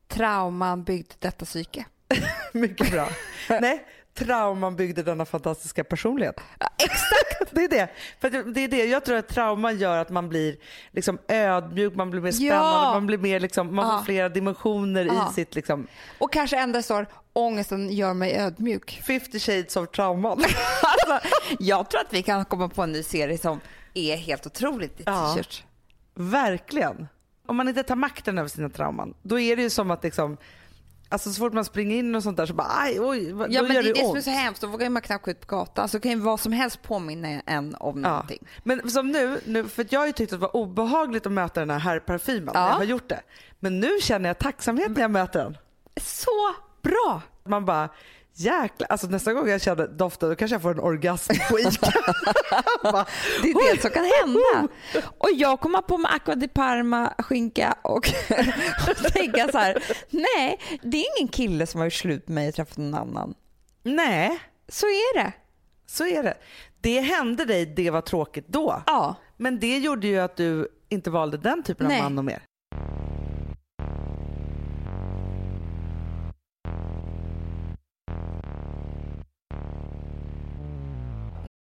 Trauman 0.09 0.85
byggde 0.85 1.15
detta 1.19 1.45
psyke. 1.45 1.85
Mycket 2.53 2.91
bra. 2.91 3.09
Nej, 3.61 3.85
trauman 4.15 4.77
byggde 4.77 5.03
denna 5.03 5.25
fantastiska 5.25 5.85
personlighet. 5.85 6.41
Exakt! 6.79 7.38
Det 7.51 7.65
är 7.65 7.69
det. 7.69 7.89
För 8.21 8.31
det 8.53 8.61
är 8.65 8.69
det. 8.69 8.85
Jag 8.85 9.05
tror 9.05 9.17
att 9.17 9.29
trauman 9.29 9.79
gör 9.79 9.99
att 9.99 10.11
man 10.11 10.29
blir 10.29 10.57
liksom 10.93 11.19
ödmjuk, 11.29 11.95
man 11.95 12.11
blir 12.11 12.21
mer 12.21 12.29
Ja. 12.29 12.33
spännande, 12.33 12.91
man 12.95 13.07
blir 13.07 13.19
mer 13.19 13.41
liksom, 13.41 13.75
man 13.77 13.87
Ja. 13.89 13.99
får 13.99 14.05
flera 14.05 14.29
dimensioner 14.29 15.05
Ja. 15.05 15.29
i 15.31 15.35
sitt 15.35 15.55
liksom 15.55 15.87
Och 16.19 16.33
kanske 16.33 16.59
ändå 16.59 16.83
står 16.83 17.07
ångesten 17.33 17.91
gör 17.93 18.15
mig 18.15 18.37
ödmjuk. 18.37 19.01
50 19.07 19.39
shades 19.41 19.77
of 19.77 19.91
trauman. 19.91 20.39
Alltså, 20.83 21.29
jag 21.59 21.91
tror 21.91 22.01
att 22.01 22.13
vi 22.13 22.23
kan 22.23 22.45
komma 22.45 22.69
på 22.69 22.83
en 22.83 22.93
ny 22.93 23.03
serie 23.03 23.39
som 23.39 23.61
är 23.95 24.17
helt 24.17 24.47
otroligt 24.47 25.01
i 25.01 25.03
Ja. 25.07 25.35
t-shirt. 25.35 25.65
Verkligen. 26.15 27.09
Om 27.47 27.57
man 27.57 27.69
inte 27.69 27.83
tar 27.83 27.97
makten 27.97 28.39
över 28.39 28.49
sina 28.49 28.69
trauman, 28.69 29.15
då 29.23 29.41
är 29.41 29.57
det 29.57 29.63
ju 29.63 29.71
som 29.71 29.91
att 29.91 30.05
liksom, 30.05 30.37
alltså 31.09 31.33
så 31.33 31.39
fort 31.39 31.53
man 31.53 31.65
springer 31.65 31.97
in 31.97 32.15
och 32.15 32.23
sånt 32.23 32.37
där 32.37 32.47
så 32.47 32.55
bara 32.55 32.69
aj, 32.71 33.01
oj, 33.01 33.33
vad- 33.33 33.53
Ja, 33.53 33.61
då 33.63 33.67
men 33.69 33.77
gör 33.77 33.83
det 33.83 33.89
är 33.89 33.95
det, 33.95 34.01
det 34.01 34.05
som 34.07 34.11
är 34.11 34.15
ont. 34.17 34.25
så 34.25 34.31
hemskt. 34.31 34.61
Då 34.61 34.67
vågar 34.67 34.91
man 34.91 35.03
knappt 35.03 35.25
gå 35.25 35.31
ut 35.31 35.41
på 35.47 35.57
gatan. 35.57 35.89
Så 35.89 36.01
kan 36.01 36.11
ju 36.11 36.19
vad 36.19 36.41
som 36.41 36.53
helst 36.53 36.83
påminna 36.83 37.29
en 37.29 37.75
om 37.75 38.03
Ja. 38.03 38.09
någonting. 38.11 38.47
Men 38.63 38.91
som 38.91 39.11
nu, 39.13 39.41
nu, 39.45 39.69
för 39.69 39.87
jag 39.91 40.01
har 40.01 40.07
ju 40.07 40.13
tyckt 40.13 40.33
att 40.33 40.39
det 40.41 40.43
var 40.43 40.57
obehagligt 40.57 41.27
att 41.27 41.33
möta 41.33 41.61
den 41.61 41.71
här 41.71 41.79
herrparfymen 41.79 42.51
Ja. 42.55 42.61
när 42.61 42.69
jag 42.69 42.77
har 42.77 42.85
gjort 42.85 43.09
det. 43.09 43.21
Men 43.61 43.81
nu 43.81 43.91
känner 44.03 44.29
jag 44.29 44.39
tacksamhet 44.39 44.91
när 44.91 45.01
jag 45.01 45.11
möter 45.11 45.39
den. 45.45 45.57
Så 46.03 46.31
bra! 46.83 47.23
Man 47.45 47.65
bara, 47.65 47.89
jäklar, 48.41 48.87
alltså 48.91 49.07
nästa 49.07 49.33
gång 49.33 49.49
jag 49.49 49.63
känner 49.63 49.87
doften 49.89 50.29
då 50.29 50.35
kanske 50.37 50.55
jag 50.55 50.63
får 50.63 50.71
en 50.71 50.81
orgasm 50.81 51.33
på 51.51 51.59
ICA. 51.61 51.93
Det 53.43 53.49
är 53.51 53.75
det 53.75 53.83
som 53.83 53.91
kan 53.91 54.05
hända. 54.21 54.73
Och 55.19 55.29
jag 55.35 55.61
kommer 55.61 55.81
på 55.83 55.99
med 55.99 56.15
Aqua 56.15 56.35
di 56.35 56.49
Parma 56.49 57.15
skinka 57.19 57.77
och, 57.83 57.97
och 58.89 59.13
tänka 59.13 59.49
så 59.53 59.59
här, 59.59 59.83
nej, 60.11 60.61
det 60.83 60.97
är 60.99 61.05
ingen 61.19 61.29
kille 61.29 61.67
som 61.67 61.79
har 61.79 61.87
gjort 61.87 61.93
slut 61.93 62.29
med 62.29 62.35
mig 62.35 62.49
och 62.49 62.55
träffat 62.55 62.77
någon 62.77 62.95
annan. 62.95 63.35
Nej, 63.83 64.39
Så 64.69 64.87
är 64.87 65.19
det. 65.19 65.33
så 65.87 66.07
är 66.07 66.23
det. 66.23 66.35
Det 66.81 67.01
hände 67.01 67.45
dig, 67.45 67.67
det 67.67 67.91
var 67.91 68.01
tråkigt 68.01 68.49
då. 68.49 68.83
Ja. 68.87 69.15
Men 69.37 69.61
det 69.61 69.79
gjorde 69.79 70.07
ju 70.07 70.19
att 70.19 70.37
du 70.37 70.69
inte 70.89 71.11
valde 71.11 71.37
den 71.37 71.63
typen 71.63 71.87
Nej. 71.87 71.97
av 71.99 72.03
man 72.03 72.19
och 72.19 72.25
mer. 72.25 72.43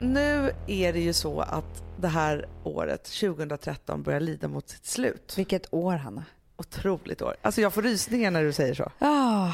Nu 0.00 0.50
är 0.66 0.92
det 0.92 1.00
ju 1.00 1.12
så 1.12 1.40
att 1.40 1.82
det 2.00 2.08
här 2.08 2.48
året, 2.64 3.04
2013, 3.04 4.02
börjar 4.02 4.20
lida 4.20 4.48
mot 4.48 4.68
sitt 4.68 4.86
slut. 4.86 5.34
Vilket 5.36 5.74
år, 5.74 5.92
Hanna. 5.96 6.24
Otroligt 6.56 7.22
år. 7.22 7.36
Alltså 7.42 7.60
jag 7.60 7.74
får 7.74 7.82
rysningar 7.82 8.30
när 8.30 8.42
du 8.42 8.52
säger 8.52 8.74
så. 8.74 8.90
Ah, 8.98 9.50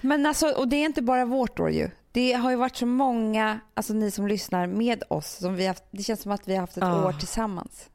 men 0.00 0.26
alltså, 0.26 0.46
och 0.52 0.68
det 0.68 0.76
är 0.76 0.84
inte 0.86 1.02
bara 1.02 1.24
vårt 1.24 1.60
år 1.60 1.70
ju. 1.70 1.90
Det 2.12 2.32
har 2.32 2.50
ju 2.50 2.56
varit 2.56 2.76
så 2.76 2.86
många, 2.86 3.60
alltså 3.74 3.92
ni 3.92 4.10
som 4.10 4.28
lyssnar 4.28 4.66
med 4.66 5.02
oss, 5.08 5.30
som 5.36 5.54
vi 5.54 5.66
haft, 5.66 5.84
det 5.90 6.02
känns 6.02 6.22
som 6.22 6.32
att 6.32 6.48
vi 6.48 6.54
har 6.54 6.60
haft 6.60 6.76
ett 6.76 6.82
Ah. 6.82 7.06
år 7.08 7.12
tillsammans. 7.12 7.88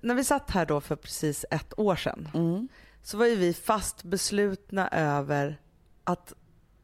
När 0.00 0.14
vi 0.14 0.24
satt 0.24 0.50
här 0.50 0.66
då 0.66 0.80
för 0.80 0.96
precis 0.96 1.44
ett 1.50 1.78
år 1.78 1.96
sedan 1.96 2.28
Mm. 2.34 2.68
så 3.02 3.16
var 3.16 3.26
ju 3.26 3.34
vi 3.34 3.52
fast 3.54 4.02
beslutna 4.02 4.88
över 4.88 5.60
att 6.04 6.32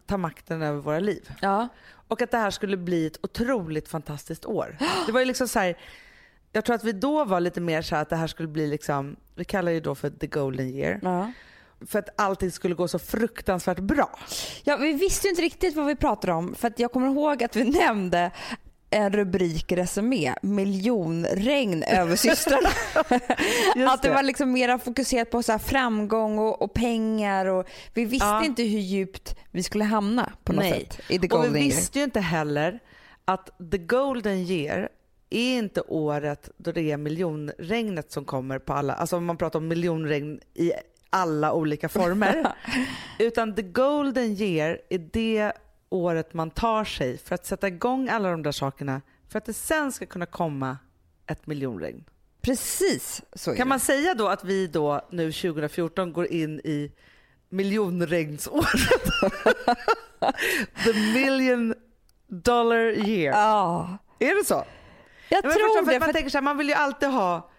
ta 0.06 0.16
makten 0.16 0.62
över 0.62 0.80
våra 0.80 0.98
liv. 1.00 1.30
Ja. 1.40 1.68
Och 2.08 2.22
att 2.22 2.30
det 2.30 2.38
här 2.38 2.50
skulle 2.50 2.76
bli 2.76 3.06
ett 3.06 3.18
otroligt 3.22 3.88
fantastiskt 3.88 4.46
år. 4.46 4.76
Det 5.06 5.12
var 5.12 5.20
ju 5.20 5.26
liksom 5.26 5.48
så 5.48 5.58
här, 5.58 5.78
jag 6.52 6.64
tror 6.64 6.76
att 6.76 6.84
vi 6.84 6.92
då 6.92 7.24
var 7.24 7.40
lite 7.40 7.60
mer 7.60 7.82
så 7.82 7.96
att 7.96 8.08
det 8.10 8.16
här 8.16 8.26
skulle 8.26 8.48
bli 8.48 8.66
liksom, 8.66 9.16
vi 9.34 9.44
kallar 9.44 9.72
det 9.72 9.80
då 9.80 9.94
för 9.94 10.10
the 10.10 10.26
golden 10.26 10.66
year. 10.68 11.00
ja. 11.02 11.32
För 11.86 11.98
att 11.98 12.20
allting 12.20 12.50
skulle 12.50 12.74
gå 12.74 12.88
så 12.88 12.98
fruktansvärt 12.98 13.78
bra. 13.78 14.18
Ja, 14.64 14.76
vi 14.76 14.92
visste 14.92 15.26
ju 15.26 15.30
inte 15.30 15.42
riktigt 15.42 15.76
vad 15.76 15.86
vi 15.86 15.96
pratade 15.96 16.32
om 16.32 16.54
för 16.54 16.72
jag 16.76 16.92
kommer 16.92 17.06
ihåg 17.06 17.42
att 17.44 17.56
vi 17.56 17.64
nämnde 17.64 18.30
en 18.92 19.12
rubrik 19.12 19.72
Resumé, 19.72 20.34
miljonregn 20.42 21.82
över 21.82 22.16
systrarna. 22.16 22.68
Att 23.92 24.02
det 24.02 24.10
var 24.10 24.22
liksom 24.22 24.52
mera 24.52 24.78
fokuserat 24.78 25.30
på 25.30 25.42
så 25.42 25.52
här 25.52 25.58
framgång 25.58 26.38
och, 26.38 26.62
och 26.62 26.74
pengar 26.74 27.46
och 27.46 27.66
vi 27.94 28.04
visste 28.04 28.26
Ja. 28.26 28.44
inte 28.44 28.62
hur 28.62 28.78
djupt 28.80 29.36
vi 29.50 29.62
skulle 29.62 29.84
hamna 29.84 30.32
på 30.44 30.52
något 30.52 30.62
Nej. 30.64 30.72
sätt 30.72 31.00
i 31.08 31.18
the 31.18 31.26
Och 31.26 31.30
golden 31.30 31.52
vi 31.52 31.60
year. 31.60 31.68
visste 31.70 31.98
ju 31.98 32.04
inte 32.04 32.20
heller 32.20 32.78
att 33.24 33.50
the 33.70 33.78
golden 33.78 34.36
year 34.38 34.88
är 35.30 35.58
inte 35.58 35.80
året 35.80 36.50
då 36.56 36.72
det 36.72 36.90
är 36.90 36.96
miljonregnet 36.96 38.12
som 38.12 38.24
kommer 38.24 38.58
på 38.58 38.72
alla, 38.72 38.92
alltså 38.94 39.16
om 39.16 39.24
man 39.24 39.36
pratar 39.36 39.58
om 39.58 39.68
miljonregn 39.68 40.40
i 40.54 40.72
alla 41.10 41.52
olika 41.52 41.88
former. 41.88 42.46
Utan 43.18 43.54
the 43.54 43.62
golden 43.62 44.24
year 44.40 44.78
är 44.90 44.98
det 45.12 45.52
året 45.92 46.34
man 46.34 46.50
tar 46.50 46.84
sig 46.84 47.18
för 47.18 47.34
att 47.34 47.46
sätta 47.46 47.68
igång 47.68 48.08
alla 48.08 48.30
de 48.30 48.42
där 48.42 48.52
sakerna 48.52 49.02
för 49.28 49.38
att 49.38 49.44
det 49.44 49.52
sen 49.52 49.92
ska 49.92 50.06
kunna 50.06 50.26
komma 50.26 50.78
ett 51.26 51.46
miljonregn. 51.46 52.04
Precis 52.40 53.22
så 53.32 53.50
är 53.50 53.56
Kan 53.56 53.66
det. 53.66 53.68
man 53.68 53.80
säga 53.80 54.14
då 54.14 54.28
att 54.28 54.44
vi 54.44 54.66
då 54.66 55.08
nu 55.10 55.32
2014 55.32 56.12
går 56.12 56.26
in 56.26 56.60
i 56.64 56.92
miljonregnsåret? 57.48 58.66
the 60.84 60.92
million 61.14 61.74
dollar 62.28 63.08
year. 63.08 63.32
Ja, 63.38 63.98
Är 64.18 64.34
det 64.38 64.44
så? 64.46 64.54
jag 64.54 64.64
Ja, 65.28 65.40
men 65.42 65.52
tror 65.52 65.84
för 65.84 65.90
det. 65.90 65.96
att 65.96 66.00
man 66.00 66.06
För 66.08 66.12
tänker 66.12 66.30
så 66.30 66.36
här, 66.38 66.42
man 66.42 66.58
vill 66.58 66.68
ju 66.68 66.74
alltid 66.74 67.08
ha 67.08 67.50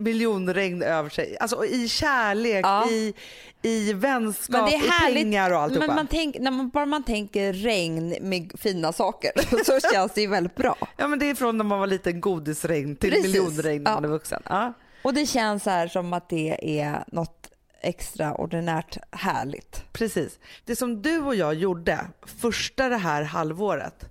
miljonregn 0.00 0.82
över 0.82 1.10
sig. 1.10 1.36
Alltså 1.40 1.64
i 1.64 1.88
kärlek, 1.88 2.64
Ja. 2.66 2.90
i, 2.90 3.14
i 3.62 3.92
vänskap, 3.92 4.70
i 4.72 4.82
pengar 5.14 5.50
och 5.50 5.58
alltihopa. 5.60 5.86
men 5.86 5.96
man 5.96 6.06
tänk, 6.06 6.38
när 6.38 6.50
man, 6.50 6.68
bara 6.70 6.86
man 6.86 7.02
tänker 7.02 7.52
regn 7.52 8.16
med 8.20 8.52
fina 8.58 8.92
saker 8.92 9.32
så 9.64 9.80
känns 9.92 10.12
det 10.12 10.20
ju 10.20 10.26
väldigt 10.26 10.54
bra. 10.56 10.76
Ja 10.96 11.08
men 11.08 11.18
det 11.18 11.30
är 11.30 11.34
från 11.34 11.56
när 11.58 11.64
man 11.64 11.78
var 11.80 11.86
liten 11.86 12.20
godisregn 12.20 12.96
till 12.96 13.10
Precis. 13.10 13.26
miljonregn 13.26 13.82
när 13.82 13.90
Ja. 13.90 13.94
man 13.94 14.04
är 14.04 14.08
vuxen. 14.08 14.42
Ja. 14.48 14.72
Och 15.02 15.14
det 15.14 15.26
känns 15.26 15.64
här 15.66 15.88
som 15.88 16.12
att 16.12 16.28
det 16.28 16.80
är 16.80 17.04
något 17.06 17.50
extraordinärt 17.82 18.96
härligt. 19.10 19.84
Precis. 19.92 20.38
Det 20.64 20.76
som 20.76 21.02
du 21.02 21.18
och 21.18 21.34
jag 21.34 21.54
gjorde 21.54 21.98
första 22.26 22.88
det 22.88 22.96
här 22.96 23.22
halvåret, 23.22 24.04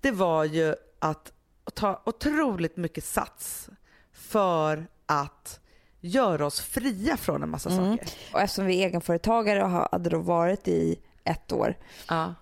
det 0.00 0.10
var 0.10 0.44
ju 0.44 0.74
att 0.98 1.32
ta 1.74 2.02
otroligt 2.06 2.76
mycket 2.76 3.04
sats 3.04 3.68
för 4.12 4.86
att 5.06 5.60
göra 6.00 6.46
oss 6.46 6.60
fria 6.60 7.16
från 7.16 7.42
en 7.42 7.50
massa 7.50 7.70
Mm. 7.70 7.84
saker. 7.98 8.08
Och 8.32 8.40
eftersom 8.40 8.66
vi 8.66 8.82
är 8.82 8.86
egenföretagare 8.86 9.62
och 9.64 9.70
hade 9.70 10.10
då 10.10 10.18
varit 10.18 10.68
i 10.68 10.96
ett 11.24 11.52
år 11.52 11.74
Ja. 12.08 12.34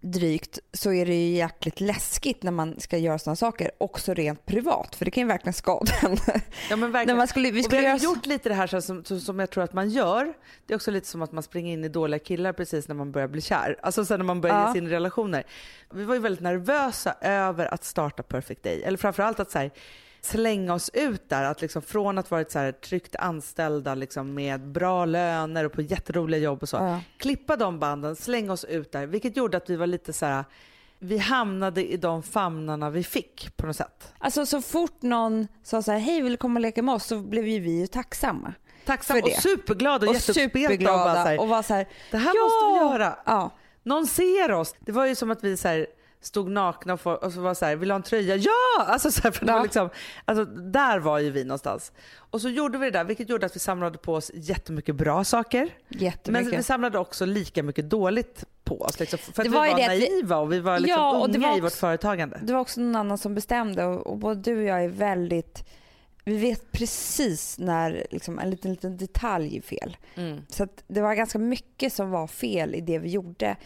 drygt 0.00 0.58
så 0.72 0.92
är 0.92 1.06
det 1.06 1.14
ju 1.14 1.34
jäkligt 1.36 1.80
läskigt 1.80 2.42
när 2.42 2.50
man 2.52 2.80
ska 2.80 2.98
göra 2.98 3.18
sådana 3.18 3.36
saker 3.36 3.70
också 3.78 4.14
rent 4.14 4.46
privat 4.46 4.94
för 4.94 5.04
det 5.04 5.10
kan 5.10 5.20
ju 5.22 5.26
verkligen 5.28 5.52
skada 5.52 5.92
en. 6.02 6.16
Ja 6.70 6.76
men 6.76 6.80
när 6.80 6.88
verkligen. 6.88 7.16
man 7.16 7.28
skulle, 7.28 7.50
vi 7.50 7.60
och 7.60 7.64
skulle 7.64 7.80
vi 7.80 7.86
har 7.86 7.96
göra 7.98 8.04
gjort 8.04 8.26
lite 8.26 8.48
det 8.48 8.54
här 8.54 8.80
som, 8.80 9.04
som 9.20 9.38
jag 9.38 9.50
tror 9.50 9.64
att 9.64 9.72
man 9.72 9.90
gör. 9.90 10.34
Det 10.66 10.74
är 10.74 10.76
också 10.76 10.90
lite 10.90 11.06
som 11.06 11.22
att 11.22 11.32
man 11.32 11.42
springer 11.42 11.72
in 11.72 11.84
i 11.84 11.88
dåliga 11.88 12.18
killar 12.18 12.52
precis 12.52 12.88
när 12.88 12.94
man 12.94 13.12
börjar 13.12 13.28
bli 13.28 13.40
kär. 13.40 13.76
Alltså 13.82 14.04
sen 14.04 14.18
när 14.20 14.24
man 14.24 14.40
börjar 14.40 14.56
Ja. 14.60 14.66
ge 14.66 14.72
sig 14.72 14.78
in 14.80 14.86
i 14.86 14.90
relationer. 14.90 15.44
Vi 15.94 16.04
var 16.04 16.14
ju 16.14 16.20
väldigt 16.20 16.42
nervösa 16.42 17.14
över 17.20 17.74
att 17.74 17.84
starta 17.84 18.22
Perfect 18.22 18.62
Day. 18.62 18.82
Eller 18.82 18.98
framförallt 18.98 19.40
att 19.40 19.50
så 19.50 19.58
här, 19.58 19.70
slänga 20.24 20.74
oss 20.74 20.90
ut 20.94 21.28
där. 21.28 21.44
Att 21.44 21.62
liksom 21.62 21.82
från 21.82 22.18
att 22.18 22.30
varit 22.30 22.50
så 22.50 22.58
här, 22.58 22.72
tryggt 22.72 23.16
anställda 23.16 23.94
liksom, 23.94 24.34
med 24.34 24.60
bra 24.68 25.04
löner 25.04 25.64
och 25.64 25.72
på 25.72 25.82
jätteroliga 25.82 26.40
jobb 26.40 26.62
och 26.62 26.68
så. 26.68 26.76
Ja. 26.76 27.00
Klippa 27.16 27.56
de 27.56 27.78
banden, 27.78 28.16
slänga 28.16 28.52
oss 28.52 28.64
ut 28.64 28.92
där. 28.92 29.06
Vilket 29.06 29.36
gjorde 29.36 29.56
att 29.56 29.70
vi 29.70 29.76
var 29.76 29.86
lite 29.86 30.12
så 30.12 30.26
här. 30.26 30.44
Vi 30.98 31.18
hamnade 31.18 31.92
i 31.92 31.96
de 31.96 32.22
famnarna 32.22 32.90
vi 32.90 33.04
fick 33.04 33.56
på 33.56 33.66
något 33.66 33.76
sätt. 33.76 34.12
Alltså 34.18 34.46
så 34.46 34.62
fort 34.62 35.02
någon 35.02 35.48
sa 35.62 35.82
så 35.82 35.92
här, 35.92 35.98
hej 35.98 36.22
vill 36.22 36.32
du 36.32 36.36
komma 36.36 36.58
och 36.58 36.62
leka 36.62 36.82
med 36.82 36.94
oss 36.94 37.06
så 37.06 37.18
blev 37.18 37.48
ju 37.48 37.60
vi 37.60 37.80
ju 37.80 37.86
tacksamma. 37.86 38.54
Tacksam 38.84 39.16
För 39.16 39.22
och 39.22 39.42
superglada 39.42 40.06
och, 40.06 40.10
Och 40.10 40.14
jätteuppspelta. 40.14 40.58
Och 40.58 40.98
bara 40.98 41.14
så 41.14 41.20
superglada 41.20 41.24
här, 41.24 41.40
och 41.40 41.48
var 41.48 41.62
så 41.62 41.74
här, 41.74 41.88
det 42.10 42.16
här 42.16 42.32
ja! 42.34 42.42
måste 42.42 42.84
vi 42.84 42.90
göra. 42.90 43.18
Ja. 43.24 43.50
Någon 43.82 44.06
ser 44.06 44.52
oss. 44.52 44.74
Det 44.80 44.92
var 44.92 45.06
ju 45.06 45.14
som 45.14 45.30
att 45.30 45.44
vi 45.44 45.56
så 45.56 45.68
här, 45.68 45.86
stod 46.26 46.50
nakna 46.50 46.92
och, 46.92 47.00
får, 47.00 47.24
och 47.24 47.32
så 47.32 47.40
var 47.40 47.54
så 47.54 47.64
här, 47.64 47.76
vill 47.76 47.88
du 47.88 47.92
ha 47.92 47.96
en 47.96 48.02
tröja? 48.02 48.36
Ja! 48.36 48.50
Alltså 48.78 49.10
så 49.10 49.22
här, 49.22 49.30
för 49.30 49.46
det 49.46 49.52
Ja. 49.52 49.56
var 49.56 49.62
liksom, 49.64 49.90
alltså, 50.24 50.44
där 50.44 50.98
var 50.98 51.18
ju 51.18 51.30
vi 51.30 51.44
någonstans. 51.44 51.92
Och 52.16 52.40
så 52.40 52.48
gjorde 52.48 52.78
vi 52.78 52.90
det 52.90 52.98
där 52.98 53.04
vilket 53.04 53.28
gjorde 53.28 53.46
att 53.46 53.56
vi 53.56 53.60
samlade 53.60 53.98
på 53.98 54.14
oss 54.14 54.30
jättemycket 54.34 54.94
bra 54.96 55.24
saker. 55.24 55.68
Men 55.88 56.00
Jättemycket. 56.00 56.58
vi 56.58 56.62
samlade 56.62 56.98
också 56.98 57.24
lika 57.26 57.62
mycket 57.62 57.90
dåligt 57.90 58.44
på 58.64 58.80
oss. 58.80 59.00
Liksom, 59.00 59.18
för 59.18 59.42
Det 59.42 59.48
att 59.48 59.54
var 59.54 59.64
vi 59.64 59.70
var 59.70 59.78
det 59.78 59.86
naiva 59.86 60.36
och 60.36 60.52
vi 60.52 60.60
var 60.60 60.78
liksom 60.78 61.00
Ja, 61.02 61.26
det 61.28 61.38
unga 61.38 61.48
var 61.48 61.56
i 61.56 61.60
vårt 61.60 61.66
också- 61.68 61.78
företagande. 61.78 62.40
Det 62.42 62.52
var 62.52 62.60
också 62.60 62.80
någon 62.80 62.96
annan 62.96 63.18
som 63.18 63.34
bestämde 63.34 63.84
och, 63.84 64.06
och 64.06 64.16
både 64.18 64.40
du 64.40 64.56
och 64.56 64.62
jag 64.64 64.84
är 64.84 64.88
väldigt 64.88 65.64
vi 66.26 66.36
vet 66.36 66.72
precis 66.72 67.58
när 67.58 68.06
liksom, 68.10 68.38
en 68.38 68.50
liten, 68.50 68.70
liten 68.70 68.96
detalj 68.96 69.56
är 69.56 69.60
fel. 69.62 69.96
Mm. 70.14 70.40
Så 70.48 70.68
det 70.86 71.00
var 71.00 71.14
ganska 71.14 71.38
mycket 71.38 71.92
som 71.92 72.10
var 72.10 72.26
fel 72.26 72.74
i 72.74 72.80
det 72.80 72.98
vi 72.98 73.08
gjorde. 73.08 73.56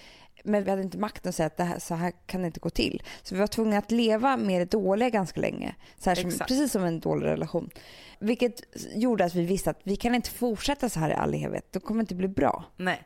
Men 0.45 0.65
vi 0.65 0.71
hade 0.71 0.83
inte 0.83 0.99
makten 0.99 1.29
att 1.29 1.35
säga 1.35 1.47
att 1.47 1.57
det 1.57 1.65
här, 1.65 1.79
så 1.79 1.95
här 1.95 2.13
kan 2.27 2.41
det 2.41 2.47
inte 2.47 2.61
gå 2.61 2.71
till. 2.71 3.03
Så 3.23 3.35
vi 3.35 3.41
var 3.41 3.47
tvungna 3.47 3.79
att 3.79 3.91
leva 3.91 4.37
med 4.37 4.61
det 4.61 4.71
dåliga 4.71 5.11
ganska 5.11 5.41
länge. 5.41 5.75
Så 5.99 6.15
som, 6.15 6.31
precis 6.31 6.73
som 6.73 6.85
en 6.85 7.01
dålig 7.01 7.27
relation. 7.27 7.71
Vilket 8.19 8.63
gjorde 8.95 9.25
att 9.25 9.35
vi 9.35 9.45
visste 9.45 9.71
att 9.71 9.81
vi 9.83 9.97
kan 9.97 10.15
inte 10.15 10.31
fortsätta 10.31 10.89
så 10.89 11.01
här 11.01 11.11
i 11.11 11.15
all 11.15 11.35
evighet. 11.35 11.73
Det 11.73 11.81
kommer 11.81 12.01
inte 12.01 12.15
bli 12.15 12.29
bra. 12.29 12.65
Nej. 12.77 13.03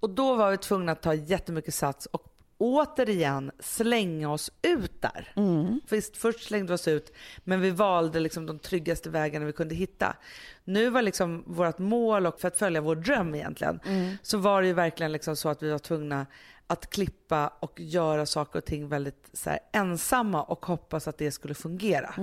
Och 0.00 0.10
då 0.10 0.34
var 0.34 0.50
vi 0.50 0.56
tvungna 0.56 0.92
att 0.92 1.02
ta 1.02 1.14
jättemycket 1.14 1.74
sats 1.74 2.06
och 2.06 2.26
återigen 2.58 3.50
slänga 3.60 4.32
oss 4.32 4.50
ut 4.62 5.02
där. 5.02 5.32
Mm. 5.36 5.80
Visst, 5.90 6.16
först 6.16 6.44
slängde 6.44 6.66
vi 6.68 6.74
oss 6.74 6.88
ut, 6.88 7.12
men 7.44 7.60
vi 7.60 7.70
valde 7.70 8.20
liksom 8.20 8.46
de 8.46 8.58
tryggaste 8.58 9.10
vägarna 9.10 9.46
vi 9.46 9.52
kunde 9.52 9.74
hitta. 9.74 10.16
Nu 10.64 10.90
var 10.90 11.02
liksom 11.02 11.44
vårt 11.46 11.78
mål, 11.78 12.26
och 12.26 12.40
för 12.40 12.48
att 12.48 12.58
följa 12.58 12.80
vår 12.80 12.96
dröm 12.96 13.34
egentligen, 13.34 13.80
Mm. 13.86 14.16
så 14.22 14.38
var 14.38 14.62
det 14.62 14.68
ju 14.68 14.74
verkligen 14.74 15.12
liksom 15.12 15.36
så 15.36 15.48
att 15.48 15.62
vi 15.62 15.70
var 15.70 15.78
tvungna 15.78 16.26
att 16.70 16.90
klippa 16.90 17.48
och 17.60 17.80
göra 17.80 18.26
saker 18.26 18.58
och 18.58 18.64
ting 18.64 18.88
väldigt 18.88 19.30
så 19.32 19.50
här, 19.50 19.58
ensamma 19.72 20.42
och 20.42 20.66
hoppas 20.66 21.08
att 21.08 21.18
det 21.18 21.30
skulle 21.30 21.54
fungera. 21.54 22.14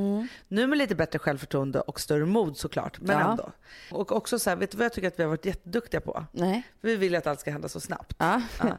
Nu 0.47 0.67
med 0.67 0.77
lite 0.77 0.95
bättre 0.95 1.19
självförtroende 1.19 1.79
och 1.81 1.99
större 1.99 2.25
mod 2.25 2.57
såklart, 2.57 2.99
men 3.01 3.19
Ja. 3.19 3.31
ändå. 3.31 3.51
Och 3.91 4.11
också 4.11 4.39
så 4.39 4.49
här, 4.49 4.57
vet 4.57 4.71
du 4.71 4.77
vad 4.77 4.85
jag 4.85 4.93
tycker 4.93 5.07
att 5.07 5.19
vi 5.19 5.23
har 5.23 5.29
varit 5.29 5.45
jätteduktiga 5.45 6.01
på? 6.01 6.25
Nej. 6.31 6.63
För 6.81 6.87
vi 6.87 6.95
vill 6.95 7.11
ju 7.11 7.17
att 7.17 7.27
allt 7.27 7.39
ska 7.39 7.51
hända 7.51 7.69
så 7.69 7.79
snabbt. 7.79 8.15
Ja. 8.17 8.41
Ja. 8.59 8.77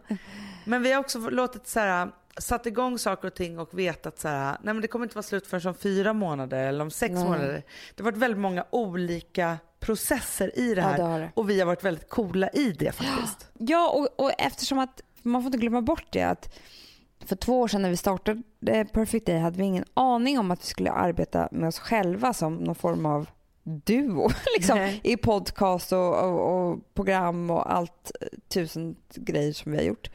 Men 0.64 0.83
vi 0.83 0.93
har 0.93 1.01
också 1.01 1.19
låtit 1.19 1.66
så 1.66 1.81
här, 1.81 2.09
satt 2.39 2.66
igång 2.66 2.99
saker 2.99 3.29
och 3.29 3.35
ting 3.35 3.59
och 3.59 3.79
vetat 3.79 4.19
så 4.19 4.29
här, 4.29 4.57
nej 4.62 4.75
men 4.75 4.81
det 4.81 4.89
kommer 4.89 5.05
inte 5.07 5.14
vara 5.16 5.23
slut 5.23 5.47
förrän 5.47 5.66
om 5.69 5.75
fyra 5.75 6.12
månader 6.12 6.66
eller 6.69 6.83
om 6.85 6.91
sex 6.91 7.14
Nej. 7.14 7.25
månader. 7.25 7.62
Det 7.95 8.03
har 8.03 8.11
varit 8.11 8.19
väldigt 8.23 8.41
många 8.41 8.64
olika 8.71 9.59
processer 9.81 10.59
i 10.59 10.75
det 10.75 10.81
Ja, 10.81 10.87
här 10.87 10.97
det 10.97 11.03
har 11.03 11.21
det. 11.21 11.31
och 11.35 11.51
vi 11.51 11.59
har 11.61 11.66
varit 11.66 11.85
väldigt 11.85 12.09
coola 12.09 12.49
i 12.49 12.73
det 12.73 12.93
faktiskt. 12.93 13.49
Ja, 13.59 13.91
och, 13.91 14.25
och 14.25 14.33
eftersom 14.39 14.79
att 14.79 15.01
man 15.29 15.43
får 15.43 15.47
inte 15.49 15.59
glömma 15.59 15.83
bort 15.83 16.07
det 16.11 16.22
att 16.22 16.59
för 17.26 17.37
två 17.37 17.61
år 17.61 17.68
sedan 17.68 17.83
när 17.83 17.91
vi 17.91 17.97
startade 17.97 18.43
Perfect 18.93 19.26
Day 19.26 19.39
hade 19.39 19.59
vi 19.59 19.64
ingen 19.64 19.85
aning 19.95 20.39
om 20.39 20.51
att 20.51 20.61
vi 20.61 20.66
skulle 20.66 20.91
arbeta 20.91 21.49
med 21.53 21.68
oss 21.68 21.79
själva 21.79 22.33
som 22.33 22.55
någon 22.55 22.74
form 22.74 23.07
av 23.07 23.29
duo 23.62 24.31
liksom, 24.57 24.79
i 25.03 25.16
podcast 25.16 25.93
och, 25.93 26.18
och, 26.18 26.70
och 26.70 26.95
program 26.95 27.51
och 27.51 27.74
allt 27.74 28.12
eh, 28.20 28.26
tusen 28.49 28.97
grejer 29.14 29.53
som 29.53 29.72
vi 29.72 29.79
har 29.79 29.85
gjort. 29.85 30.11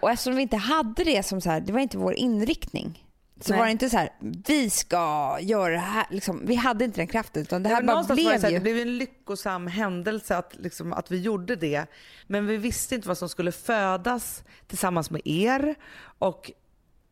Och 0.00 0.10
eftersom 0.10 0.36
vi 0.36 0.42
inte 0.42 0.56
hade 0.56 1.04
det 1.04 1.22
som 1.22 1.40
så 1.40 1.50
här, 1.50 1.60
det 1.60 1.72
var 1.72 1.80
inte 1.80 1.98
vår 1.98 2.14
inriktning. 2.14 3.03
Så 3.40 3.50
Nej. 3.52 3.58
var 3.58 3.66
det 3.66 3.72
inte 3.72 3.90
så 3.90 3.96
här, 3.96 4.10
vi 4.46 4.70
ska 4.70 5.38
göra 5.40 5.72
det 5.72 5.78
här. 5.78 6.06
Liksom, 6.10 6.42
vi 6.46 6.54
hade 6.54 6.84
inte 6.84 7.00
den 7.00 7.06
kraften 7.06 7.42
utan 7.42 7.62
det 7.62 7.68
här 7.68 7.82
men 7.82 7.94
bara 7.94 8.02
det, 8.02 8.14
blev 8.14 8.42
här, 8.42 8.50
ju. 8.50 8.54
det 8.54 8.60
blev 8.60 8.78
en 8.78 8.98
lyckosam 8.98 9.66
händelse 9.66 10.36
att, 10.36 10.54
liksom, 10.58 10.92
att 10.92 11.10
vi 11.10 11.20
gjorde 11.20 11.56
det. 11.56 11.86
Men 12.26 12.46
vi 12.46 12.56
visste 12.56 12.94
inte 12.94 13.08
vad 13.08 13.18
som 13.18 13.28
skulle 13.28 13.52
födas 13.52 14.44
tillsammans 14.66 15.10
med 15.10 15.22
er 15.24 15.74
och 16.18 16.52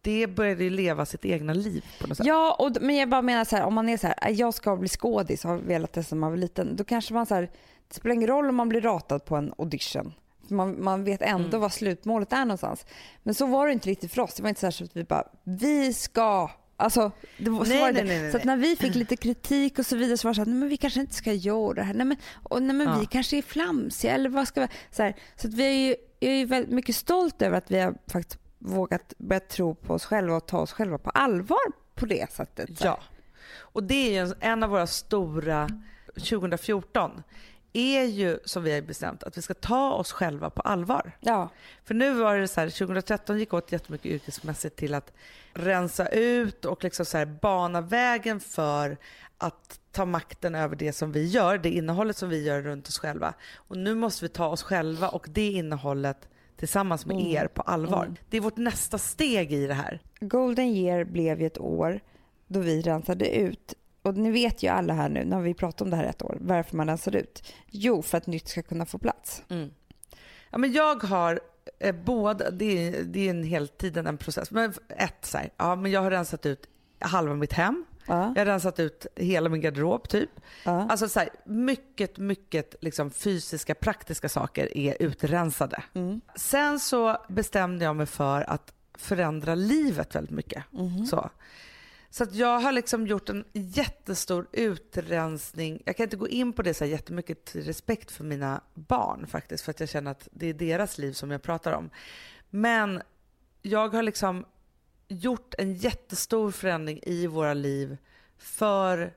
det 0.00 0.26
började 0.26 0.64
ju 0.64 0.70
leva 0.70 1.06
sitt 1.06 1.24
egna 1.24 1.54
liv 1.54 1.84
på 2.00 2.06
något 2.06 2.16
sätt. 2.16 2.26
Ja, 2.26 2.56
och, 2.58 2.76
men 2.80 2.96
jag 2.96 3.08
bara 3.08 3.22
menar 3.22 3.44
så 3.44 3.56
här, 3.56 3.64
om 3.64 3.74
man 3.74 3.88
är 3.88 3.96
så 3.96 4.06
här, 4.06 4.16
"Äh, 4.22 4.30
jag 4.30 4.54
ska 4.54 4.76
bli 4.76 4.88
skådis 4.88 5.44
och 5.44 5.50
har 5.50 5.58
velat 5.58 5.92
det 5.92 6.04
sedan 6.04 6.18
man 6.18 6.30
var 6.30 6.36
liten, 6.36 6.76
då 6.76 6.84
kanske 6.84 7.14
man 7.14 7.26
så 7.26 7.34
här, 7.34 7.50
det 7.88 7.94
spelar 7.94 8.14
ingen 8.14 8.28
roll 8.28 8.48
om 8.48 8.54
man 8.56 8.68
blir 8.68 8.80
ratad 8.80 9.24
på 9.24 9.36
en 9.36 9.54
audition. 9.58 10.12
Man, 10.52 10.84
man 10.84 11.04
vet 11.04 11.22
ändå 11.22 11.48
Mm. 11.48 11.60
vad 11.60 11.72
slutmålet 11.72 12.32
är 12.32 12.44
någonstans. 12.44 12.86
Men 13.22 13.34
så 13.34 13.46
var 13.46 13.66
det 13.66 13.72
inte 13.72 13.90
riktigt 13.90 14.12
för 14.12 14.22
oss. 14.22 14.34
Det 14.34 14.42
var 14.42 14.48
inte 14.48 14.60
så, 14.60 14.66
här 14.66 14.70
så 14.70 14.84
att 14.84 14.96
vi 14.96 15.04
bara, 15.04 15.24
vi 15.44 15.92
ska. 15.92 16.50
Alltså, 16.76 17.10
var, 17.38 17.64
så 17.64 17.70
Nej, 17.70 17.92
nej, 17.92 18.04
nej, 18.04 18.30
så 18.30 18.36
att 18.36 18.44
när 18.44 18.56
vi 18.56 18.76
fick 18.76 18.94
lite 18.94 19.16
kritik 19.16 19.78
och 19.78 19.86
så 19.86 19.96
vidare 19.96 20.16
så 20.18 20.28
var 20.28 20.32
det 20.32 20.34
så 20.34 20.40
här, 20.40 20.46
nej 20.46 20.54
men 20.58 20.68
vi 20.68 20.76
kanske 20.76 21.00
inte 21.00 21.14
ska 21.14 21.32
göra 21.32 21.74
det 21.74 21.82
här. 21.82 21.94
Nej 21.94 22.06
men, 22.06 22.16
och, 22.42 22.62
nej, 22.62 22.76
men 22.76 22.86
Ja. 22.86 22.98
vi 23.00 23.06
kanske 23.06 23.36
är 23.38 23.42
flamsiga 23.42 24.12
eller 24.14 24.30
vad 24.30 24.48
ska 24.48 24.60
vi... 24.60 24.68
Så, 24.90 25.02
här, 25.02 25.16
så 25.36 25.48
att 25.48 25.54
vi 25.54 25.64
är 25.64 25.88
ju, 25.88 25.94
jag 26.20 26.32
är 26.32 26.46
väldigt 26.46 26.72
mycket 26.74 26.96
stolt 26.96 27.42
över 27.42 27.58
att 27.58 27.70
vi 27.70 27.78
har 27.78 27.94
faktiskt 28.06 28.38
vågat 28.58 29.14
börja 29.18 29.40
tro 29.40 29.74
på 29.74 29.94
oss 29.94 30.04
själva 30.04 30.36
och 30.36 30.46
ta 30.46 30.58
oss 30.58 30.72
själva 30.72 30.98
på 30.98 31.10
allvar 31.10 31.58
på 31.94 32.06
det 32.06 32.32
sättet. 32.32 32.70
Ja. 32.84 33.00
Och 33.58 33.82
det 33.84 33.94
är 33.94 34.10
ju 34.10 34.18
en, 34.18 34.34
en 34.40 34.62
av 34.62 34.70
våra 34.70 34.86
stora, 34.86 35.68
2014, 36.14 37.22
är 37.72 38.04
ju 38.04 38.38
som 38.44 38.62
vi 38.62 38.74
har 38.74 38.80
bestämt 38.80 39.22
att 39.22 39.38
vi 39.38 39.42
ska 39.42 39.54
ta 39.54 39.92
oss 39.92 40.12
själva 40.12 40.50
på 40.50 40.62
allvar. 40.62 41.12
Ja. 41.20 41.48
För 41.84 41.94
nu 41.94 42.14
var 42.14 42.36
det 42.36 42.48
så 42.48 42.60
här, 42.60 42.70
2013 42.70 43.38
gick 43.38 43.54
åt 43.54 43.72
jättemycket 43.72 44.06
yrkesmässigt 44.06 44.76
till 44.76 44.94
att 44.94 45.12
rensa 45.54 46.08
ut 46.08 46.64
och 46.64 46.84
liksom 46.84 47.06
så 47.06 47.18
här 47.18 47.26
bana 47.26 47.80
vägen 47.80 48.40
för 48.40 48.96
att 49.38 49.80
ta 49.92 50.04
makten 50.04 50.54
över 50.54 50.76
det 50.76 50.92
som 50.92 51.12
vi 51.12 51.26
gör, 51.26 51.58
det 51.58 51.70
innehållet 51.70 52.16
som 52.16 52.28
vi 52.28 52.44
gör 52.44 52.62
runt 52.62 52.88
oss 52.88 52.98
själva. 52.98 53.34
Och 53.54 53.76
nu 53.76 53.94
måste 53.94 54.24
vi 54.24 54.28
ta 54.28 54.46
oss 54.46 54.62
själva 54.62 55.08
och 55.08 55.26
det 55.30 55.52
innehållet 55.52 56.28
tillsammans 56.56 57.06
med 57.06 57.20
er 57.20 57.46
på 57.46 57.62
allvar. 57.62 58.14
Det 58.30 58.36
är 58.36 58.40
vårt 58.40 58.56
nästa 58.56 58.98
steg 58.98 59.52
i 59.52 59.66
det 59.66 59.74
här. 59.74 60.00
Golden 60.20 60.66
year 60.66 61.04
blev 61.04 61.40
ju 61.40 61.46
ett 61.46 61.58
år 61.58 62.00
då 62.46 62.60
vi 62.60 62.82
rensade 62.82 63.36
ut. 63.36 63.74
Och 64.02 64.16
ni 64.16 64.30
vet 64.30 64.62
ju 64.62 64.68
alla 64.68 64.94
här 64.94 65.08
nu, 65.08 65.24
när 65.24 65.40
vi 65.40 65.54
pratat 65.54 65.80
om 65.80 65.90
det 65.90 65.96
här 65.96 66.04
ett 66.04 66.22
år, 66.22 66.38
varför 66.40 66.76
man 66.76 66.86
rensar 66.86 67.16
ut. 67.16 67.52
Jo, 67.70 68.02
för 68.02 68.18
att 68.18 68.26
nytt 68.26 68.48
ska 68.48 68.62
kunna 68.62 68.86
få 68.86 68.98
plats. 68.98 69.42
Ja, 70.50 70.58
men 70.58 70.72
jag 70.72 71.02
har 71.02 71.40
eh, 71.78 71.94
båda, 71.94 72.50
det 72.50 72.64
är, 72.88 73.02
det 73.02 73.26
är 73.26 73.30
en 73.30 73.44
hel 73.44 73.68
tiden 73.68 74.06
en 74.06 74.18
process. 74.18 74.50
Men 74.50 74.72
ett 74.88 75.24
så 75.24 75.38
här, 75.38 75.50
ja 75.56 75.76
men 75.76 75.92
jag 75.92 76.00
har 76.00 76.10
rensat 76.10 76.46
ut 76.46 76.68
halva 76.98 77.34
mitt 77.34 77.52
hem. 77.52 77.84
Ja. 78.06 78.32
Jag 78.34 78.40
har 78.40 78.46
rensat 78.46 78.80
ut 78.80 79.06
hela 79.16 79.48
min 79.48 79.60
garderob 79.60 80.08
typ. 80.08 80.30
Ja. 80.64 80.86
Alltså 80.90 81.08
så 81.08 81.18
här, 81.20 81.28
mycket, 81.44 82.18
mycket 82.18 82.74
liksom 82.80 83.10
fysiska, 83.10 83.74
praktiska 83.74 84.28
saker 84.28 84.78
är 84.78 85.02
utrensade. 85.02 85.82
Mm. 85.94 86.20
Sen 86.36 86.80
så 86.80 87.16
bestämde 87.28 87.84
jag 87.84 87.96
mig 87.96 88.06
för 88.06 88.50
att 88.50 88.72
förändra 88.94 89.54
livet 89.54 90.14
väldigt 90.14 90.34
mycket. 90.34 90.64
Mhm. 90.70 91.06
Så. 91.06 91.30
Så 92.12 92.24
att 92.24 92.34
jag 92.34 92.60
har 92.60 92.72
liksom 92.72 93.06
gjort 93.06 93.28
en 93.28 93.44
jättestor 93.52 94.48
utrensning. 94.52 95.82
Jag 95.84 95.96
kan 95.96 96.04
inte 96.04 96.16
gå 96.16 96.28
in 96.28 96.52
på 96.52 96.62
det 96.62 96.74
så 96.74 96.84
här 96.84 96.90
jättemycket 96.90 97.44
till 97.44 97.64
respekt 97.64 98.10
för 98.10 98.24
mina 98.24 98.60
barn 98.74 99.26
faktiskt. 99.26 99.64
För 99.64 99.70
att 99.70 99.80
jag 99.80 99.88
känner 99.88 100.10
att 100.10 100.28
det 100.32 100.46
är 100.46 100.54
deras 100.54 100.98
liv 100.98 101.12
som 101.12 101.30
jag 101.30 101.42
pratar 101.42 101.72
om. 101.72 101.90
Men 102.50 103.02
jag 103.62 103.88
har 103.88 104.02
liksom 104.02 104.44
gjort 105.08 105.54
en 105.58 105.74
jättestor 105.74 106.50
förändring 106.50 107.00
i 107.02 107.26
våra 107.26 107.54
liv 107.54 107.96
för 108.38 109.14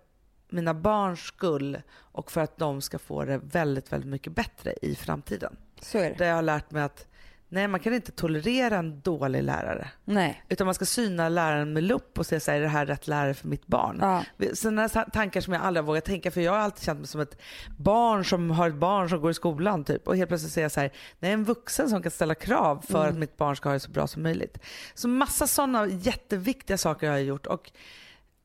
mina 0.50 0.74
barns 0.74 1.20
skull 1.20 1.82
och 1.92 2.32
för 2.32 2.42
att 2.42 2.58
de 2.58 2.82
ska 2.82 3.00
få 3.00 3.26
det 3.26 3.38
väldigt, 3.38 3.92
väldigt 3.92 4.10
mycket 4.10 4.36
bättre 4.36 4.74
i 4.82 4.96
framtiden. 4.96 5.58
Så 5.82 5.98
är 5.98 6.10
det. 6.10 6.16
Där 6.16 6.28
jag 6.28 6.36
har 6.36 6.42
lärt 6.42 6.72
mig 6.72 6.84
att 6.84 7.08
nej, 7.56 7.68
man 7.68 7.80
kan 7.80 7.94
inte 7.94 8.12
tolerera 8.12 8.78
en 8.78 9.00
dålig 9.02 9.44
lärare. 9.44 9.88
Nej. 10.06 10.44
Utan 10.50 10.66
man 10.66 10.74
ska 10.74 10.86
syna 10.86 11.30
läraren 11.30 11.74
med 11.74 11.84
lupp 11.84 12.20
och 12.20 12.26
se 12.26 12.40
så 12.40 12.52
här, 12.52 12.58
är 12.58 12.62
det 12.62 12.68
här 12.68 12.86
rätt 12.86 13.08
lärare 13.08 13.34
för 13.34 13.48
mitt 13.48 13.68
barn? 13.68 13.98
Ja. 14.02 14.24
Sådana 14.54 14.90
tankar 14.90 15.42
som 15.42 15.54
jag 15.54 15.64
aldrig 15.64 15.86
vågat 15.86 16.06
tänka 16.06 16.32
för 16.32 16.42
jag 16.42 16.52
har 16.52 16.60
alltid 16.60 16.84
känt 16.84 17.00
mig 17.00 17.08
som 17.08 17.22
ett 17.22 17.38
barn 17.78 18.26
som 18.26 18.52
har 18.52 18.70
ett 18.70 18.76
barn 18.76 19.10
som 19.10 19.22
går 19.22 19.32
i 19.32 19.34
skolan 19.34 19.84
typ. 19.84 20.08
Och 20.08 20.18
helt 20.18 20.28
plötsligt 20.28 20.52
säger 20.54 20.66
jag 20.66 20.72
så 20.72 20.80
här, 20.80 20.92
nej 21.20 21.32
en 21.32 21.44
vuxen 21.44 21.90
som 21.90 22.02
kan 22.02 22.12
ställa 22.12 22.36
krav 22.36 22.86
för 22.88 23.00
Mm. 23.00 23.10
att 23.12 23.18
mitt 23.20 23.38
barn 23.38 23.56
ska 23.56 23.70
ha 23.70 23.74
det 23.74 23.80
så 23.80 23.92
bra 23.92 24.08
som 24.08 24.24
möjligt. 24.24 24.58
Så 24.94 25.08
massa 25.08 25.48
sådana 25.48 25.88
jätteviktiga 25.88 26.78
saker 26.78 27.08
har 27.10 27.16
jag 27.16 27.26
gjort 27.26 27.46
och 27.46 27.72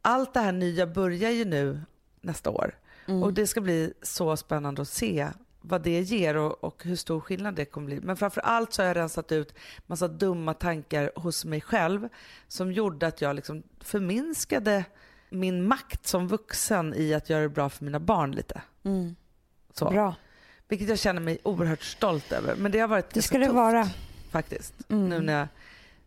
allt 0.02 0.34
det 0.34 0.40
här 0.40 0.52
nya 0.52 0.86
börjar 0.86 1.30
ju 1.30 1.44
nu 1.44 1.80
nästa 2.20 2.50
år. 2.50 2.74
Mm. 3.08 3.22
Och 3.22 3.32
det 3.32 3.46
ska 3.46 3.60
bli 3.60 3.92
så 4.02 4.36
spännande 4.36 4.82
att 4.82 4.88
se 4.88 5.28
vad 5.70 5.82
det 5.82 6.00
ger 6.00 6.36
och, 6.36 6.64
och 6.64 6.84
hur 6.84 6.96
stor 6.96 7.20
skillnad 7.20 7.54
det 7.54 7.64
kommer 7.64 7.86
bli. 7.86 8.00
Men 8.00 8.16
framför 8.16 8.40
allt 8.40 8.72
så 8.72 8.82
har 8.82 8.86
jag 8.86 8.96
rensat 8.96 9.32
ut 9.32 9.54
massa 9.86 10.08
dumma 10.08 10.54
tankar 10.54 11.12
hos 11.16 11.44
mig 11.44 11.60
själv 11.60 12.08
som 12.48 12.72
gjorde 12.72 13.06
att 13.06 13.20
jag 13.20 13.36
liksom 13.36 13.62
förminskade 13.80 14.84
min 15.30 15.68
makt 15.68 16.06
som 16.06 16.28
vuxen 16.28 16.94
i 16.96 17.14
att 17.14 17.30
göra 17.30 17.42
det 17.42 17.48
bra 17.48 17.68
för 17.68 17.84
mina 17.84 18.00
barn 18.00 18.32
lite. 18.32 18.62
Mm. 18.82 19.16
Så. 19.72 19.90
Bra. 19.90 20.14
Vilket 20.68 20.88
jag 20.88 20.98
känner 20.98 21.20
mig 21.20 21.38
oerhört 21.42 21.82
stolt 21.82 22.32
över. 22.32 22.56
Men 22.56 22.72
det 22.72 22.78
har 22.78 22.88
varit 22.88 23.10
Det 23.10 23.22
ska 23.22 23.38
det 23.38 23.44
tufft, 23.44 23.54
vara. 23.54 23.88
faktiskt. 24.30 24.74
Mm. 24.90 25.08
Nu 25.08 25.20
när 25.20 25.38
jag 25.38 25.48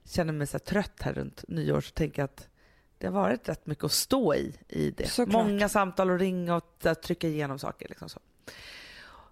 känner 0.06 0.34
mig 0.34 0.48
så 0.48 0.54
här 0.54 0.60
trött 0.60 1.02
här 1.02 1.14
runt 1.14 1.44
nyår 1.48 1.82
så 1.82 1.92
tänker 1.92 2.22
jag 2.22 2.26
att 2.26 2.48
det 2.98 3.08
har 3.08 3.14
varit 3.14 3.50
rätt 3.50 3.66
mycket 3.66 3.84
att 3.84 3.92
stå 3.92 4.36
i, 4.36 4.56
i 4.68 4.92
det. 4.92 5.08
Såklart. 5.08 5.34
Många 5.46 5.70
samtal 5.70 6.10
och 6.10 6.20
ringa 6.20 6.56
och 6.56 6.86
trycka 7.04 7.28
igenom 7.28 7.60
saker. 7.60 7.88
Liksom 7.90 8.10
så. 8.10 8.20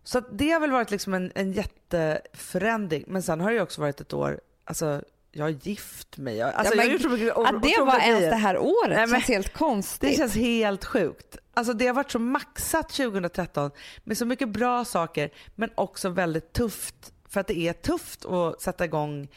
Så 0.04 0.20
det 0.20 0.52
har 0.52 0.60
väl 0.60 0.72
varit 0.72 0.92
liksom 0.92 1.14
en, 1.14 1.32
en 1.36 1.52
jätteförändring. 1.52 3.04
Men 3.08 3.24
sen 3.24 3.42
har 3.42 3.50
det 3.50 3.56
ju 3.56 3.62
också 3.62 3.82
varit 3.82 4.02
ett 4.02 4.14
år, 4.14 4.40
alltså 4.66 5.02
jag 5.32 5.46
har 5.46 5.50
gift 5.50 6.18
mig. 6.18 6.38
Jag, 6.38 6.54
alltså, 6.54 6.76
Ja, 6.76 6.84
jag 6.84 6.92
men 6.92 7.00
så 7.00 7.10
mycket 7.10 7.38
Att 7.38 7.62
det 7.64 7.76
var 7.80 8.00
ens 8.00 8.20
det 8.20 8.36
här 8.36 8.58
året 8.58 8.90
Nej, 8.90 9.08
men- 9.08 9.10
känns 9.10 9.28
helt 9.28 9.54
konstigt. 9.54 10.10
Det 10.10 10.16
känns 10.16 10.36
helt 10.36 10.86
sjukt. 10.86 11.38
Alltså 11.54 11.74
det 11.74 11.88
har 11.88 11.94
varit 11.94 12.12
så 12.12 12.20
maxat 12.20 12.90
2013 12.90 13.72
med 14.04 14.18
så 14.18 14.26
mycket 14.26 14.50
bra 14.50 14.86
saker 14.86 15.30
men 15.56 15.70
också 15.76 16.10
väldigt 16.10 16.54
tufft 16.54 17.14
för 17.30 17.40
att 17.40 17.48
det 17.48 17.58
är 17.60 17.74
tufft 17.74 18.26
att 18.26 18.62
sätta 18.62 18.86
igång 18.86 19.28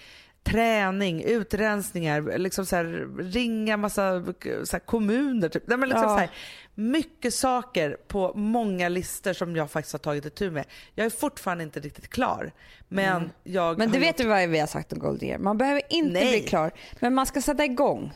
träning, 0.45 1.23
utrensningar, 1.23 2.39
liksom 2.39 2.67
så 2.67 2.77
här, 2.77 3.09
ringa 3.19 3.77
massa 3.77 4.25
så 4.65 4.81
kommuner. 4.81 5.49
Typ. 5.49 5.63
Nej, 5.67 5.79
men 5.79 5.89
liksom 5.89 6.09
Ja. 6.09 6.15
så 6.15 6.19
här, 6.19 6.31
mycket 6.75 7.35
saker 7.35 7.97
på 8.09 8.33
många 8.35 8.89
listor 8.89 9.33
som 9.33 9.57
jag 9.57 9.71
faktiskt 9.71 9.93
har 9.93 9.99
tagit 9.99 10.27
itu 10.27 10.51
med. 10.51 10.65
Jag 10.95 11.07
är 11.07 11.11
fortfarande 11.11 11.65
inte 11.65 11.81
riktigt 11.81 12.09
klar. 12.09 12.53
Men 12.89 13.31
jag 13.43 13.79
Men 13.79 13.91
du 13.91 13.99
vet 13.99 14.19
gjort... 14.21 14.29
vad 14.29 14.49
vi 14.49 14.59
har 14.59 14.67
sagt 14.67 14.93
om 14.93 14.99
Golden 14.99 15.29
Year. 15.29 15.39
Man 15.39 15.59
behöver 15.59 15.83
inte 15.91 16.13
Nej. 16.21 16.41
bli 16.41 16.49
klar, 16.49 16.71
men 17.01 17.15
man 17.15 17.27
ska 17.27 17.43
sätta 17.43 17.65
igång. 17.65 18.13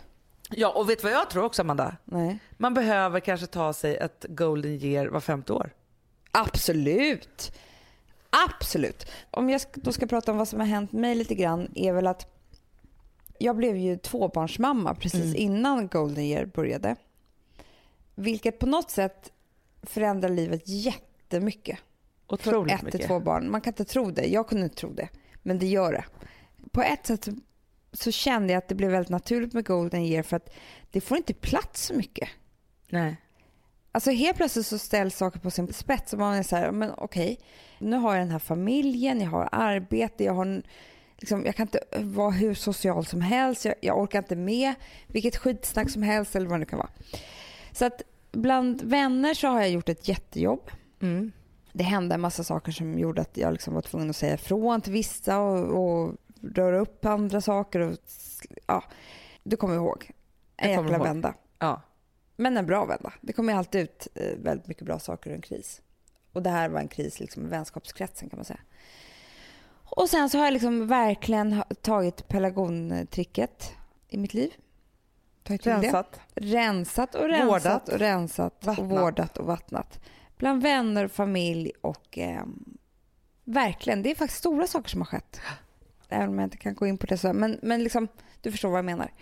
Ja, 0.51 0.69
och 0.69 0.91
vet 0.91 0.99
du 0.99 1.03
vad 1.03 1.13
jag 1.13 1.31
tror 1.31 1.45
också 1.45 1.63
Amanda? 1.63 1.97
Nej. 2.05 2.39
Man 2.57 2.75
behöver 2.75 3.21
kanske 3.21 3.47
ta 3.47 3.73
sig 3.73 3.97
ett 3.97 4.25
golden 4.29 4.71
year 4.71 5.07
var 5.07 5.21
femte 5.21 5.53
år. 5.53 5.71
Absolut. 6.31 7.53
Absolut. 8.31 9.07
Om 9.31 9.51
jag 9.51 9.61
då 9.75 9.93
ska 9.93 10.07
prata 10.07 10.33
om 10.33 10.39
vad 10.39 10.49
som 10.49 10.61
har 10.61 10.67
hänt 10.67 10.93
mig 10.93 11.15
lite 11.15 11.35
grann 11.35 11.73
är 11.75 11.93
väl 11.93 12.07
att 12.07 12.27
Jag 13.39 13.57
blev 13.57 13.77
ju 13.77 13.97
tvåbarnsmamma 13.97 14.95
precis 14.95 15.25
Mm. 15.25 15.37
innan 15.37 15.89
Golden 15.89 16.25
Year 16.25 16.45
började. 16.47 16.97
Vilket 18.15 18.59
på 18.59 18.67
något 18.67 18.91
sätt 18.91 19.33
förändrar 19.83 20.29
livet 20.29 20.63
jättemycket. 20.69 21.79
Från 22.29 22.35
Otroligt 22.35 22.73
ett 22.75 22.79
till 22.81 22.87
mycket. 22.87 23.07
två 23.07 23.21
barn. 23.21 23.51
Man 23.51 23.61
kan 23.61 23.71
inte 23.71 23.85
tro 23.85 24.11
det. 24.11 24.27
Jag 24.27 24.49
kunde 24.49 24.65
inte 24.65 24.77
tro 24.77 24.93
det. 24.93 25.09
Men 25.43 25.59
det 25.59 25.67
gör 25.67 25.93
det. 25.93 26.05
På 26.71 26.83
ett 26.83 27.07
sätt 27.07 27.25
så, 27.25 27.33
så 27.93 28.11
kände 28.11 28.53
jag 28.53 28.59
att 28.59 28.69
det 28.69 28.75
blev 28.75 28.91
väldigt 28.91 29.11
naturligt 29.11 29.53
med 29.53 29.65
Golden 29.67 30.03
Year 30.03 30.23
för 30.23 30.37
att 30.37 30.51
det 30.91 31.01
får 31.01 31.17
inte 31.17 31.35
plats 31.35 31.87
så 31.87 31.95
mycket. 31.95 32.29
Nej. 32.89 33.17
Alltså 33.93 34.11
helt 34.11 34.37
plötsligt 34.37 34.67
så 34.67 34.79
ställs 34.79 35.17
saker 35.17 35.41
på 35.41 35.51
sin 35.51 35.73
spets 35.73 36.13
och 36.13 36.19
man 36.19 36.35
är 36.35 36.43
så 36.43 36.57
här, 36.57 36.71
men 36.71 36.91
okej, 36.97 37.39
nu 37.79 37.97
har 37.97 38.15
jag 38.15 38.23
den 38.23 38.31
här 38.31 38.39
familjen, 38.39 39.21
jag 39.21 39.31
har 39.31 39.49
arbete, 39.53 40.25
jag 40.25 40.35
har 40.35 40.47
en, 40.47 40.63
liksom, 41.17 41.47
jag 41.47 41.57
kan 41.57 41.67
inte 41.67 41.81
vara 41.99 42.31
hur 42.31 42.55
social 42.55 43.07
som 43.07 43.21
helst, 43.21 43.65
jag, 43.65 43.75
jag 43.81 43.99
orkar 43.99 44.19
inte 44.19 44.37
med 44.37 44.75
vilket 45.07 45.37
skitsnack 45.37 45.91
som 45.91 46.03
helst 46.03 46.37
eller 46.37 46.47
vad 46.47 46.55
det 46.55 46.61
nu 46.61 46.67
kan 46.67 46.79
vara. 46.79 46.91
Så 47.73 47.85
att 47.85 48.03
bland 48.33 48.83
vänner 48.83 49.35
så 49.35 49.49
har 49.49 49.61
jag 49.61 49.71
gjort 49.71 49.89
ett 49.89 50.09
jättejobb. 50.09 50.71
Mm. 51.01 51.33
Det 51.73 51.85
hände 51.85 52.15
en 52.15 52.21
massa 52.21 52.45
saker 52.45 52.73
som 52.73 52.99
gjorde 52.99 53.21
att 53.21 53.37
jag 53.37 53.53
liksom 53.53 53.75
var 53.75 53.83
tvungen 53.83 54.11
att 54.11 54.17
säga 54.17 54.35
ifrån 54.35 54.81
till 54.81 54.93
vissa 54.93 55.39
och, 55.39 55.83
och 55.83 56.15
röra 56.43 56.79
upp 56.79 57.05
andra 57.05 57.41
saker. 57.41 57.81
Och, 57.81 57.99
ja, 58.67 58.85
du 59.43 59.57
kommer 59.57 59.75
ihåg. 59.75 60.11
En 60.57 60.71
jäkla 60.71 60.97
ihåg. 60.97 61.07
vända. 61.07 61.35
Ja. 61.59 61.83
Men 62.41 62.57
en 62.57 62.67
bra 62.67 62.85
vända. 62.85 63.13
Det 63.21 63.33
kommer 63.33 63.55
alltid 63.55 63.81
ut 63.81 64.09
eh, 64.15 64.39
väldigt 64.39 64.67
mycket 64.67 64.85
bra 64.85 64.99
saker 64.99 65.31
ur 65.31 65.35
en 65.35 65.43
kris. 65.43 65.83
Och 66.33 66.43
det 66.43 66.51
här 66.51 66.69
var 66.69 66.81
en 66.81 66.89
kris 66.89 67.21
liksom 67.21 67.47
i 67.47 67.49
vänskapskretsen 67.49 68.29
kan 68.29 68.39
man 68.39 68.45
säga. 68.45 68.61
Och 69.85 70.09
sen 70.09 70.31
så 70.31 70.39
har 70.39 70.45
jag 70.45 70.53
liksom 70.53 70.87
verkligen 70.87 71.63
tagit 71.83 72.29
pelargontricket 72.29 73.73
i 74.09 74.19
mitt 74.19 74.35
liv. 74.35 74.53
Tagit 75.43 75.63
till 75.63 75.71
det. 75.71 75.79
Rensat. 75.79 76.21
Rensat 76.35 77.15
och 77.15 77.29
rensat 77.29 77.49
Vårdat. 77.49 77.89
och 77.89 77.99
rensat 77.99 78.67
Vattnat. 78.67 78.79
och 78.79 78.89
vårdat 78.89 79.37
och 79.37 79.47
vattnat. 79.47 80.01
Bland 80.37 80.63
vänner 80.63 81.05
och 81.05 81.13
familj 81.13 81.73
och 81.81 82.19
ehm, 82.19 82.79
verkligen, 83.45 84.03
det 84.03 84.11
är 84.11 84.15
faktiskt 84.15 84.39
stora 84.39 84.67
saker 84.67 84.89
som 84.89 85.01
har 85.01 85.07
skett. 85.07 85.41
Även 86.09 86.29
om 86.29 86.39
jag 86.39 86.47
inte 86.47 86.57
kan 86.57 86.75
gå 86.75 86.87
in 86.87 86.99
på 86.99 87.07
det 87.07 87.19
så. 87.19 87.33
Men, 87.33 87.59
men 87.63 87.83
liksom, 87.83 88.09
du 88.43 88.51
förstår 88.51 88.69
vad 88.69 88.79
jag 88.79 88.85
menar. 88.85 89.13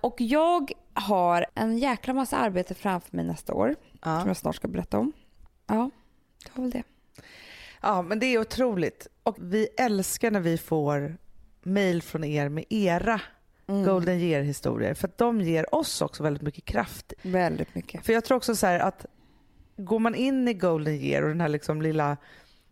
Och 0.00 0.20
jag 0.20 0.72
har 0.94 1.46
en 1.54 1.78
jäkla 1.78 2.14
massa 2.14 2.36
arbete 2.36 2.74
framför 2.74 3.16
mig 3.16 3.24
nästa 3.24 3.54
år 3.54 3.68
som 3.90 3.98
Ja. 4.12 4.26
jag 4.26 4.36
snart 4.36 4.56
ska 4.56 4.68
berätta 4.68 4.98
om. 4.98 5.12
Ja, 5.66 5.90
det 6.44 6.50
var 6.54 6.62
väl 6.62 6.70
det. 6.70 6.82
ja, 7.82 8.02
men 8.02 8.18
det 8.18 8.26
är 8.26 8.38
otroligt. 8.38 9.06
Och 9.22 9.36
vi 9.40 9.66
älskar 9.78 10.30
när 10.30 10.40
vi 10.40 10.58
får 10.58 11.16
mail 11.62 12.02
från 12.02 12.24
er 12.24 12.48
med 12.48 12.64
era 12.70 13.20
Mm. 13.66 13.84
Golden 13.84 14.18
Year-historier. 14.20 14.94
För 14.94 15.08
att 15.08 15.18
de 15.18 15.40
ger 15.40 15.74
oss 15.74 16.02
också 16.02 16.22
väldigt 16.22 16.42
mycket 16.42 16.64
kraft. 16.64 17.12
Väldigt 17.22 17.74
mycket. 17.74 18.06
För 18.06 18.12
jag 18.12 18.24
tror 18.24 18.36
också 18.36 18.56
så 18.56 18.66
här 18.66 18.78
att 18.80 19.06
går 19.76 19.98
man 19.98 20.14
in 20.14 20.48
i 20.48 20.54
Golden 20.54 20.94
Year 20.94 21.22
och 21.22 21.28
den 21.28 21.40
här 21.40 21.48
liksom 21.48 21.82
lilla 21.82 22.16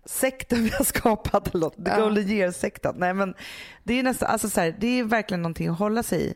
sekten 0.04 0.64
vi 0.64 0.70
har 0.70 0.84
skapat, 0.84 1.54
eller 1.54 1.60
något, 1.66 1.74
Ja. 1.84 2.00
Golden 2.00 2.28
Year-sekten. 2.28 2.94
Nej 2.98 3.14
men 3.14 3.34
det 3.84 3.94
är 3.98 4.02
nästan, 4.02 4.28
alltså 4.30 4.48
så 4.50 4.60
här, 4.60 4.76
det 4.78 4.86
är 4.98 5.04
verkligen 5.04 5.42
någonting 5.42 5.68
att 5.68 5.78
hålla 5.78 6.02
sig 6.02 6.26
i. 6.30 6.34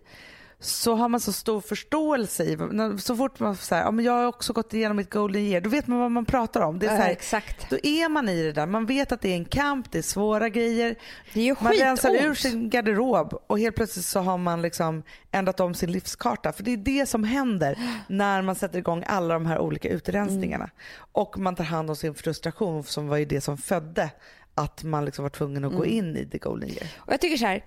Så 0.65 0.95
har 0.95 1.09
man 1.09 1.21
så 1.21 1.33
stor 1.33 1.61
förståelse 1.61 2.45
i, 2.45 2.59
så 2.99 3.17
fort 3.17 3.41
man 3.41 3.57
säger 3.57 3.83
ja 3.83 3.91
men 3.91 4.05
jag 4.05 4.13
har 4.13 4.27
också 4.27 4.53
gått 4.53 4.75
igenom 4.75 4.97
mitt 4.97 5.11
Golden 5.11 5.43
Year, 5.43 5.61
då 5.61 5.71
vet 5.71 5.87
man 5.87 5.99
vad 5.99 6.11
man 6.11 6.25
pratar 6.25 6.61
om. 6.61 6.79
Det 6.79 6.87
är 6.87 6.91
så 6.91 6.95
Ja, 6.97 7.01
här, 7.03 7.11
exakt. 7.11 7.71
då 7.71 7.77
är 7.83 8.09
man 8.09 8.29
i 8.29 8.43
det 8.43 8.53
där, 8.53 8.67
man 8.67 8.87
vet 8.87 9.13
att 9.13 9.21
det 9.21 9.29
är 9.29 9.37
en 9.37 9.45
kamp, 9.45 9.93
det 9.93 9.99
är 9.99 10.03
svåra 10.03 10.49
grejer. 10.49 10.97
Det 11.35 11.49
är 11.49 11.57
Man 11.61 11.73
rensar 11.73 12.11
ur 12.25 12.35
sin 12.35 12.71
garderob 12.71 13.43
och 13.47 13.59
helt 13.59 13.77
plötsligt 13.77 14.05
så 14.05 14.21
har 14.21 14.39
man 14.39 14.63
liksom 14.63 15.03
ändrat 15.31 15.61
om 15.61 15.75
sin 15.75 15.93
livskarta. 15.93 16.53
För 16.53 16.63
det 16.63 16.71
är 16.73 16.77
det 16.77 17.07
som 17.07 17.25
händer 17.25 17.79
när 18.09 18.43
man 18.43 18.55
sätter 18.55 18.79
igång 18.79 19.05
alla 19.07 19.35
de 19.35 19.47
här 19.47 19.59
olika 19.59 19.89
utrensningarna. 19.89 20.71
Och 21.13 21.39
man 21.39 21.55
tar 21.57 21.65
hand 21.65 21.91
om 21.91 21.97
sin 21.97 22.15
frustration 22.15 22.85
som 22.85 23.09
var 23.09 23.17
ju 23.17 23.25
det 23.25 23.41
som 23.41 23.59
födde 23.59 24.11
att 24.55 24.83
man 24.83 25.05
liksom 25.05 25.23
var 25.23 25.31
tvungen 25.31 25.65
att 25.65 25.73
gå 25.73 25.87
in 25.87 26.17
i 26.17 26.27
the 26.27 26.39
golden 26.39 26.69
year. 26.71 26.87
Och 26.97 27.13
jag 27.13 27.21
tycker 27.21 27.37
så 27.37 27.47
här, 27.47 27.65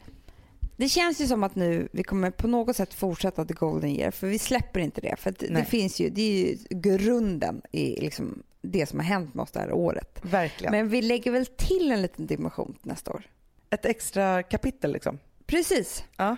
det 0.78 0.90
känns 0.90 1.22
ju 1.22 1.28
som 1.28 1.44
att 1.44 1.56
nu 1.56 1.88
vi 1.92 2.04
kommer 2.04 2.32
på 2.32 2.48
något 2.48 2.76
sätt 2.76 2.94
fortsätta 2.94 3.46
the 3.46 3.54
golden 3.54 3.90
year 3.90 4.12
för 4.12 4.28
vi 4.28 4.40
släpper 4.40 4.80
inte 4.80 5.02
det. 5.02 5.16
För 5.20 5.34
det 5.56 5.66
finns 5.66 6.00
ju, 6.00 6.10
det 6.10 6.22
är 6.22 6.48
ju 6.48 6.58
grunden 6.70 7.62
i 7.72 8.02
liksom 8.02 8.44
det 8.62 8.86
som 8.86 9.00
har 9.00 9.06
hänt 9.06 9.34
med 9.34 9.44
oss 9.44 9.52
det 9.52 9.60
här 9.60 9.72
året. 9.72 10.20
Verkligen. 10.22 10.72
Men 10.72 10.90
vi 10.90 11.02
lägger 11.02 11.32
väl 11.32 11.46
till 11.46 11.92
en 11.92 12.02
liten 12.02 12.28
dimension 12.28 12.78
nästa 12.82 13.12
år. 13.12 13.24
Ett 13.70 13.86
extra 13.86 14.44
kapitel 14.44 14.92
liksom. 14.92 15.20
Precis. 15.46 16.04
Ja, 16.18 16.38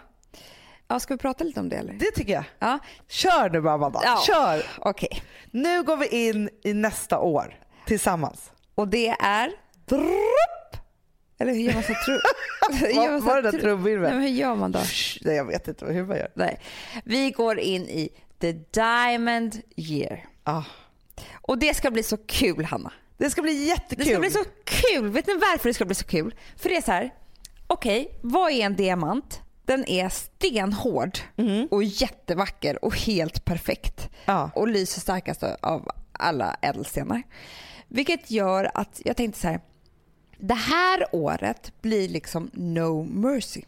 Ja, 0.92 1.00
ska 1.00 1.14
vi 1.14 1.18
prata 1.18 1.44
lite 1.44 1.60
om 1.60 1.70
det 1.70 1.76
eller? 1.76 1.94
det 1.94 2.12
tycker 2.16 2.34
jag. 2.34 2.44
Ja, 2.60 2.80
Kör 3.08 3.50
nu 3.50 3.70
Amanda, 3.70 4.02
Ja. 4.04 4.24
kör! 4.28 4.64
okej. 4.78 5.22
Nu 5.52 5.84
går 5.84 5.98
vi 5.98 6.28
in 6.28 6.50
i 6.64 6.74
nästa 6.74 7.20
år 7.20 7.60
tillsammans. 7.88 8.52
Och 8.76 8.88
det 8.88 9.08
är. 9.10 9.52
Eller 11.40 11.54
hur 11.54 11.60
gör 11.60 11.74
man 11.74 11.84
så 11.84 11.94
trupp? 12.06 12.22
Var, 12.96 13.20
var 13.20 13.42
det 13.42 13.52
Nej, 13.52 13.62
trumvirveln? 13.62 14.14
men 14.14 14.22
hur 14.22 14.30
gör 14.30 14.56
man 14.56 14.72
då? 14.72 14.80
Nej, 15.22 15.36
jag 15.36 15.46
vet 15.46 15.68
inte 15.68 15.86
hur 15.86 16.06
man 16.06 16.18
gör. 16.18 16.32
Nej. 16.34 16.60
Vi 17.04 17.32
går 17.32 17.60
in 17.60 17.82
i 17.82 18.10
the 18.40 18.52
diamond 18.52 19.62
year. 19.76 20.26
Ah. 20.44 20.64
Och 21.42 21.58
det 21.58 21.74
ska 21.74 21.92
bli 21.92 22.04
så 22.04 22.18
kul 22.18 22.66
Hanna. 22.66 22.92
Det 23.18 23.30
ska 23.30 23.42
bli 23.42 23.68
jättekul. 23.68 24.06
Det 24.06 24.12
ska 24.12 24.20
bli 24.20 24.32
så 24.32 24.44
kul. 24.64 25.10
Vet 25.10 25.28
ni 25.28 25.34
varför 25.34 25.70
det 25.70 25.74
ska 25.74 25.86
bli 25.86 25.96
så 25.96 26.06
kul? 26.06 26.36
För 26.58 26.70
det 26.70 26.76
är 26.78 26.82
så 26.82 26.92
här, 26.92 27.14
okej, 27.68 28.18
vad 28.22 28.52
är 28.52 28.66
en 28.66 28.76
diamant? 28.76 29.42
Den 29.66 29.86
är 29.90 30.10
stenhård 30.10 31.20
och 31.70 31.84
jättevacker 31.84 32.86
och 32.86 32.98
helt 32.98 33.46
perfekt. 33.46 34.10
Ja. 34.26 34.52
Och 34.56 34.68
lyser 34.68 35.02
starkast 35.02 35.44
av 35.44 35.90
alla 36.12 36.56
ädelstenar. 36.62 37.24
Vilket 37.88 38.32
gör 38.32 38.72
att 38.74 39.02
jag 39.06 39.18
tänkte 39.18 39.40
så 39.42 39.48
här, 39.48 39.60
det 40.40 40.54
här 40.54 41.06
året 41.12 41.74
blir 41.82 42.10
liksom 42.10 42.50
no 42.54 43.04
mercy. 43.04 43.62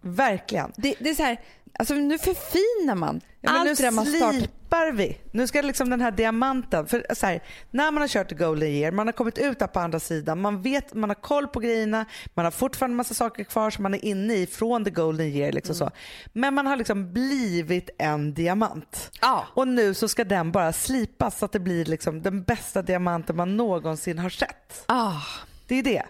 Verkligen. 0.00 0.72
Det, 0.76 0.94
det 1.00 1.10
är 1.10 1.14
så 1.14 1.22
här, 1.22 1.40
alltså 1.78 1.94
nu 1.94 2.18
förfinar 2.18 2.94
man 2.94 3.20
Ja, 3.40 3.50
allt 3.50 3.64
nu 3.68 3.74
det 3.74 3.82
där 3.82 3.90
man 3.90 4.06
startar. 4.06 4.32
slipar 4.32 4.92
vi. 4.92 5.18
Nu 5.32 5.46
ska 5.46 5.62
liksom 5.62 5.90
den 5.90 6.00
här 6.00 6.10
diamanten, 6.10 6.86
för 6.86 7.14
så 7.14 7.26
här, 7.26 7.42
när 7.70 7.90
man 7.90 8.00
har 8.00 8.08
kört 8.08 8.32
Golden 8.32 8.68
Year, 8.68 8.92
man 8.92 9.06
har 9.06 9.12
kommit 9.12 9.38
ut 9.38 9.58
där 9.58 9.66
på 9.66 9.80
andra 9.80 10.00
sidan, 10.00 10.40
man 10.40 10.62
vet, 10.62 10.94
man 10.94 11.10
har 11.10 11.14
koll 11.14 11.46
på 11.48 11.60
grejerna, 11.60 12.04
man 12.34 12.44
har 12.44 12.52
fortfarande 12.52 12.96
massa 12.96 13.14
saker 13.14 13.44
kvar 13.44 13.70
som 13.70 13.82
man 13.82 13.94
är 13.94 14.04
inne 14.04 14.34
i 14.34 14.46
från 14.46 14.84
the 14.84 14.90
Golden 14.90 15.26
Year. 15.26 15.52
Liksom 15.52 15.74
så. 15.74 15.90
Men 16.32 16.54
man 16.54 16.66
har 16.66 16.76
liksom 16.76 17.12
blivit 17.12 17.90
en 17.98 18.34
diamant. 18.34 19.10
Ja. 19.20 19.46
Och 19.54 19.68
nu 19.68 19.94
så 19.94 20.08
ska 20.08 20.24
den 20.24 20.52
bara 20.52 20.72
slipas 20.72 21.38
så 21.38 21.44
att 21.44 21.52
det 21.52 21.60
blir 21.60 21.84
liksom 21.84 22.22
den 22.22 22.42
bästa 22.42 22.82
diamanten 22.82 23.36
man 23.36 23.56
någonsin 23.56 24.18
har 24.18 24.30
sett. 24.30 24.84
Ah, 24.86 25.20
Det 25.68 25.74
är 25.78 25.82
det. 25.82 26.02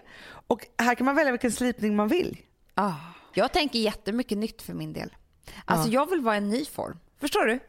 Och 0.47 0.67
här 0.77 0.95
kan 0.95 1.05
man 1.05 1.15
välja 1.15 1.31
vilken 1.31 1.51
slipning 1.51 1.95
man 1.95 2.07
vill. 2.07 2.37
ah. 2.75 2.93
Jag 3.33 3.51
tänker 3.53 3.79
jättemycket 3.79 4.37
nytt 4.37 4.61
för 4.61 4.73
min 4.73 4.93
del. 4.93 5.15
Alltså 5.65 5.89
jag 5.89 6.09
vill 6.09 6.21
vara 6.21 6.35
en 6.35 6.49
ny 6.49 6.65
form. 6.65 6.99
Förstår 7.19 7.45
du? 7.45 7.59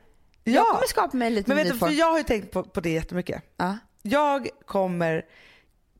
Jag 0.44 0.54
Ja. 0.54 0.64
kommer 0.64 0.86
skapa 0.86 1.16
mig 1.16 1.28
en 1.28 1.34
liten 1.34 1.48
Men 1.48 1.56
vet 1.56 1.66
ny 1.66 1.72
du, 1.72 1.78
form. 1.78 1.88
för 1.90 1.96
jag 1.96 2.06
har 2.10 2.18
ju 2.18 2.24
tänkt 2.24 2.50
på, 2.52 2.62
på 2.62 2.80
det 2.80 2.90
jättemycket. 2.90 3.42
Ja. 3.56 3.78
Jag 4.02 4.48
kommer 4.66 5.24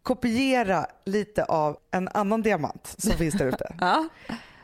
kopiera 0.03 0.87
lite 1.07 1.45
av 1.45 1.77
en 1.91 2.09
annan 2.09 2.43
diamant 2.43 2.95
som 2.99 3.13
finns 3.13 3.35
där 3.35 3.47
ute. 3.47 3.75
Ja. 3.81 4.09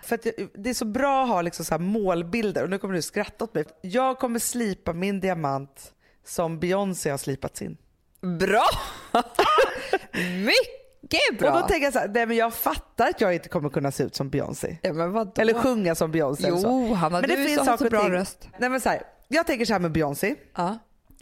För 0.02 0.14
att 0.14 0.24
jag, 0.26 0.34
det 0.54 0.70
är 0.70 0.74
så 0.74 0.84
bra 0.84 1.22
att 1.22 1.28
ha 1.28 1.42
liksom 1.42 1.64
så 1.64 1.74
här 1.74 1.78
målbilder 1.78 2.62
och 2.62 2.70
nu 2.70 2.78
kommer 2.78 2.94
du 2.94 3.02
skratta 3.02 3.44
åt 3.44 3.54
mig. 3.54 3.64
Jag 3.82 4.18
kommer 4.18 4.38
slipa 4.38 4.92
min 4.92 5.20
diamant 5.20 5.92
som 6.24 6.58
Beyoncé 6.60 7.10
har 7.10 7.18
slipat 7.18 7.56
sin. 7.56 7.76
Bra! 8.20 8.64
Mycket 10.44 10.85
bra! 11.38 11.50
Och 11.50 11.60
då 11.60 11.68
tänker 11.68 11.84
jag 11.84 11.92
så 11.92 11.98
här, 11.98 12.08
nej 12.08 12.26
men 12.26 12.36
jag 12.36 12.54
fattar 12.54 13.08
att 13.08 13.20
jag 13.20 13.34
inte 13.34 13.48
kommer 13.48 13.68
kunna 13.68 13.90
se 13.90 14.02
ut 14.04 14.14
som 14.14 14.30
Beyoncé. 14.30 14.78
ja? 14.82 15.32
Eller 15.38 15.54
sjunga 15.54 15.94
som 15.94 16.10
Beyoncé. 16.12 16.46
Jo, 16.48 16.92
Hanna, 16.94 17.20
men 17.20 17.30
du 17.30 17.36
är 17.52 17.56
så- 17.56 17.64
har 17.64 17.76
så 17.76 17.84
bra 17.90 18.00
ting- 18.02 18.12
röst. 18.12 18.48
Nej, 18.58 18.70
men 18.70 18.80
så 18.80 18.88
här, 18.88 19.02
jag 19.28 19.46
tänker 19.46 19.64
så 19.64 19.72
här 19.72 19.80
med 19.80 19.92
Beyoncé. 19.92 20.34
Ja. 20.54 20.78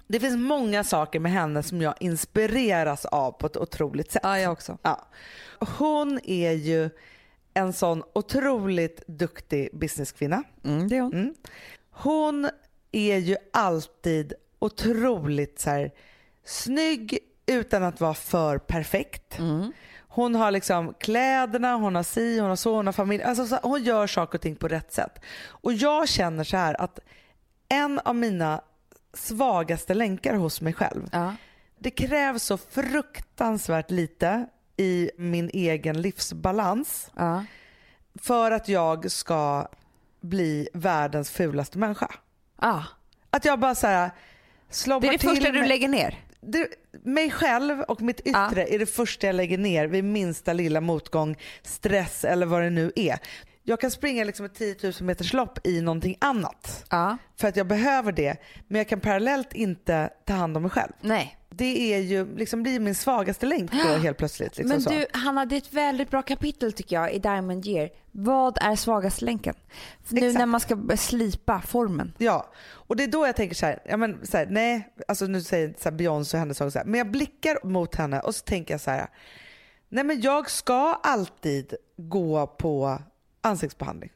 Det 0.06 0.20
finns 0.20 0.36
många 0.36 0.84
saker 0.84 1.20
med 1.20 1.32
henne 1.32 1.62
som 1.62 1.80
jag 1.82 1.94
inspireras 2.00 3.04
av 3.04 3.32
på 3.32 3.46
ett 3.46 3.56
otroligt 3.56 4.12
sätt. 4.12 4.22
ja, 4.24 4.38
jag 4.38 4.52
också. 4.52 4.78
Ja. 4.82 5.08
Hon 5.78 6.20
är 6.24 6.52
ju 6.52 6.90
en 7.54 7.72
sån 7.72 8.02
otroligt 8.14 9.02
duktig 9.06 9.68
businesskvinna. 9.72 10.42
Mm, 10.64 10.88
det 10.88 10.96
är 10.96 11.00
hon. 11.00 11.12
Mm. 11.12 11.34
Hon 11.90 12.48
är 12.92 13.16
ju 13.16 13.36
alltid 13.52 14.32
otroligt 14.58 15.60
så 15.60 15.70
här, 15.70 15.90
snygg 16.44 17.18
utan 17.46 17.82
att 17.82 18.00
vara 18.00 18.14
för 18.14 18.58
perfekt. 18.58 19.38
Hon 20.08 20.34
har 20.34 20.50
liksom 20.50 20.94
kläderna, 21.00 21.74
hon 21.74 21.94
har 21.94 22.02
si, 22.02 22.38
hon 22.40 22.48
har 22.48 22.56
så, 22.56 22.74
hon 22.76 22.86
har 22.86 22.92
familj. 22.92 23.22
Alltså, 23.22 23.46
så, 23.46 23.58
hon 23.62 23.82
gör 23.82 24.06
saker 24.06 24.38
och 24.38 24.42
ting 24.42 24.56
på 24.56 24.68
rätt 24.68 24.92
sätt. 24.92 25.18
Och 25.48 25.72
jag 25.72 26.08
känner 26.08 26.44
så 26.44 26.56
här 26.56 26.80
att 26.80 26.98
en 27.68 27.98
av 28.04 28.16
mina 28.16 28.60
svagaste 29.12 29.94
länkar 29.94 30.34
hos 30.34 30.60
mig 30.60 30.72
själv 30.72 31.08
Ja. 31.12 31.34
det 31.78 31.90
krävs 31.90 32.42
så 32.42 32.56
fruktansvärt 32.56 33.90
lite 33.90 34.46
i 34.76 35.10
min 35.18 35.50
egen 35.52 36.00
livsbalans 36.02 37.10
Ja. 37.16 37.44
för 38.22 38.50
att 38.50 38.68
jag 38.68 39.10
ska 39.10 39.68
bli 40.20 40.68
världens 40.74 41.30
fulaste 41.30 41.78
människa. 41.78 42.10
Ja. 42.60 42.84
Att 43.30 43.44
jag 43.44 43.58
bara 43.60 43.74
så 43.74 43.86
här 43.86 44.10
Det 45.00 45.08
är 45.08 45.12
det 45.12 45.18
första 45.18 45.50
du 45.50 45.66
lägger 45.66 45.88
ner. 45.88 46.18
Det, 46.46 46.68
mig 47.04 47.30
själv 47.30 47.80
och 47.80 48.02
mitt 48.02 48.20
yttre 48.20 48.66
är 48.66 48.78
det 48.78 48.86
första 48.86 49.26
jag 49.26 49.36
lägger 49.36 49.58
ner 49.58 49.86
vid 49.86 50.04
minsta 50.04 50.52
lilla 50.52 50.80
motgång, 50.80 51.36
stress 51.62 52.24
eller 52.24 52.46
vad 52.46 52.62
det 52.62 52.70
nu 52.70 52.92
är. 52.96 53.18
Jag 53.66 53.80
kan 53.80 53.90
springa 53.90 54.24
liksom 54.24 54.46
ett 54.46 54.54
10 54.54 54.76
000 54.82 54.92
meters 55.00 55.32
lopp 55.32 55.66
i 55.66 55.80
någonting 55.80 56.16
annat 56.20 56.84
Ja. 56.90 57.16
för 57.36 57.48
att 57.48 57.56
jag 57.56 57.66
behöver 57.66 58.12
det 58.12 58.36
men 58.68 58.78
jag 58.78 58.88
kan 58.88 59.00
parallellt 59.00 59.52
inte 59.52 60.10
ta 60.24 60.32
hand 60.32 60.56
om 60.56 60.62
mig 60.62 60.70
själv. 60.70 60.92
Nej. 61.00 61.38
Det 61.50 61.94
är 61.94 61.98
ju 61.98 62.36
liksom 62.36 62.62
blir 62.62 62.80
min 62.80 62.94
svagaste 62.94 63.46
länk 63.46 63.72
då 63.72 63.78
helt 64.02 64.18
plötsligt. 64.18 64.56
Liksom 64.58 64.68
Men 64.68 64.82
så. 64.82 64.90
du, 64.90 65.06
Hanna, 65.12 65.46
det 65.46 65.56
är 65.56 65.58
ett 65.58 65.72
väldigt 65.72 66.10
bra 66.10 66.22
kapitel 66.22 66.72
tycker 66.72 66.96
jag 66.96 67.12
i 67.12 67.18
Diamond 67.18 67.66
Year. 67.66 67.90
Vad 68.12 68.58
är 68.60 68.76
svagaste 68.76 69.24
länken? 69.24 69.54
Nu 70.08 70.18
Exakt. 70.18 70.38
när 70.38 70.46
man 70.46 70.60
ska 70.60 70.78
slipa 70.96 71.60
formen. 71.66 72.12
Ja, 72.18 72.52
och 72.70 72.96
det 72.96 73.02
är 73.04 73.08
då 73.08 73.26
jag 73.26 73.36
tänker 73.36 73.54
så 73.56 73.66
här, 73.66 73.78
ja 73.84 73.96
men 73.96 74.26
så 74.26 74.36
här, 74.36 74.46
nej, 74.50 74.92
alltså 75.08 75.26
nu 75.26 75.42
säger 75.42 75.74
så 75.78 75.84
här 75.90 75.96
Beyoncé 75.96 76.36
och 76.36 76.38
hennes 76.38 76.58
sång 76.58 76.70
så 76.70 76.78
här, 76.78 76.86
men 76.86 76.98
jag 76.98 77.10
blickar 77.10 77.66
mot 77.66 77.94
henne 77.94 78.20
och 78.20 78.34
så 78.34 78.44
tänker 78.44 78.74
jag 78.74 78.80
så 78.80 78.90
här, 78.90 79.06
nej 79.88 80.04
men 80.04 80.20
jag 80.20 80.50
ska 80.50 81.00
alltid 81.02 81.74
gå 81.96 82.46
på 82.46 82.98
ansiktsbehandling. 83.44 84.10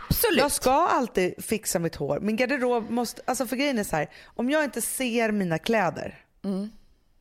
Absolut. 0.00 0.38
Jag 0.38 0.52
ska 0.52 0.72
alltid 0.86 1.44
fixa 1.44 1.78
mitt 1.78 1.94
hår. 1.96 2.20
Min 2.20 2.36
garderob 2.36 2.90
måste, 2.90 3.22
alltså 3.24 3.46
för 3.46 3.56
grejen 3.56 3.78
är 3.78 3.84
så 3.84 3.96
här, 3.96 4.08
om 4.24 4.50
jag 4.50 4.64
inte 4.64 4.80
ser 4.80 5.32
mina 5.32 5.58
kläder, 5.58 6.18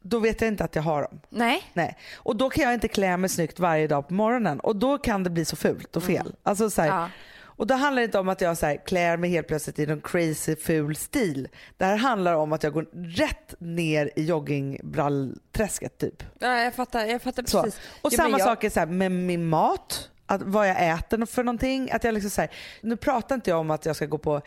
då 0.02 0.20
vet 0.20 0.42
jag 0.42 0.48
inte 0.48 0.64
att 0.64 0.76
jag 0.76 0.84
har 0.84 1.02
dem. 1.02 1.20
Nej. 1.30 1.64
Nej. 1.74 1.98
Och 2.18 2.36
då 2.36 2.50
kan 2.50 2.64
jag 2.64 2.74
inte 2.74 2.88
klä 2.88 3.18
mig 3.18 3.30
snyggt 3.30 3.60
varje 3.60 3.88
dag 3.88 4.08
på 4.08 4.14
morgonen 4.14 4.60
och 4.60 4.76
då 4.76 4.98
kan 4.98 5.24
det 5.24 5.30
bli 5.30 5.46
så 5.46 5.56
fult 5.56 5.96
och 5.96 6.04
fel. 6.04 6.36
Alltså 6.44 6.70
så 6.70 6.82
här, 6.82 6.88
Ja. 6.90 7.10
Och 7.42 7.68
då 7.68 7.76
handlar 7.76 8.02
det 8.02 8.06
inte 8.06 8.20
om 8.20 8.30
att 8.30 8.42
jag 8.42 8.58
så 8.58 8.66
här, 8.66 8.86
klär 8.86 9.18
mig 9.18 9.30
helt 9.30 9.48
plötsligt 9.48 9.80
i 9.80 9.86
någon 9.86 10.02
crazy 10.02 10.56
ful 10.56 10.96
stil. 10.96 11.48
Det 11.78 11.86
här 11.86 11.96
handlar 11.98 12.34
om 12.34 12.54
att 12.54 12.64
jag 12.64 12.74
går 12.74 12.88
rätt 12.94 13.54
ner 13.60 14.12
i 14.16 14.24
joggingbrallträsket 14.26 15.98
typ. 15.98 16.24
Ja, 16.40 16.58
jag 16.60 16.74
fattar, 16.76 17.06
jag 17.06 17.22
fattar 17.22 17.44
Så. 17.48 17.64
precis. 17.64 17.80
Och 18.02 18.10
Jo, 18.14 18.18
samma 18.18 18.40
jag- 18.40 18.48
sak 18.48 18.64
är 18.64 18.70
så 18.70 18.80
här, 18.80 18.88
med 18.88 19.12
min 19.12 19.46
mat. 19.50 20.10
Att 20.30 20.42
vad 20.42 20.70
jag 20.70 20.90
äter 20.90 21.26
för 21.26 21.44
någonting. 21.44 21.92
Att 21.92 22.04
jag 22.04 22.14
liksom 22.14 22.30
så 22.32 22.42
här, 22.42 22.50
nu 22.82 22.96
pratar 22.98 23.36
inte 23.36 23.50
jag 23.50 23.60
om 23.60 23.72
att 23.72 23.86
jag 23.86 23.96
ska 23.96 24.06
gå 24.06 24.18
på 24.18 24.42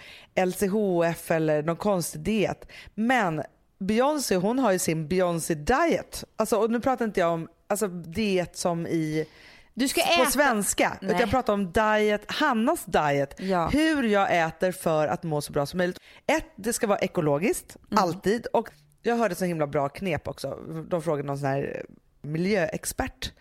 LCHF 0.47 1.31
eller 1.31 1.63
någon 1.63 1.77
konstig 1.77 2.21
diet. 2.21 2.69
Men 2.95 3.43
Beyoncé 3.79 4.37
hon 4.37 4.59
har 4.59 4.73
ju 4.73 4.79
sin 4.79 5.09
Beyoncé 5.09 5.55
diet. 5.55 6.25
Alltså, 6.37 6.57
och 6.57 6.71
nu 6.71 6.81
pratar 6.81 7.05
inte 7.05 7.21
jag 7.21 7.33
om 7.33 7.49
alltså, 7.67 7.89
diet 7.89 8.57
som 8.57 8.87
i 8.87 9.27
Du 9.75 9.89
ska 9.89 10.01
på 10.03 10.23
äta. 10.23 10.31
svenska. 10.31 10.97
Nej. 11.01 11.09
Utan 11.11 11.21
jag 11.21 11.31
pratar 11.31 11.53
om 11.53 11.73
diet, 11.73 12.23
Hannas 12.33 12.85
diet. 12.85 13.35
Ja. 13.41 13.69
Hur 13.69 14.03
jag 14.03 14.47
äter 14.47 14.73
för 14.73 15.07
att 15.07 15.23
må 15.23 15.41
så 15.41 15.53
bra 15.53 15.67
som 15.67 15.79
möjligt. 15.79 15.99
Ett, 16.27 16.47
det 16.57 16.73
ska 16.73 16.87
vara 16.87 16.99
ekologiskt, 16.99 17.77
Mm. 17.91 18.05
alltid. 18.05 18.47
Och 18.47 18.69
jag 19.03 19.17
hörde 19.17 19.35
så 19.35 19.45
himla 19.45 19.67
bra 19.67 19.89
knep 19.89 20.29
också. 20.29 20.59
De 20.89 21.03
frågade 21.03 21.27
någon 21.27 21.39
sån 21.39 21.49
här 21.49 21.85
miljöexpert. 22.23 23.33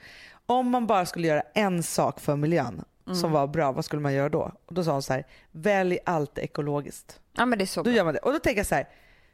Om 0.52 0.70
man 0.70 0.88
bara 0.88 1.06
skulle 1.06 1.28
göra 1.28 1.44
en 1.54 1.84
sak 1.84 2.20
för 2.20 2.36
miljön 2.36 2.84
Mm. 3.06 3.20
som 3.20 3.32
var 3.32 3.48
bra, 3.48 3.72
vad 3.72 3.86
skulle 3.86 4.02
man 4.02 4.14
göra 4.14 4.30
då? 4.30 4.52
Och 4.66 4.74
då 4.74 4.84
sa 4.84 4.92
hon 4.92 5.02
så 5.02 5.14
här, 5.14 5.26
välj 5.52 6.00
allt 6.06 6.38
ekologiskt. 6.38 7.20
Ja, 7.38 7.46
men 7.46 7.58
det 7.60 7.64
är 7.64 7.66
så 7.66 7.80
Då 7.80 7.84
bra. 7.84 7.94
gör 7.94 8.04
man 8.04 8.14
det. 8.14 8.20
Och 8.20 8.34
då 8.34 8.40
tänker 8.40 8.60
jag 8.60 8.66
så 8.68 8.76
här, 8.76 8.88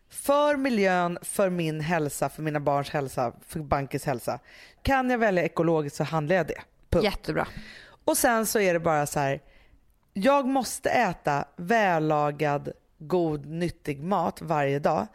för 0.10 0.56
miljön, 0.56 1.18
för 1.22 1.50
min 1.50 1.82
hälsa, 1.82 2.30
för 2.30 2.42
mina 2.42 2.60
barns 2.60 2.90
hälsa, 2.90 3.32
för 3.48 3.60
bankens 3.60 4.06
hälsa. 4.06 4.40
Kan 4.82 5.10
jag 5.10 5.18
välja 5.18 5.44
ekologiskt 5.44 5.96
så 5.98 6.04
handlar 6.04 6.36
jag 6.36 6.48
det. 6.48 6.62
Punkt. 6.90 7.04
Jättebra. 7.04 7.48
Och 8.06 8.18
sen 8.18 8.46
så 8.46 8.60
är 8.60 8.74
det 8.74 8.80
bara 8.80 9.06
så 9.06 9.20
här. 9.20 9.42
Jag 10.14 10.48
måste 10.48 10.90
äta 10.90 11.46
vällagad, 11.56 12.72
god, 12.98 13.46
nyttig 13.46 14.04
mat 14.04 14.42
varje 14.42 14.80
dag. 14.80 15.08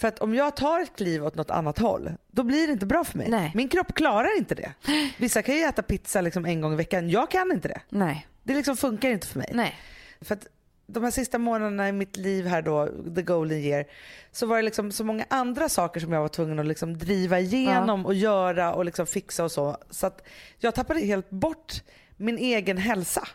För 0.00 0.08
att 0.08 0.18
om 0.18 0.34
jag 0.34 0.56
tar 0.56 0.80
ett 0.80 0.96
kliv 0.96 1.26
åt 1.26 1.34
något 1.34 1.50
annat 1.50 1.78
håll, 1.78 2.12
då 2.30 2.42
blir 2.42 2.66
det 2.66 2.72
inte 2.72 2.86
bra 2.86 3.04
för 3.04 3.18
mig. 3.18 3.30
Nej. 3.30 3.52
Min 3.54 3.68
kropp 3.68 3.94
klarar 3.94 4.38
inte 4.38 4.54
det. 4.54 4.72
Vissa 5.18 5.42
kan 5.42 5.54
ju 5.54 5.60
äta 5.60 5.82
pizza 5.82 6.20
liksom 6.20 6.46
en 6.46 6.60
gång 6.60 6.72
i 6.72 6.76
veckan. 6.76 7.10
Jag 7.10 7.30
kan 7.30 7.52
inte 7.52 7.68
det. 7.68 7.80
Nej. 7.88 8.26
Det 8.42 8.54
liksom 8.54 8.76
funkar 8.76 9.10
inte 9.10 9.26
för 9.26 9.38
mig. 9.38 9.50
Nej. 9.54 9.74
För 10.20 10.34
att 10.34 10.46
de 10.86 11.04
här 11.04 11.10
sista 11.10 11.38
månaderna 11.38 11.88
i 11.88 11.92
mitt 11.92 12.16
liv 12.16 12.46
här 12.46 12.62
då, 12.62 12.88
the 13.14 13.22
golden 13.22 13.58
year, 13.58 13.84
så 14.32 14.46
var 14.46 14.56
det 14.56 14.62
liksom 14.62 14.92
så 14.92 15.04
många 15.04 15.24
andra 15.30 15.68
saker 15.68 16.00
som 16.00 16.12
jag 16.12 16.20
var 16.20 16.28
tvungen 16.28 16.58
att 16.58 16.66
liksom 16.66 16.98
driva 16.98 17.40
igenom 17.40 18.06
och 18.06 18.14
göra 18.14 18.74
och 18.74 18.84
liksom 18.84 19.06
fixa 19.06 19.44
och 19.44 19.52
så. 19.52 19.76
Så 19.90 20.06
att 20.06 20.26
jag 20.58 20.74
tappade 20.74 21.00
helt 21.00 21.30
bort 21.30 21.82
min 22.16 22.38
egen 22.38 22.76
hälsa 22.76 23.28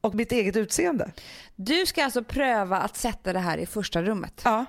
och 0.00 0.14
mitt 0.14 0.32
eget 0.32 0.56
utseende. 0.56 1.10
Du 1.56 1.86
ska 1.86 2.04
alltså 2.04 2.24
pröva 2.24 2.78
att 2.78 2.96
sätta 2.96 3.32
det 3.32 3.38
här 3.38 3.58
i 3.58 3.66
första 3.66 4.02
rummet. 4.02 4.40
Ja. 4.44 4.64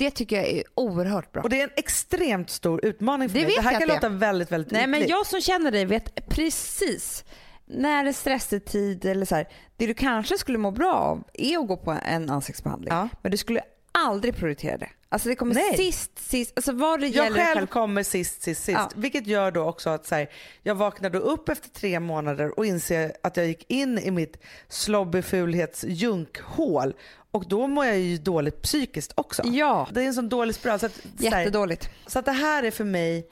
Det 0.00 0.10
tycker 0.10 0.36
jag 0.36 0.48
är 0.48 0.62
oerhört 0.74 1.32
bra. 1.32 1.42
Och 1.42 1.50
det 1.50 1.60
är 1.60 1.64
en 1.64 1.70
extremt 1.76 2.50
stor 2.50 2.84
utmaning 2.84 3.28
för 3.28 3.38
Det 3.38 3.44
mig. 3.44 3.54
Det 3.56 3.62
här 3.62 3.72
jag 3.72 3.80
kan 3.80 3.88
låta 3.88 4.08
väldigt, 4.08 4.52
väldigt 4.52 4.72
Nej 4.72 4.86
men 4.86 5.06
jag 5.06 5.26
som 5.26 5.40
känner 5.40 5.70
dig 5.70 5.84
vet 5.84 6.28
precis 6.28 7.24
när 7.66 8.04
det 8.04 8.10
är 8.10 8.12
stressig 8.12 8.64
tid 8.64 9.04
eller 9.04 9.26
så 9.26 9.34
här, 9.34 9.48
det 9.76 9.86
du 9.86 9.94
kanske 9.94 10.38
skulle 10.38 10.58
må 10.58 10.70
bra 10.70 10.92
av 10.92 11.24
är 11.34 11.58
att 11.58 11.68
gå 11.68 11.76
på 11.76 11.96
en 12.04 12.30
ansiktsbehandling. 12.30 12.94
Ja. 12.94 13.08
Men 13.22 13.30
du 13.30 13.36
skulle 13.36 13.60
aldrig 13.92 14.36
prioritera 14.36 14.78
det. 14.78 14.90
Alltså 15.08 15.28
det 15.28 15.34
kommer 15.34 15.54
Nej. 15.54 15.76
sist, 15.76 16.18
sist, 16.18 16.52
alltså 16.56 16.72
vad 16.72 17.00
det 17.00 17.06
Jag 17.06 17.24
gäller 17.24 17.44
själv 17.44 17.66
kommer 17.66 18.02
sist, 18.02 18.42
sist, 18.42 18.64
sist. 18.64 18.78
Ja. 18.78 18.90
Vilket 18.96 19.26
gör 19.26 19.50
då 19.50 19.64
också 19.64 19.90
att 19.90 20.06
så 20.06 20.14
här, 20.14 20.28
jag 20.62 20.74
vaknade 20.74 21.18
upp 21.18 21.48
efter 21.48 21.68
tre 21.68 22.00
månader 22.00 22.58
och 22.58 22.66
inser 22.66 23.12
att 23.22 23.36
jag 23.36 23.46
gick 23.46 23.70
in 23.70 23.98
i 23.98 24.10
mitt 24.10 24.36
slobbefulhetsjunkhål. 24.68 26.94
Och 27.30 27.48
då 27.48 27.66
mår 27.66 27.86
jag 27.86 27.98
ju 27.98 28.18
dåligt 28.18 28.62
psykiskt 28.62 29.12
också. 29.14 29.42
Ja. 29.46 29.88
Det 29.92 30.02
är 30.02 30.06
en 30.06 30.14
sån 30.14 30.28
dålig 30.28 30.54
spiral. 30.54 30.78
Så 30.78 30.86
att, 30.86 30.94
så 30.94 31.30
här, 31.30 31.38
Jättedåligt. 31.40 31.90
så 32.06 32.18
att 32.18 32.24
det 32.24 32.32
här 32.32 32.62
är 32.62 32.70
för 32.70 32.84
mig 32.84 33.28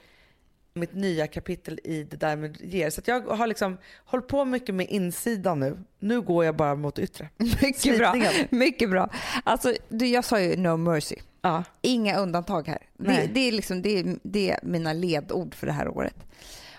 mitt 0.73 0.93
nya 0.93 1.27
kapitel 1.27 1.79
i 1.83 2.05
The 2.05 2.17
Diamond 2.17 2.57
Year. 2.61 2.89
Så 2.89 3.01
att 3.01 3.07
jag 3.07 3.21
har 3.21 3.47
liksom 3.47 3.77
hållit 4.05 4.27
på 4.27 4.45
mycket 4.45 4.75
med 4.75 4.87
insidan 4.89 5.59
nu. 5.59 5.77
Nu 5.99 6.21
går 6.21 6.45
jag 6.45 6.55
bara 6.55 6.75
mot 6.75 6.99
yttre. 6.99 7.29
Mycket 7.61 7.97
bra. 7.97 8.15
Mycket 8.49 8.89
bra. 8.89 9.09
Alltså, 9.43 9.73
du, 9.89 10.07
jag 10.07 10.25
sa 10.25 10.39
ju 10.39 10.57
no 10.57 10.77
mercy. 10.77 11.15
Ja. 11.41 11.63
Inga 11.81 12.17
undantag 12.17 12.67
här. 12.67 12.79
Det, 12.97 13.29
det, 13.33 13.39
är 13.39 13.51
liksom, 13.51 13.81
det, 13.81 13.99
är, 13.99 14.17
det 14.23 14.51
är 14.51 14.59
mina 14.63 14.93
ledord 14.93 15.55
för 15.55 15.67
det 15.67 15.73
här 15.73 15.87
året. 15.87 16.15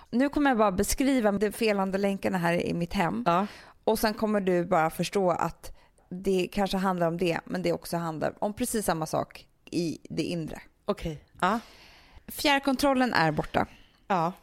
Nu 0.09 0.29
kommer 0.29 0.49
jag 0.49 0.57
bara 0.57 0.71
beskriva 0.71 1.31
de 1.31 1.51
felande 1.51 1.97
länkarna 1.97 2.37
här 2.37 2.53
i 2.53 2.73
mitt 2.73 2.93
hem. 2.93 3.23
Ja. 3.27 3.47
Och 3.83 3.99
sen 3.99 4.13
kommer 4.13 4.41
du 4.41 4.65
bara 4.65 4.89
förstå 4.89 5.31
att 5.31 5.77
det 6.11 6.47
kanske 6.51 6.77
handlar 6.77 7.07
om 7.07 7.17
det, 7.17 7.39
men 7.45 7.61
det 7.61 7.73
också 7.73 7.97
handlar 7.97 8.43
om 8.43 8.53
precis 8.53 8.85
samma 8.85 9.05
sak 9.05 9.47
i 9.65 9.99
det 10.09 10.23
inre. 10.23 10.61
Okej. 10.85 11.23
Ja. 11.41 11.59
Fjärrkontrollen 12.27 13.13
är 13.13 13.31
borta. 13.31 13.67
Ja. 14.07 14.33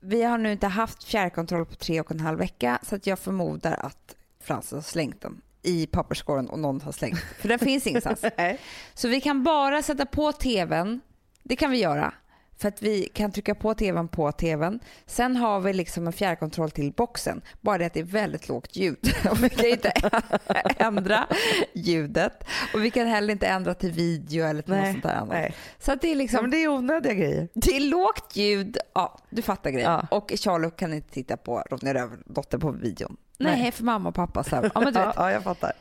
Vi 0.00 0.22
har 0.22 0.38
nu 0.38 0.52
inte 0.52 0.66
haft 0.66 1.04
fjärrkontroll 1.04 1.66
på 1.66 1.74
tre 1.74 2.00
och 2.00 2.10
en 2.10 2.20
halv 2.20 2.38
vecka 2.38 2.78
så 2.82 2.96
att 2.96 3.06
jag 3.06 3.18
förmodar 3.18 3.72
att 3.72 4.16
Frans 4.40 4.72
har 4.72 4.80
slängt 4.80 5.20
den 5.20 5.40
i 5.62 5.86
papperskorgen 5.86 6.48
och 6.50 6.58
någon 6.58 6.80
har 6.80 6.92
slängt. 6.92 7.20
För 7.38 7.48
den 7.48 7.58
finns 7.58 7.86
ingenstans. 7.86 8.24
Så 8.94 9.08
vi 9.08 9.20
kan 9.20 9.42
bara 9.42 9.82
sätta 9.82 10.06
på 10.06 10.32
tvn. 10.32 11.00
Det 11.42 11.56
kan 11.56 11.70
vi 11.70 11.78
göra. 11.78 12.14
För 12.60 12.68
att 12.68 12.82
vi 12.82 13.08
kan 13.14 13.32
trycka 13.32 13.54
på 13.54 13.74
tvn 13.74 14.08
på 14.08 14.32
tvn. 14.32 14.80
Sen 15.06 15.36
har 15.36 15.60
vi 15.60 15.72
liksom 15.72 16.06
en 16.06 16.12
fjärrkontroll 16.12 16.70
till 16.70 16.92
boxen. 16.92 17.42
Bara 17.60 17.78
det 17.78 17.86
att 17.86 17.94
det 17.94 18.00
är 18.00 18.04
väldigt 18.04 18.48
lågt 18.48 18.76
ljud. 18.76 19.12
Och 19.30 19.44
vi 19.44 19.48
kan 19.48 19.66
inte 19.66 19.92
ändra 20.76 21.26
ljudet. 21.74 22.44
Och 22.74 22.84
vi 22.84 22.90
kan 22.90 23.06
heller 23.06 23.32
inte 23.32 23.46
ändra 23.46 23.74
till 23.74 23.92
video 23.92 24.46
eller 24.46 24.62
till 24.62 24.72
något 24.74 24.82
Nej. 24.82 24.92
sånt 24.92 25.02
där 25.04 25.14
annat. 25.14 25.28
Nej. 25.28 25.54
Så 25.78 25.94
det 25.94 26.06
är 26.06 26.10
Ja, 26.10 26.14
liksom 26.18 26.40
men 26.42 26.50
det 26.50 26.56
är 26.56 26.68
onödiga 26.68 27.14
grejer. 27.14 27.48
det 27.54 27.76
är 27.76 27.80
lågt 27.80 28.36
ljud, 28.36 28.78
ja 28.94 29.18
du 29.30 29.42
fattar 29.42 29.70
grejen. 29.70 29.90
Ja. 29.92 30.06
Och 30.16 30.32
Charlie 30.36 30.70
kan 30.70 30.94
inte 30.94 31.10
titta 31.12 31.36
på 31.36 31.62
Ronja 31.70 31.94
Rövardotter 31.94 32.58
på 32.58 32.70
videon. 32.70 33.16
Nej, 33.38 33.60
Nej. 33.62 33.72
för 33.72 33.84
mamma 33.84 34.08
och 34.08 34.14
pappa. 34.14 34.44
Så. 34.44 34.70
Ja, 34.74 34.80
men 34.80 34.92
du 34.92 35.00
vet. 35.06 35.14
ja, 35.16 35.32
jag 35.32 35.42
fattar. 35.42 35.72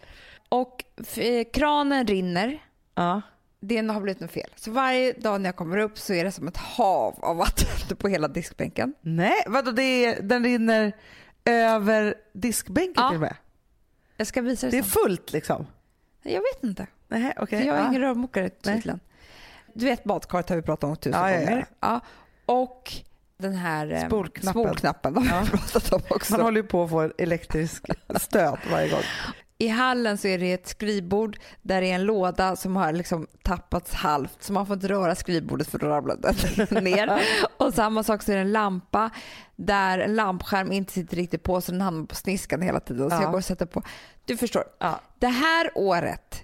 Och 0.49 0.83
eh, 1.17 1.45
kranen 1.53 2.07
rinner. 2.07 2.59
Ja. 2.95 3.21
Det 3.61 3.77
har 3.87 4.01
blivit 4.01 4.19
något 4.21 4.31
fel. 4.31 4.49
Så 4.55 4.71
varje 4.71 5.13
dag 5.13 5.41
när 5.41 5.47
jag 5.47 5.55
kommer 5.55 5.77
upp 5.77 5.97
så 5.97 6.13
är 6.13 6.23
det 6.23 6.31
som 6.31 6.47
ett 6.47 6.57
hav 6.57 7.19
av 7.21 7.37
vatten 7.37 7.97
på 7.97 8.07
hela 8.07 8.27
diskbänken. 8.27 8.93
Nej, 9.01 9.43
vadå 9.47 9.71
det 9.71 10.05
är, 10.05 10.21
den 10.21 10.43
rinner 10.43 10.95
över 11.45 12.15
diskbänken 12.33 12.93
Ja. 13.03 13.09
till 13.09 13.15
och 13.15 13.21
med? 13.21 13.35
Jag 14.17 14.27
ska 14.27 14.41
visa 14.41 14.67
det, 14.67 14.71
Det 14.71 14.77
är 14.77 14.81
sen. 14.81 14.89
fullt 14.91 15.31
liksom? 15.33 15.67
Jag 16.23 16.41
vet 16.41 16.63
inte. 16.63 16.87
Nej. 17.07 17.33
För 17.35 17.47
jag 17.51 17.61
är 17.61 17.65
ja. 17.65 17.87
ingen 17.89 18.01
rörmokare 18.01 18.49
tydligen. 18.49 18.99
Du 19.73 19.85
vet 19.85 20.03
badkaret 20.03 20.49
har 20.49 20.55
vi 20.55 20.61
pratat 20.61 20.83
om 20.89 20.95
tusen 20.95 21.21
Ja, 21.31 21.37
gånger. 21.39 21.65
Ja. 21.79 21.99
Och 22.45 22.91
den 23.37 23.53
här 23.53 23.91
eh, 23.91 24.05
Spolknappen. 24.07 24.63
spolknappen 24.63 25.17
har 25.27 25.41
vi 25.43 25.49
pratat 25.49 25.93
om 25.93 26.01
också. 26.09 26.33
Man 26.33 26.41
håller 26.41 26.61
ju 26.61 26.67
på 26.67 26.83
att 26.83 26.89
få 26.89 26.99
en 26.99 27.13
elektrisk 27.17 27.85
stöt 28.19 28.59
varje 28.71 28.89
gång. 28.89 29.01
I 29.61 29.67
hallen 29.67 30.17
så 30.17 30.27
är 30.27 30.37
det 30.37 30.53
ett 30.53 30.67
skrivbord 30.67 31.37
där 31.61 31.81
det 31.81 31.91
är 31.91 31.95
en 31.95 32.03
låda 32.03 32.55
som 32.55 32.75
har 32.75 32.93
liksom 32.93 33.27
tappats 33.43 33.93
halvt 33.93 34.43
så 34.43 34.53
man 34.53 34.65
får 34.67 34.73
inte 34.73 34.87
röra 34.87 35.15
skrivbordet 35.15 35.67
för 35.67 35.79
då 35.79 35.87
ramlar 35.87 36.17
den 36.69 36.83
ner. 36.83 37.21
Och 37.57 37.73
samma 37.73 38.03
sak 38.03 38.23
så 38.23 38.31
är 38.31 38.35
det 38.35 38.41
en 38.41 38.51
lampa 38.51 39.09
där 39.55 39.99
en 39.99 40.15
lampskärm 40.15 40.71
inte 40.71 40.93
sitter 40.93 41.15
riktigt 41.15 41.43
på 41.43 41.61
så 41.61 41.71
den 41.71 41.81
hamnar 41.81 42.05
på 42.05 42.15
sniskan 42.15 42.61
hela 42.61 42.79
tiden. 42.79 43.09
Så 43.09 43.15
Ja. 43.15 43.21
jag 43.21 43.31
går 43.31 43.37
och 43.37 43.45
sätter 43.45 43.65
på. 43.65 43.83
Du 44.25 44.37
förstår. 44.37 44.63
Ja. 44.79 44.99
Det 45.19 45.27
här 45.27 45.71
året 45.75 46.43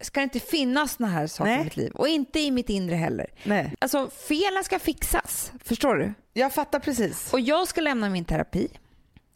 ska 0.00 0.20
det 0.20 0.24
inte 0.24 0.40
finnas 0.40 0.92
såna 0.96 1.08
här 1.08 1.26
saker 1.26 1.50
Nej. 1.50 1.60
i 1.60 1.64
mitt 1.64 1.76
liv 1.76 1.92
och 1.94 2.08
inte 2.08 2.40
i 2.40 2.50
mitt 2.50 2.68
inre 2.68 2.94
heller. 2.94 3.26
Nej. 3.44 3.74
Alltså 3.78 4.10
felen 4.28 4.64
ska 4.64 4.78
fixas, 4.78 5.52
förstår 5.64 5.94
du? 5.96 6.14
Jag 6.32 6.52
fattar 6.54 6.78
precis. 6.80 7.32
Och 7.32 7.40
jag 7.40 7.68
ska 7.68 7.80
lämna 7.80 8.08
min 8.10 8.24
terapi. 8.24 8.68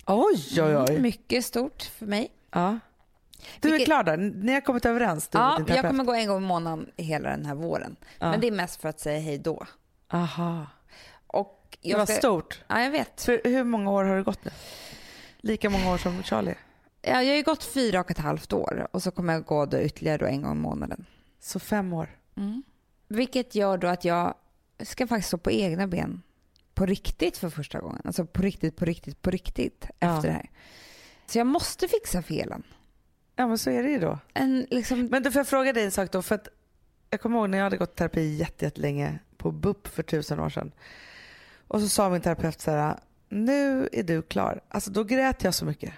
Oj, 0.07 0.63
oj, 0.63 0.77
oj. 0.77 0.99
Mycket 1.01 1.45
stort 1.45 1.83
för 1.83 2.07
mig. 2.07 2.31
Ja. 2.53 2.79
Du 3.61 3.69
är 3.69 3.73
Vilket- 3.73 3.87
klar 3.87 4.03
där? 4.05 4.17
Ni 4.17 4.53
har 4.53 4.61
kommit 4.61 4.85
överens? 4.87 5.29
Du 5.29 5.39
Ja, 5.39 5.61
jag 5.69 5.83
kommer 5.87 6.05
gå 6.05 6.13
en 6.15 6.27
gång 6.29 6.43
i 6.43 6.47
månaden 6.47 6.91
hela 6.97 7.31
den 7.31 7.47
här 7.47 7.55
våren. 7.55 7.97
Ja. 8.19 8.31
Men 8.31 8.41
det 8.41 8.47
är 8.47 8.53
mest 8.53 8.81
för 8.81 8.89
att 8.89 9.01
säga 9.01 9.21
hej 9.21 9.39
då. 9.39 9.67
Aha. 10.13 10.67
Och 11.27 11.79
Det 11.83 11.89
jag 11.89 11.99
var 11.99 12.07
ska- 12.07 12.15
stort. 12.15 12.63
Ja, 12.69 12.83
jag 12.83 12.91
vet. 12.91 13.23
För 13.23 13.41
hur 13.45 13.65
många 13.65 13.91
år 13.91 14.05
har 14.05 14.17
det 14.17 14.23
gått 14.23 14.45
nu? 14.45 14.51
Lika 15.41 15.71
många 15.71 15.93
år 15.93 15.99
som 15.99 16.23
Charlie? 16.23 16.55
Ja, 17.03 17.23
jag 17.23 17.31
har 17.31 17.37
ju 17.37 17.43
gått 17.43 17.65
fyra 17.65 18.01
och 18.01 18.11
ett 18.11 18.19
halvt 18.19 18.53
år 18.53 18.89
och 18.93 19.03
så 19.03 19.11
kommer 19.11 19.33
jag 19.33 19.45
gå 19.45 19.67
då 19.67 19.81
ytterligare 19.81 20.19
då 20.19 20.27
en 20.27 20.43
gång 20.43 20.53
i 20.53 20.61
månaden. 20.61 21.07
Så 21.41 21.59
fem 21.61 21.93
år. 21.93 22.09
Vilket 23.09 23.55
gör 23.55 23.79
då 23.79 23.89
att 23.89 24.05
jag 24.05 24.35
ska 24.83 25.07
faktiskt 25.07 25.29
stå 25.29 25.39
på 25.39 25.51
egna 25.51 25.87
ben 25.87 26.23
på 26.75 26.87
riktigt 26.87 27.37
för 27.39 27.51
första 27.51 27.81
gången. 27.81 28.03
Alltså 28.05 28.27
på 28.27 28.43
riktigt, 28.43 28.77
på 28.77 28.85
riktigt, 28.85 29.23
på 29.23 29.31
riktigt 29.31 29.87
Ja. 29.99 30.17
efter 30.17 30.29
det 30.29 30.35
här. 30.35 30.51
Så 31.31 31.39
jag 31.39 31.47
måste 31.47 31.89
fixa 31.89 32.23
felen. 32.23 32.63
Ja 33.37 33.47
men 33.47 33.59
så 33.59 33.71
är 33.71 33.83
det 33.83 33.91
ju 33.91 33.99
då. 33.99 34.19
En, 34.35 34.67
liksom, 34.71 35.07
Men 35.07 35.23
då 35.23 35.31
får 35.31 35.39
jag 35.41 35.49
fråga 35.49 35.73
dig 35.73 35.85
en 35.85 35.91
sak 35.91 36.13
då. 36.13 36.23
För 36.23 36.35
att 36.35 36.49
jag 37.11 37.21
kommer 37.21 37.39
ihåg 37.39 37.51
när 37.51 37.59
jag 37.59 37.65
hade 37.65 37.77
gått 37.77 37.97
terapi 37.97 38.37
jätte- 38.37 38.65
jättelänge 38.65 39.19
på 39.37 39.51
BUP 39.53 39.89
för 39.89 40.03
tusen 40.03 40.41
år 40.41 40.49
sedan. 40.49 40.73
Och 41.69 41.81
så 41.81 41.89
sa 41.89 42.09
min 42.11 42.21
terapeut 42.21 42.61
så 42.61 42.71
här, 42.71 42.99
nu 43.29 43.89
är 43.93 44.03
du 44.03 44.23
klar. 44.23 44.61
Alltså 44.69 44.91
då 44.91 45.05
grät 45.05 45.45
jag 45.45 45.55
så 45.55 45.65
mycket. 45.65 45.93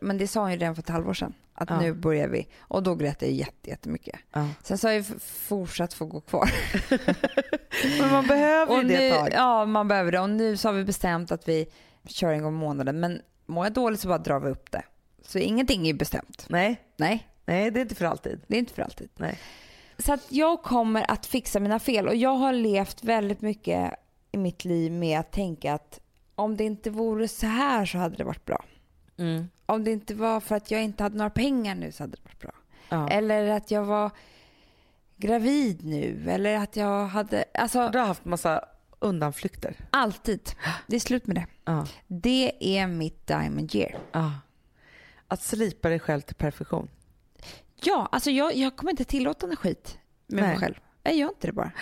men 0.00 0.18
det 0.18 0.28
sa 0.28 0.40
hon 0.40 0.52
ju 0.52 0.58
redan 0.58 0.74
för 0.74 0.82
ett 0.82 0.88
halvår 0.88 1.14
sedan. 1.14 1.34
Att 1.54 1.70
Ja. 1.70 1.80
nu 1.80 1.92
börjar 1.92 2.28
vi. 2.28 2.48
Och 2.58 2.82
då 2.82 2.94
grät 2.94 3.22
jag 3.22 3.30
jätte, 3.30 3.70
jättemycket. 3.70 4.20
Ja. 4.32 4.48
Sen 4.62 4.78
så 4.78 4.88
har 4.88 4.92
jag 4.92 5.06
fortsatt 5.22 5.94
få 5.94 6.06
gå 6.06 6.20
kvar. 6.20 6.50
Men 8.00 8.10
man 8.10 8.26
behöver 8.26 8.76
ju 8.76 8.82
det 8.82 8.98
nu, 8.98 9.06
ett 9.08 9.14
tag. 9.14 9.28
ja, 9.32 9.64
man 9.66 9.88
behöver 9.88 10.12
det. 10.12 10.20
Och 10.20 10.30
nu 10.30 10.56
så 10.56 10.68
har 10.68 10.72
vi 10.72 10.84
bestämt 10.84 11.32
att 11.32 11.48
vi 11.48 11.66
kör 12.06 12.32
en 12.32 12.42
gång 12.42 12.54
i 12.54 12.58
månaden. 12.58 13.00
Men 13.00 13.20
mår 13.46 13.66
jag 13.66 13.72
dåligt 13.72 14.00
så 14.00 14.08
bara 14.08 14.18
drar 14.18 14.40
vi 14.40 14.50
upp 14.50 14.70
det. 14.70 14.82
Så 15.22 15.38
ingenting 15.38 15.88
är 15.88 15.94
bestämt. 15.94 16.46
Nej, 16.48 16.80
Nej, 16.96 17.28
nej 17.44 17.70
det 17.70 17.80
är 17.80 17.82
inte 17.82 17.94
för 17.94 18.04
alltid. 18.04 18.40
det 18.46 18.54
är 18.56 18.58
inte 18.58 18.74
för 18.74 18.82
alltid. 18.82 19.08
Nej. 19.16 19.38
Så 19.98 20.12
att 20.12 20.20
jag 20.32 20.62
kommer 20.62 21.10
att 21.10 21.26
fixa 21.26 21.60
mina 21.60 21.78
fel. 21.78 22.08
Och 22.08 22.16
jag 22.16 22.34
har 22.34 22.52
levt 22.52 23.04
väldigt 23.04 23.40
mycket 23.40 23.92
i 24.32 24.36
mitt 24.36 24.64
liv 24.64 24.92
med 24.92 25.20
att 25.20 25.32
tänka 25.32 25.74
att 25.74 26.00
om 26.34 26.56
det 26.56 26.64
inte 26.64 26.90
vore 26.90 27.28
så 27.28 27.46
här 27.46 27.86
så 27.86 27.98
hade 27.98 28.16
det 28.16 28.24
varit 28.24 28.44
bra. 28.44 28.64
Mm. 29.16 29.48
Om 29.66 29.84
det 29.84 29.90
inte 29.92 30.14
var 30.14 30.40
för 30.40 30.56
att 30.56 30.70
jag 30.70 30.82
inte 30.82 31.02
hade 31.02 31.16
några 31.16 31.30
pengar 31.30 31.74
nu 31.74 31.92
så 31.92 32.02
hade 32.02 32.16
det 32.16 32.22
varit 32.24 32.40
bra. 32.40 32.52
Ja. 32.88 33.08
Eller 33.08 33.48
att 33.48 33.70
jag 33.70 33.84
var 33.84 34.10
gravid 35.16 35.84
nu. 35.84 36.24
Eller 36.30 36.56
att 36.56 36.76
jag 36.76 37.06
hade... 37.06 37.44
Alltså 37.54 37.88
Du 37.88 37.98
har 37.98 38.06
haft 38.06 38.24
massa 38.24 38.64
undanflykter. 38.98 39.76
alltid. 39.90 40.50
Det 40.86 40.96
är 40.96 41.00
slut 41.00 41.26
med 41.26 41.36
det. 41.36 41.46
Ja. 41.64 41.86
Det 42.06 42.52
är 42.78 42.86
mitt 42.86 43.26
diamond 43.26 43.74
year. 43.74 43.98
Ja. 44.12 44.32
Att 45.28 45.42
slipa 45.42 45.88
dig 45.88 45.98
själv 46.00 46.20
till 46.20 46.36
perfektion. 46.36 46.88
Ja, 47.82 48.08
alltså 48.12 48.30
jag, 48.30 48.54
jag 48.56 48.76
kommer 48.76 48.90
inte 48.90 49.04
tillåta 49.04 49.46
någon 49.46 49.56
skit 49.56 49.98
med 50.26 50.40
mig 50.42 50.50
Nej. 50.50 50.58
själv. 50.58 50.74
Jag 51.02 51.14
gör 51.14 51.28
inte 51.28 51.46
det 51.46 51.52
bara. 51.52 51.72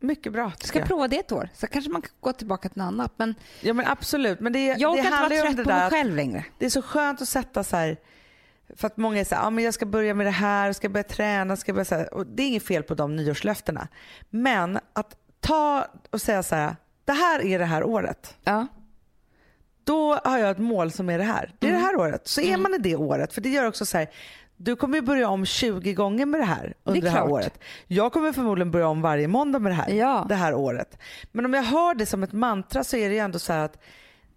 Mycket 0.00 0.32
bra 0.32 0.52
Jag 0.58 0.68
ska 0.68 0.78
jag. 0.78 0.88
prova 0.88 1.08
det 1.08 1.18
ett 1.18 1.32
år. 1.32 1.48
Så 1.54 1.66
kanske 1.66 1.90
man 1.90 2.02
kan 2.02 2.10
gå 2.20 2.32
tillbaka 2.32 2.68
till 2.68 2.78
något 2.78 2.86
annat. 2.86 3.12
Men 3.16 3.34
Ja 3.60 3.72
men 3.72 3.86
absolut. 3.86 4.40
Men 4.40 4.52
det, 4.52 4.66
jag 4.66 4.78
det 4.78 4.86
orkar 4.86 5.06
inte 5.06 5.18
vara 5.20 5.52
trött 5.54 5.64
på 5.66 5.70
mig 5.72 5.90
själv 5.90 6.16
längre. 6.16 6.44
det 6.58 6.66
är 6.66 6.70
så 6.70 6.82
skönt 6.82 7.22
att 7.22 7.28
sätta 7.28 7.64
så 7.64 7.76
här, 7.76 7.96
för 8.76 8.86
att 8.86 8.96
många 8.96 9.20
är 9.20 9.24
så 9.24 9.34
här, 9.34 9.46
ah, 9.46 9.50
men 9.50 9.64
jag 9.64 9.74
ska 9.74 9.86
börja 9.86 10.14
med 10.14 10.26
det 10.26 10.30
här, 10.30 10.72
ska 10.72 10.88
börja 10.88 11.04
träna, 11.04 11.56
ska 11.56 11.72
börja 11.72 11.84
så 11.84 11.94
här. 11.94 12.14
Och 12.14 12.26
det 12.26 12.42
är 12.42 12.46
inget 12.46 12.66
fel 12.66 12.82
på 12.82 12.94
de 12.94 13.16
nyårslöftena. 13.16 13.88
Men 14.30 14.78
att 14.92 15.16
ta 15.46 15.86
och 16.10 16.20
säga 16.20 16.42
så 16.42 16.54
här, 16.54 16.76
det 17.04 17.12
här 17.12 17.42
är 17.44 17.58
det 17.58 17.64
här 17.64 17.84
året. 17.84 18.36
Ja. 18.44 18.66
Då 19.84 20.14
har 20.24 20.38
jag 20.38 20.50
ett 20.50 20.58
mål 20.58 20.90
som 20.92 21.10
är 21.10 21.18
det 21.18 21.24
här. 21.24 21.52
Det 21.58 21.66
är 21.66 21.70
Mm. 21.70 21.80
det 21.82 21.86
här 21.86 21.96
året. 21.96 22.28
Så 22.28 22.40
är 22.40 22.56
man 22.56 22.74
i 22.74 22.78
det 22.78 22.96
året. 22.96 23.32
För 23.32 23.40
det 23.40 23.48
gör 23.48 23.64
också 23.64 23.86
så 23.86 23.98
här, 23.98 24.10
du 24.56 24.76
kommer 24.76 24.96
ju 24.98 25.02
börja 25.02 25.28
om 25.28 25.46
20 25.46 25.92
gånger 25.94 26.26
med 26.26 26.40
det 26.40 26.44
här 26.44 26.74
under 26.84 27.00
det, 27.00 27.10
här 27.10 27.16
klart. 27.18 27.30
året. 27.30 27.58
Jag 27.86 28.12
kommer 28.12 28.32
förmodligen 28.32 28.70
börja 28.70 28.88
om 28.88 29.02
varje 29.02 29.28
måndag 29.28 29.58
med 29.58 29.72
det 29.72 29.76
här, 29.76 29.90
Ja. 29.90 30.26
det 30.28 30.34
här 30.34 30.54
året. 30.54 30.98
Men 31.32 31.44
om 31.44 31.54
jag 31.54 31.62
har 31.62 31.94
det 31.94 32.06
som 32.06 32.22
ett 32.22 32.32
mantra 32.32 32.84
så 32.84 32.96
är 32.96 33.08
det 33.08 33.14
ju 33.14 33.20
ändå 33.20 33.38
så 33.38 33.52
här 33.52 33.64
att 33.64 33.78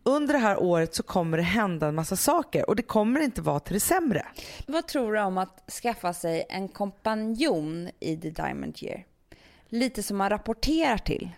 under 0.03 0.33
det 0.33 0.39
här 0.39 0.57
året 0.63 0.95
så 0.95 1.03
kommer 1.03 1.37
det 1.37 1.43
hända 1.43 1.87
en 1.87 1.95
massa 1.95 2.15
saker 2.15 2.69
och 2.69 2.75
det 2.75 2.83
kommer 2.83 3.19
inte 3.19 3.41
vara 3.41 3.59
till 3.59 3.73
det 3.73 3.79
sämre. 3.79 4.25
Vad 4.67 4.87
tror 4.87 5.13
du 5.13 5.21
om 5.21 5.37
att 5.37 5.69
skaffa 5.83 6.13
sig 6.13 6.45
en 6.49 6.67
kompanjon 6.67 7.89
i 7.99 8.17
The 8.17 8.29
Diamond 8.29 8.77
Year? 8.81 9.03
Lite 9.69 10.03
som 10.03 10.17
man 10.17 10.29
rapporterar 10.29 10.97
till. 10.97 11.29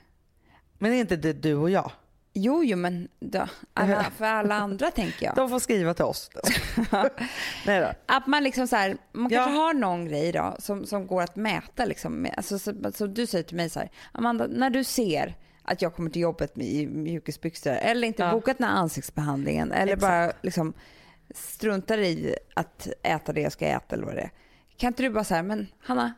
Men 0.77 0.93
är 0.93 0.97
inte 0.97 1.15
det 1.15 1.34
du 1.34 1.55
och 1.55 1.69
jag? 1.69 1.91
Jo, 2.34 2.63
jo, 2.63 2.77
men 2.77 3.07
då, 3.19 3.47
alla, 3.73 4.03
för 4.17 4.25
alla 4.25 4.55
andra 4.55 4.91
tänker 4.91 5.25
jag. 5.25 5.36
De 5.36 5.49
får 5.49 5.59
skriva 5.59 5.93
till 5.93 6.05
oss. 6.05 6.29
Nej 7.65 7.82
då. 7.82 7.91
Att 8.05 8.27
man 8.27 8.43
liksom 8.43 8.67
så 8.67 8.75
här, 8.75 8.97
man 9.11 9.32
Ja. 9.32 9.43
kanske 9.45 9.57
har 9.61 9.73
någon 9.73 10.05
grej 10.05 10.32
då 10.32 10.55
som, 10.59 10.86
som 10.86 11.07
går 11.07 11.21
att 11.21 11.36
mäta 11.36 11.86
liksom. 11.86 12.27
Alltså, 12.38 12.59
så, 12.59 12.73
så 12.93 13.07
du 13.07 13.27
säger 13.27 13.43
till 13.43 13.57
mig 13.57 13.69
så 13.69 13.79
här, 13.79 13.89
Amanda, 14.11 14.47
när 14.47 14.69
du 14.69 14.84
ser 14.84 15.36
att 15.63 15.82
jag 15.82 15.95
kommer 15.95 16.09
till 16.09 16.21
jobbet 16.21 16.57
i 16.57 16.88
mjukisbyxor 16.88 17.71
eller 17.73 18.07
inte 18.07 18.23
Ja. 18.23 18.32
bokat 18.32 18.57
den 18.57 18.67
här 18.67 18.75
ansiktsbehandlingen 18.75 19.71
eller 19.71 19.93
Exakt. 19.93 20.01
bara 20.01 20.32
liksom 20.41 20.73
struntar 21.36 21.97
i 21.97 22.36
att 22.53 22.88
äta 23.03 23.34
det 23.34 23.41
jag 23.41 23.51
ska 23.51 23.65
äta 23.65 23.95
eller 23.95 24.05
vad 24.05 24.15
det 24.15 24.21
är. 24.21 24.32
Kan 24.77 24.88
inte 24.88 25.03
du 25.03 25.09
bara 25.09 25.23
säga, 25.23 25.43
men 25.43 25.67
Hanna, 25.84 26.13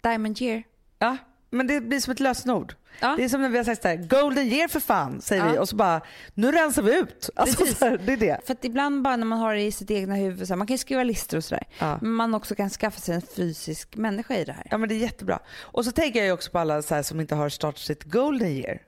Diamond 0.00 0.42
year. 0.42 0.62
Ja, 0.98 1.16
men 1.50 1.66
det 1.66 1.80
blir 1.80 2.00
som 2.00 2.12
ett 2.12 2.20
lösenord. 2.20 2.74
Ja. 3.00 3.14
Det 3.16 3.24
är 3.24 3.28
som 3.28 3.42
när 3.42 3.48
vi 3.48 3.56
har 3.56 3.64
sagt 3.64 3.82
så 3.82 3.88
här, 3.88 3.96
golden 3.96 4.44
year 4.46 4.68
för 4.68 4.80
fan, 4.80 5.20
säger 5.20 5.46
Ja. 5.46 5.52
vi 5.52 5.58
och 5.58 5.68
så 5.68 5.76
bara, 5.76 6.00
nu 6.34 6.52
rensar 6.52 6.82
vi 6.82 6.98
ut. 6.98 7.30
Alltså, 7.36 7.58
Precis. 7.64 7.80
här, 7.80 8.00
det 8.06 8.12
är 8.12 8.16
det. 8.16 8.40
För 8.46 8.52
att 8.52 8.64
ibland 8.64 9.02
bara 9.02 9.16
när 9.16 9.26
man 9.26 9.38
har 9.38 9.54
det 9.54 9.60
i 9.62 9.72
sitt 9.72 9.90
egna 9.90 10.14
huvud, 10.14 10.46
så 10.46 10.52
här, 10.54 10.56
man 10.56 10.66
kan 10.66 10.74
ju 10.74 10.78
skriva 10.78 11.02
listor 11.02 11.36
och 11.36 11.44
sådär. 11.44 11.64
Ja. 11.78 11.98
Men 12.02 12.10
man 12.12 12.34
också 12.34 12.54
kan 12.54 12.70
skaffa 12.70 13.00
sig 13.00 13.14
en 13.14 13.22
fysisk 13.22 13.96
människa 13.96 14.34
i 14.34 14.44
det 14.44 14.52
här. 14.52 14.66
Ja 14.70 14.78
men 14.78 14.88
det 14.88 14.94
är 14.94 14.98
jättebra. 14.98 15.38
Och 15.60 15.84
så 15.84 15.92
tänker 15.92 16.24
jag 16.24 16.34
också 16.34 16.50
på 16.50 16.58
alla 16.58 16.82
så 16.82 16.94
här, 16.94 17.02
som 17.02 17.20
inte 17.20 17.34
har 17.34 17.48
startat 17.48 17.80
sitt 17.80 18.04
golden 18.04 18.48
year. 18.48 18.82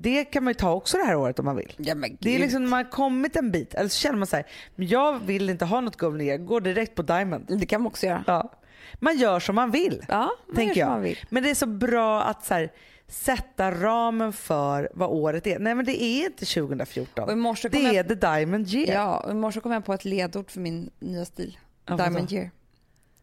Det 0.00 0.24
kan 0.24 0.44
man 0.44 0.50
ju 0.50 0.54
ta 0.54 0.72
också 0.72 0.96
det 0.96 1.04
här 1.04 1.14
året 1.16 1.38
om 1.38 1.44
man 1.44 1.56
vill. 1.56 1.74
Ja, 1.76 1.94
men 1.94 2.16
Det 2.20 2.34
är 2.34 2.38
liksom 2.38 2.62
när 2.62 2.70
man 2.70 2.84
har 2.84 2.90
kommit 2.90 3.36
en 3.36 3.50
bit, 3.50 3.74
eller 3.74 3.88
så 3.88 3.98
känner 3.98 4.18
man 4.18 4.26
så 4.26 4.36
här, 4.36 4.46
men 4.76 4.86
jag 4.88 5.18
vill 5.26 5.50
inte 5.50 5.64
ha 5.64 5.80
något 5.80 5.96
golden 5.96 6.26
year, 6.26 6.38
gå 6.38 6.60
direkt 6.60 6.94
på 6.94 7.02
diamond. 7.02 7.44
Det 7.60 7.66
kan 7.66 7.80
man 7.82 7.86
också 7.86 8.06
göra. 8.06 8.24
Ja. 8.26 8.52
Man 8.94 9.18
gör 9.18 9.40
som 9.40 9.54
man 9.54 9.70
vill. 9.70 10.04
Ja, 10.08 10.30
man 10.46 10.56
tänker 10.56 10.80
jag. 10.80 10.98
vill. 10.98 11.18
Men 11.30 11.42
det 11.42 11.50
är 11.50 11.54
så 11.54 11.66
bra 11.66 12.22
att 12.22 12.44
så 12.46 12.54
här, 12.54 12.72
sätta 13.08 13.70
ramen 13.70 14.32
för 14.32 14.88
vad 14.94 15.10
året 15.10 15.46
är. 15.46 15.58
Nej 15.58 15.74
men 15.74 15.84
det 15.84 16.02
är 16.02 16.24
inte 16.26 16.44
2014. 16.46 17.24
Och 17.24 17.32
i 17.32 17.36
morse 17.36 17.68
kom 17.68 17.82
det 17.82 17.88
är 17.88 17.92
jag- 17.92 18.08
the 18.08 18.14
diamond 18.14 18.68
year. 18.68 18.94
Ja, 18.94 19.16
och 19.20 19.30
i 19.30 19.34
morse 19.34 19.60
kom 19.60 19.72
jag 19.72 19.84
på 19.84 19.92
ett 19.94 20.04
ledord 20.04 20.50
för 20.50 20.60
min 20.60 20.90
nya 20.98 21.24
stil. 21.24 21.58
Ja? 21.86 21.96
Diamond 21.96 22.32
year. 22.32 22.50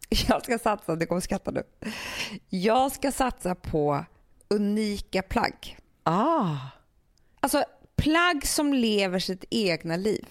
Jag 0.28 0.44
ska 0.44 0.58
satsa, 0.58 0.96
det 0.96 1.06
kommer 1.06 1.20
skratta 1.20 1.50
nu. 1.50 1.62
Jag 2.48 2.92
ska 2.92 3.12
satsa 3.12 3.54
på 3.54 4.04
unika 4.48 5.22
plagg. 5.22 5.78
Ah, 6.02 6.56
Alltså 7.40 7.64
plagg 7.96 8.46
som 8.46 8.72
lever 8.74 9.18
sitt 9.18 9.44
egna 9.50 9.96
liv. 9.96 10.26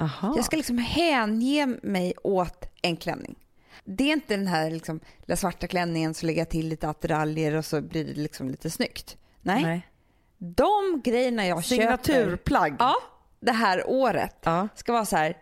aha. 0.00 0.32
Jag 0.36 0.44
ska 0.44 0.56
liksom 0.56 0.78
hänge 0.78 1.66
mig 1.82 2.14
åt 2.22 2.64
en 2.82 2.96
klänning. 2.96 3.34
Det 3.84 4.04
är 4.04 4.12
inte 4.12 4.36
den 4.36 4.46
här 4.46 4.70
liksom, 4.70 5.00
lilla 5.26 5.36
svarta 5.36 5.66
klänningen 5.66 6.14
så 6.14 6.26
lägger 6.26 6.40
jag 6.40 6.48
till 6.48 6.68
lite 6.68 6.88
attiraljer 6.88 7.54
och 7.54 7.64
så 7.64 7.80
blir 7.80 8.04
det 8.04 8.14
liksom 8.14 8.48
lite 8.50 8.70
snyggt. 8.70 9.16
Nej. 9.42 9.62
Nej. 9.62 9.88
De 10.38 11.00
grejerna 11.04 11.46
jag 11.46 11.64
köper 11.64 11.82
Signaturplagg. 11.82 12.76
ja, 12.78 12.94
det 13.40 13.52
här 13.52 13.82
året 13.86 14.36
Ja. 14.42 14.68
ska 14.74 14.92
vara 14.92 15.04
så 15.04 15.16
här 15.16 15.36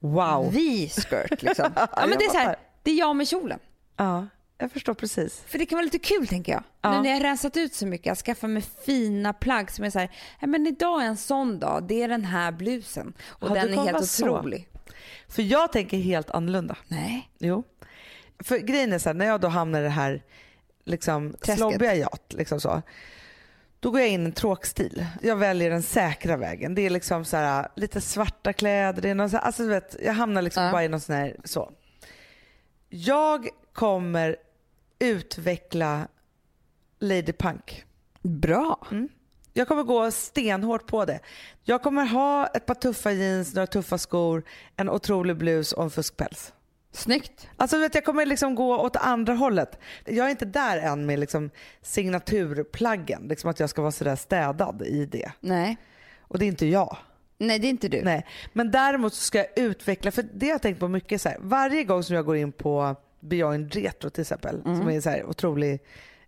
Wow. 0.00 0.52
V-skirt 0.52 1.42
liksom. 1.42 1.70
ja, 1.76 1.88
men 2.00 2.10
jag 2.10 2.18
det 2.18 2.24
är 2.24 2.30
så 2.30 2.38
här, 2.38 2.56
det 2.82 2.90
är 2.90 2.94
jag 2.98 3.16
med 3.16 3.28
kjolen. 3.28 3.58
Ja, 3.96 4.26
jag 4.58 4.72
förstår 4.72 4.94
precis. 4.94 5.42
För 5.46 5.58
det 5.58 5.66
kan 5.66 5.76
vara 5.76 5.84
lite 5.84 5.98
kul 5.98 6.26
tänker 6.26 6.52
jag. 6.52 6.62
Ja. 6.82 6.90
Nu 6.96 7.02
när 7.02 7.08
jag 7.08 7.16
har 7.16 7.20
rensat 7.22 7.56
ut 7.56 7.74
så 7.74 7.86
mycket, 7.86 8.12
att 8.12 8.18
skaffa 8.18 8.46
mig 8.46 8.62
fina 8.86 9.32
plagg 9.32 9.70
som 9.70 9.84
är 9.84 9.90
så 9.90 9.98
här, 9.98 10.10
men 10.40 10.66
idag 10.66 11.02
är 11.02 11.06
en 11.06 11.16
sån 11.16 11.58
dag, 11.58 11.84
det 11.88 12.02
är 12.02 12.08
den 12.08 12.24
här 12.24 12.52
blusen. 12.52 13.12
Och 13.28 13.48
Ja, 13.50 13.54
den 13.54 13.72
är 13.72 13.76
helt 13.76 13.92
vara 13.92 14.02
så. 14.02 14.24
För 15.28 15.42
jag 15.42 15.72
tänker 15.72 15.96
helt 15.96 16.30
annorlunda. 16.30 16.76
Nej. 16.88 17.30
Jo. 17.38 17.64
För 18.44 18.58
grejen 18.58 18.92
är 18.92 18.98
så 18.98 19.08
här, 19.08 19.14
när 19.14 19.26
jag 19.26 19.40
då 19.40 19.48
hamnar 19.48 19.80
i 19.80 19.82
det 19.82 19.88
här 19.88 20.22
liksom, 20.84 21.36
slobbiga 21.42 21.94
jat, 21.94 22.32
liksom 22.36 22.60
så, 22.60 22.82
Då 23.80 23.90
går 23.90 24.00
jag 24.00 24.08
in 24.08 24.22
i 24.22 24.24
en 24.24 24.32
tråkstil. 24.32 25.06
Jag 25.22 25.36
väljer 25.36 25.70
den 25.70 25.82
säkra 25.82 26.36
vägen. 26.36 26.74
Det 26.74 26.82
är 26.82 26.90
liksom 26.90 27.24
så 27.24 27.36
här, 27.36 27.68
lite 27.76 28.00
svarta 28.00 28.52
kläder. 28.52 29.02
Det 29.02 29.08
är 29.08 29.14
någon 29.14 29.30
så 29.30 29.36
här, 29.36 29.44
alltså, 29.44 29.62
du 29.62 29.68
vet, 29.68 29.96
jag 30.04 30.12
hamnar 30.12 30.42
liksom 30.42 30.62
Ja. 30.64 30.72
bara 30.72 30.84
i 30.84 30.88
någon 30.88 31.00
sån 31.00 31.14
här 31.14 31.36
så. 31.44 31.72
Jag 32.88 33.48
kommer 33.72 34.36
utveckla 34.98 36.08
Lady 36.98 37.32
Punk. 37.32 37.84
Bra. 38.22 38.86
Jag 39.58 39.68
kommer 39.68 39.82
gå 39.82 40.10
stenhårt 40.10 40.86
på 40.86 41.04
det. 41.04 41.20
Jag 41.64 41.82
kommer 41.82 42.04
ha 42.06 42.46
ett 42.46 42.66
par 42.66 42.74
tuffa 42.74 43.12
jeans, 43.12 43.54
några 43.54 43.66
tuffa 43.66 43.98
skor, 43.98 44.42
en 44.76 44.90
otrolig 44.90 45.36
blus 45.36 45.72
och 45.72 45.84
en 45.84 45.90
fuskpäls. 45.90 46.52
Snyggt. 46.92 47.48
Alltså 47.56 47.78
vet, 47.78 47.94
jag 47.94 48.04
kommer 48.04 48.26
liksom 48.26 48.54
gå 48.54 48.78
åt 48.78 48.96
andra 48.96 49.34
hållet. 49.34 49.78
Jag 50.04 50.26
är 50.26 50.30
inte 50.30 50.44
där 50.44 50.78
än 50.78 51.06
med 51.06 51.18
liksom 51.18 51.50
signaturplaggen, 51.82 53.22
liksom 53.28 53.50
att 53.50 53.60
jag 53.60 53.70
ska 53.70 53.82
vara 53.82 53.92
sådär 53.92 54.16
städad 54.16 54.82
i 54.82 55.06
det. 55.06 55.32
Nej. 55.40 55.76
Och 56.20 56.38
det 56.38 56.44
är 56.44 56.48
inte 56.48 56.66
jag. 56.66 56.96
Nej, 57.38 57.58
det 57.58 57.66
är 57.66 57.70
inte 57.70 57.88
du. 57.88 58.02
Nej. 58.02 58.26
Men 58.52 58.70
däremot 58.70 59.14
så 59.14 59.22
ska 59.22 59.38
jag 59.38 59.58
utveckla, 59.58 60.10
för 60.10 60.24
det 60.34 60.46
har 60.46 60.52
jag 60.52 60.62
tänkt 60.62 60.80
på 60.80 60.88
mycket 60.88 61.20
så 61.20 61.28
här. 61.28 61.36
varje 61.40 61.84
gång 61.84 62.02
som 62.02 62.16
jag 62.16 62.24
går 62.24 62.36
in 62.36 62.52
på 62.52 62.96
Beyond 63.20 63.74
Retro 63.74 64.10
till 64.10 64.22
exempel, 64.22 64.62
som 64.62 64.88
är 64.88 64.92
en 64.92 65.02
så 65.02 65.10
här 65.10 65.24
otrolig 65.24 65.80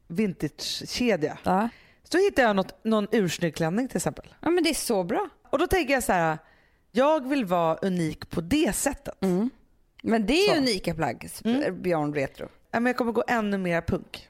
vintagekedja, 0.07 1.39
Ja. 1.45 1.68
Så 2.13 2.19
hittar 2.19 2.43
jag 2.43 2.57
något, 2.57 2.85
någon 2.85 3.07
ursnygg 3.13 3.55
klänning 3.57 3.89
till 3.89 3.97
exempel. 3.97 4.35
ja, 4.41 4.51
men 4.51 4.65
det 4.65 4.71
är 4.71 4.75
så 4.75 5.05
bra. 5.05 5.29
Och 5.51 5.59
då 5.59 5.67
tänker 5.67 5.95
jag 5.95 6.03
så 6.03 6.13
här, 6.13 6.39
jag 6.93 7.29
vill 7.29 7.45
vara 7.45 7.77
unik 7.77 8.31
på 8.31 8.41
det 8.41 8.73
sättet. 8.77 9.15
Men 10.03 10.27
det 10.27 10.33
är 10.47 10.55
Så. 10.55 10.61
unika 10.61 10.95
plagg, 10.95 11.29
Beyond 11.73 12.15
Retro. 12.15 12.49
Ja, 12.71 12.81
men 12.81 12.87
Jag 12.87 12.97
kommer 12.97 13.13
gå 13.13 13.25
ännu 13.29 13.59
mer 13.59 13.81
punk. 13.81 14.29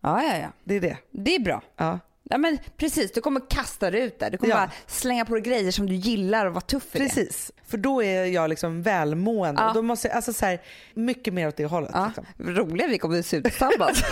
Ja, 0.00 0.22
ja, 0.22 0.36
ja. 0.38 0.48
Det 0.64 0.74
är 0.74 0.80
det. 0.80 0.96
Det 1.10 1.34
är 1.34 1.40
bra. 1.40 1.62
Ja. 1.76 1.98
Ja, 2.30 2.38
men 2.38 2.58
precis, 2.76 3.12
du 3.12 3.20
kommer 3.20 3.40
kasta 3.50 3.90
dig 3.90 4.00
ut 4.02 4.18
där. 4.18 4.30
Du 4.30 4.36
kommer 4.38 4.52
Ja. 4.52 4.56
bara 4.56 4.70
slänga 4.86 5.24
på 5.24 5.34
dig 5.34 5.42
grejer 5.42 5.70
som 5.70 5.86
du 5.86 5.94
gillar 5.94 6.46
och 6.46 6.52
vara 6.52 6.60
tuff 6.60 6.94
i 6.96 6.98
det. 6.98 7.04
Precis, 7.04 7.52
för 7.66 7.78
då 7.78 8.02
är 8.02 8.24
jag 8.24 8.50
liksom 8.50 8.82
välmående. 8.82 9.62
Ja. 9.62 9.68
Och 9.68 9.74
då 9.74 9.82
måste 9.82 10.08
jag, 10.08 10.14
alltså 10.16 10.32
så 10.32 10.46
här, 10.46 10.62
mycket 10.94 11.34
mer 11.34 11.48
åt 11.48 11.56
det 11.56 11.64
hållet. 11.64 11.90
Ja, 11.94 12.06
Liksom. 12.06 12.54
roliga 12.54 12.86
vi 12.88 12.98
kommer 12.98 13.18
att 13.18 13.26
se 13.26 13.36
ut 13.36 13.44
tillsammans. 13.44 14.02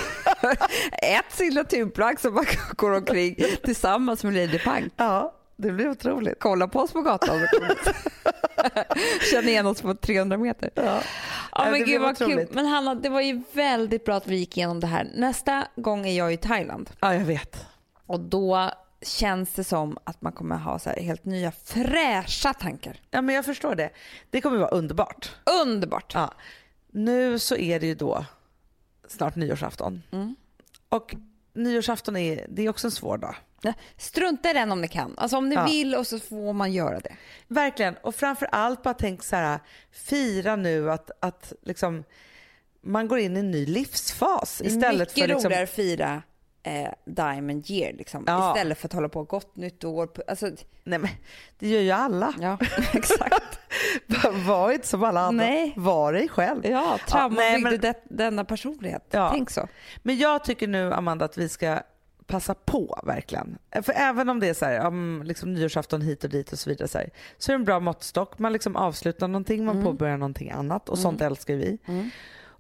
Ett 1.03 1.25
signaturplagg 1.33 2.21
som 2.21 2.35
man 2.35 2.45
går 2.77 2.91
omkring 2.91 3.37
tillsammans 3.64 4.25
med 4.25 4.35
Lady 4.35 4.59
Punk. 4.59 4.93
ja, 4.97 5.35
det 5.57 5.71
blir 5.73 5.89
otroligt. 5.91 6.35
Kolla 6.41 6.69
på 6.69 6.81
oss 6.81 6.93
på 6.93 7.03
gatan. 7.03 7.41
Känner 9.31 9.49
igen 9.49 9.67
oss 9.67 9.83
på 9.83 9.95
300 9.95 10.37
meter. 10.39 10.71
Ja. 10.75 11.01
Ja, 11.53 11.64
men 11.64 11.73
det 11.73 11.79
gud 11.87 12.01
vad 12.03 12.19
kul. 12.19 12.47
Men 12.53 12.67
Hanna, 12.67 12.95
det 12.95 13.09
var 13.09 13.21
ju 13.21 13.43
väldigt 13.53 14.05
bra 14.05 14.17
att 14.17 14.27
vi 14.27 14.37
gick 14.37 14.57
igenom 14.57 14.81
det 14.81 14.87
här. 14.87 15.09
Nästa 15.14 15.67
gång 15.77 16.07
är 16.07 16.12
jag 16.19 16.33
i 16.33 16.37
Thailand 16.37 16.91
ja, 17.01 17.14
jag 17.14 17.25
vet. 17.25 17.67
Och 18.07 18.21
då 18.21 18.71
känns 19.03 19.53
det 19.53 19.65
som 19.65 19.99
att 20.05 20.23
man 20.23 20.33
kommer 20.33 20.57
ha 20.57 20.79
så 20.79 20.91
helt 20.91 21.25
nya 21.25 21.53
fräscha 21.53 22.55
tankar. 22.55 23.01
Ja, 23.11 23.21
men 23.23 23.35
jag 23.35 23.45
förstår 23.45 23.75
det. 23.75 23.91
Det 24.31 24.41
kommer 24.41 24.59
vara 24.59 24.69
underbart. 24.69 25.31
Underbart. 25.63 26.15
Ja. 26.15 26.35
Nu 26.93 27.39
så 27.39 27.57
är 27.57 27.81
det 27.81 27.87
ju 27.87 27.95
då 27.95 28.25
snart 29.09 29.37
nyårsafton. 29.37 30.03
Mm. 30.13 30.37
Och 30.89 31.15
nyårsafton 31.55 32.17
är, 32.17 32.47
det 32.49 32.63
är 32.63 32.69
också 32.69 32.87
en 32.87 32.91
svår 32.91 33.19
dag. 33.19 33.35
Strunta 33.97 34.51
i 34.51 34.53
den 34.53 34.73
om 34.73 34.81
ni 34.81 34.89
kan. 34.89 35.15
Alltså 35.19 35.37
om 35.37 35.49
ni 35.49 35.55
Ja. 35.55 35.65
vill 35.65 35.95
och 35.95 36.07
så 36.07 36.19
får 36.19 36.53
man 36.53 36.73
göra 36.73 37.01
det. 37.01 37.17
Verkligen. 37.49 37.95
Och 38.03 38.15
framför 38.15 38.47
allt 38.53 38.83
bara 38.83 38.95
tänk 38.95 39.23
så 39.23 39.37
här, 39.37 39.61
fira 39.91 40.57
nu 40.57 40.91
att, 40.91 41.11
att 41.21 41.53
liksom, 41.63 42.05
man 42.81 43.09
går 43.09 43.19
in 43.19 43.37
i 43.37 43.41
en 43.41 43.51
ny 43.51 43.67
livsfas 43.67 44.63
istället 44.65 44.99
Mycket 44.99 45.13
för 45.13 45.29
liksom, 45.29 45.45
roligare 45.45 45.65
att 45.65 45.71
fira 45.71 46.23
eh, 46.67 46.89
Diamond 47.05 47.71
year 47.71 47.93
liksom. 47.93 48.25
Ja. 48.27 48.49
istället 48.55 48.79
för 48.79 48.89
att 48.89 48.93
hålla 48.93 49.09
på 49.09 49.23
gott 49.23 49.57
nytt 49.57 49.85
år. 49.85 50.09
Alltså, 50.29 50.51
Nej 50.85 50.99
men 50.99 51.11
det 51.59 51.69
gör 51.69 51.81
ju 51.81 51.91
alla. 51.91 52.35
ja, 52.41 52.59
exakt. 52.93 53.59
Var 54.47 54.73
inte 54.73 54.87
som 54.87 55.05
alla 55.05 55.21
andra. 55.21 55.45
Nej. 55.45 55.73
Var 55.77 56.12
dig 56.12 56.29
själv. 56.29 56.67
Ja, 56.67 56.99
trauma 57.09 57.37
nej, 57.37 57.55
byggde 57.55 57.71
men- 57.71 57.81
det, 57.81 57.95
denna 58.05 58.45
personlighet. 58.45 59.07
Ja. 59.11 59.31
Tänk 59.33 59.51
så. 59.51 59.69
Men 60.03 60.17
jag 60.19 60.45
tycker 60.45 60.69
nu 60.69 60.93
Amanda 60.93 61.25
att 61.25 61.39
vi 61.39 61.49
ska 61.49 61.79
passa 62.27 62.55
på 62.55 63.01
verkligen. 63.07 63.59
För 63.83 63.93
även 63.97 64.29
om 64.29 64.41
det 64.41 64.49
är 64.49 64.55
så 64.55 64.64
här, 64.64 64.87
om 64.87 65.23
liksom 65.25 65.55
nyårsafton 65.55 66.01
hit 66.03 66.25
och 66.25 66.31
dit 66.31 66.53
och 66.53 66.59
så 66.59 66.71
vidare 66.71 66.89
så, 66.89 66.99
här, 66.99 67.11
så 67.39 67.53
är 67.53 67.55
det 67.55 67.61
en 67.61 67.64
bra 67.64 67.81
måttstock. 67.81 68.39
Man 68.39 68.53
liksom 68.53 68.77
avslutar 68.77 69.29
någonting, 69.29 69.64
man 69.64 69.83
påbörjar 69.85 70.17
någonting 70.17 70.51
annat 70.51 70.89
och 70.89 70.99
sånt 70.99 71.21
älskar 71.21 71.55
vi. 71.55 71.79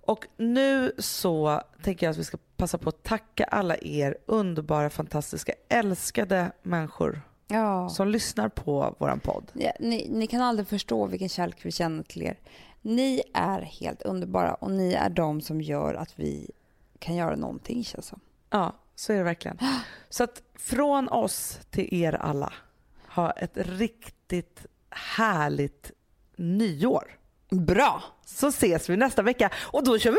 Och 0.08 0.26
nu 0.36 0.92
så 0.98 1.62
tänker 1.82 2.06
jag 2.06 2.10
att 2.10 2.16
vi 2.18 2.24
ska 2.24 2.38
passa 2.56 2.78
på 2.78 2.88
att 2.88 3.02
tacka 3.02 3.44
alla 3.44 3.76
er 3.82 4.16
underbara, 4.26 4.90
fantastiska, 4.90 5.52
älskade 5.68 6.52
människor 6.62 7.20
Ja. 7.48 7.88
som 7.88 8.08
lyssnar 8.08 8.48
på 8.48 8.94
våran 8.98 9.20
podd. 9.20 9.50
Ja, 9.52 9.72
ni, 9.80 10.08
ni 10.10 10.26
kan 10.26 10.40
aldrig 10.40 10.68
förstå 10.68 11.06
vilken 11.06 11.28
kärlek 11.28 11.56
vi 11.62 11.72
känner 11.72 12.02
till 12.02 12.22
er. 12.22 12.38
Ni 12.82 13.22
är 13.34 13.60
helt 13.60 14.02
underbara 14.02 14.54
och 14.54 14.70
ni 14.70 14.92
är 14.92 15.08
de 15.10 15.40
som 15.40 15.60
gör 15.60 15.94
att 15.94 16.12
vi 16.18 16.50
kan 16.98 17.14
göra 17.16 17.36
någonting 17.36 17.84
känns 17.84 18.06
som. 18.06 18.20
Ja, 18.50 18.72
så 18.94 19.12
är 19.12 19.16
det 19.16 19.22
verkligen. 19.22 19.58
Så 20.08 20.24
att 20.24 20.42
från 20.54 21.08
oss 21.08 21.58
till 21.70 21.94
er 21.94 22.12
alla, 22.12 22.52
ha 23.08 23.30
ett 23.30 23.52
riktigt 23.54 24.66
härligt 24.90 25.90
nyår. 26.36 27.18
Bra! 27.50 28.02
Så 28.24 28.46
ses 28.48 28.90
vi 28.90 28.96
nästa 28.96 29.22
vecka 29.22 29.50
och 29.56 29.84
då 29.84 29.98
kör 29.98 30.10
vi 30.10 30.14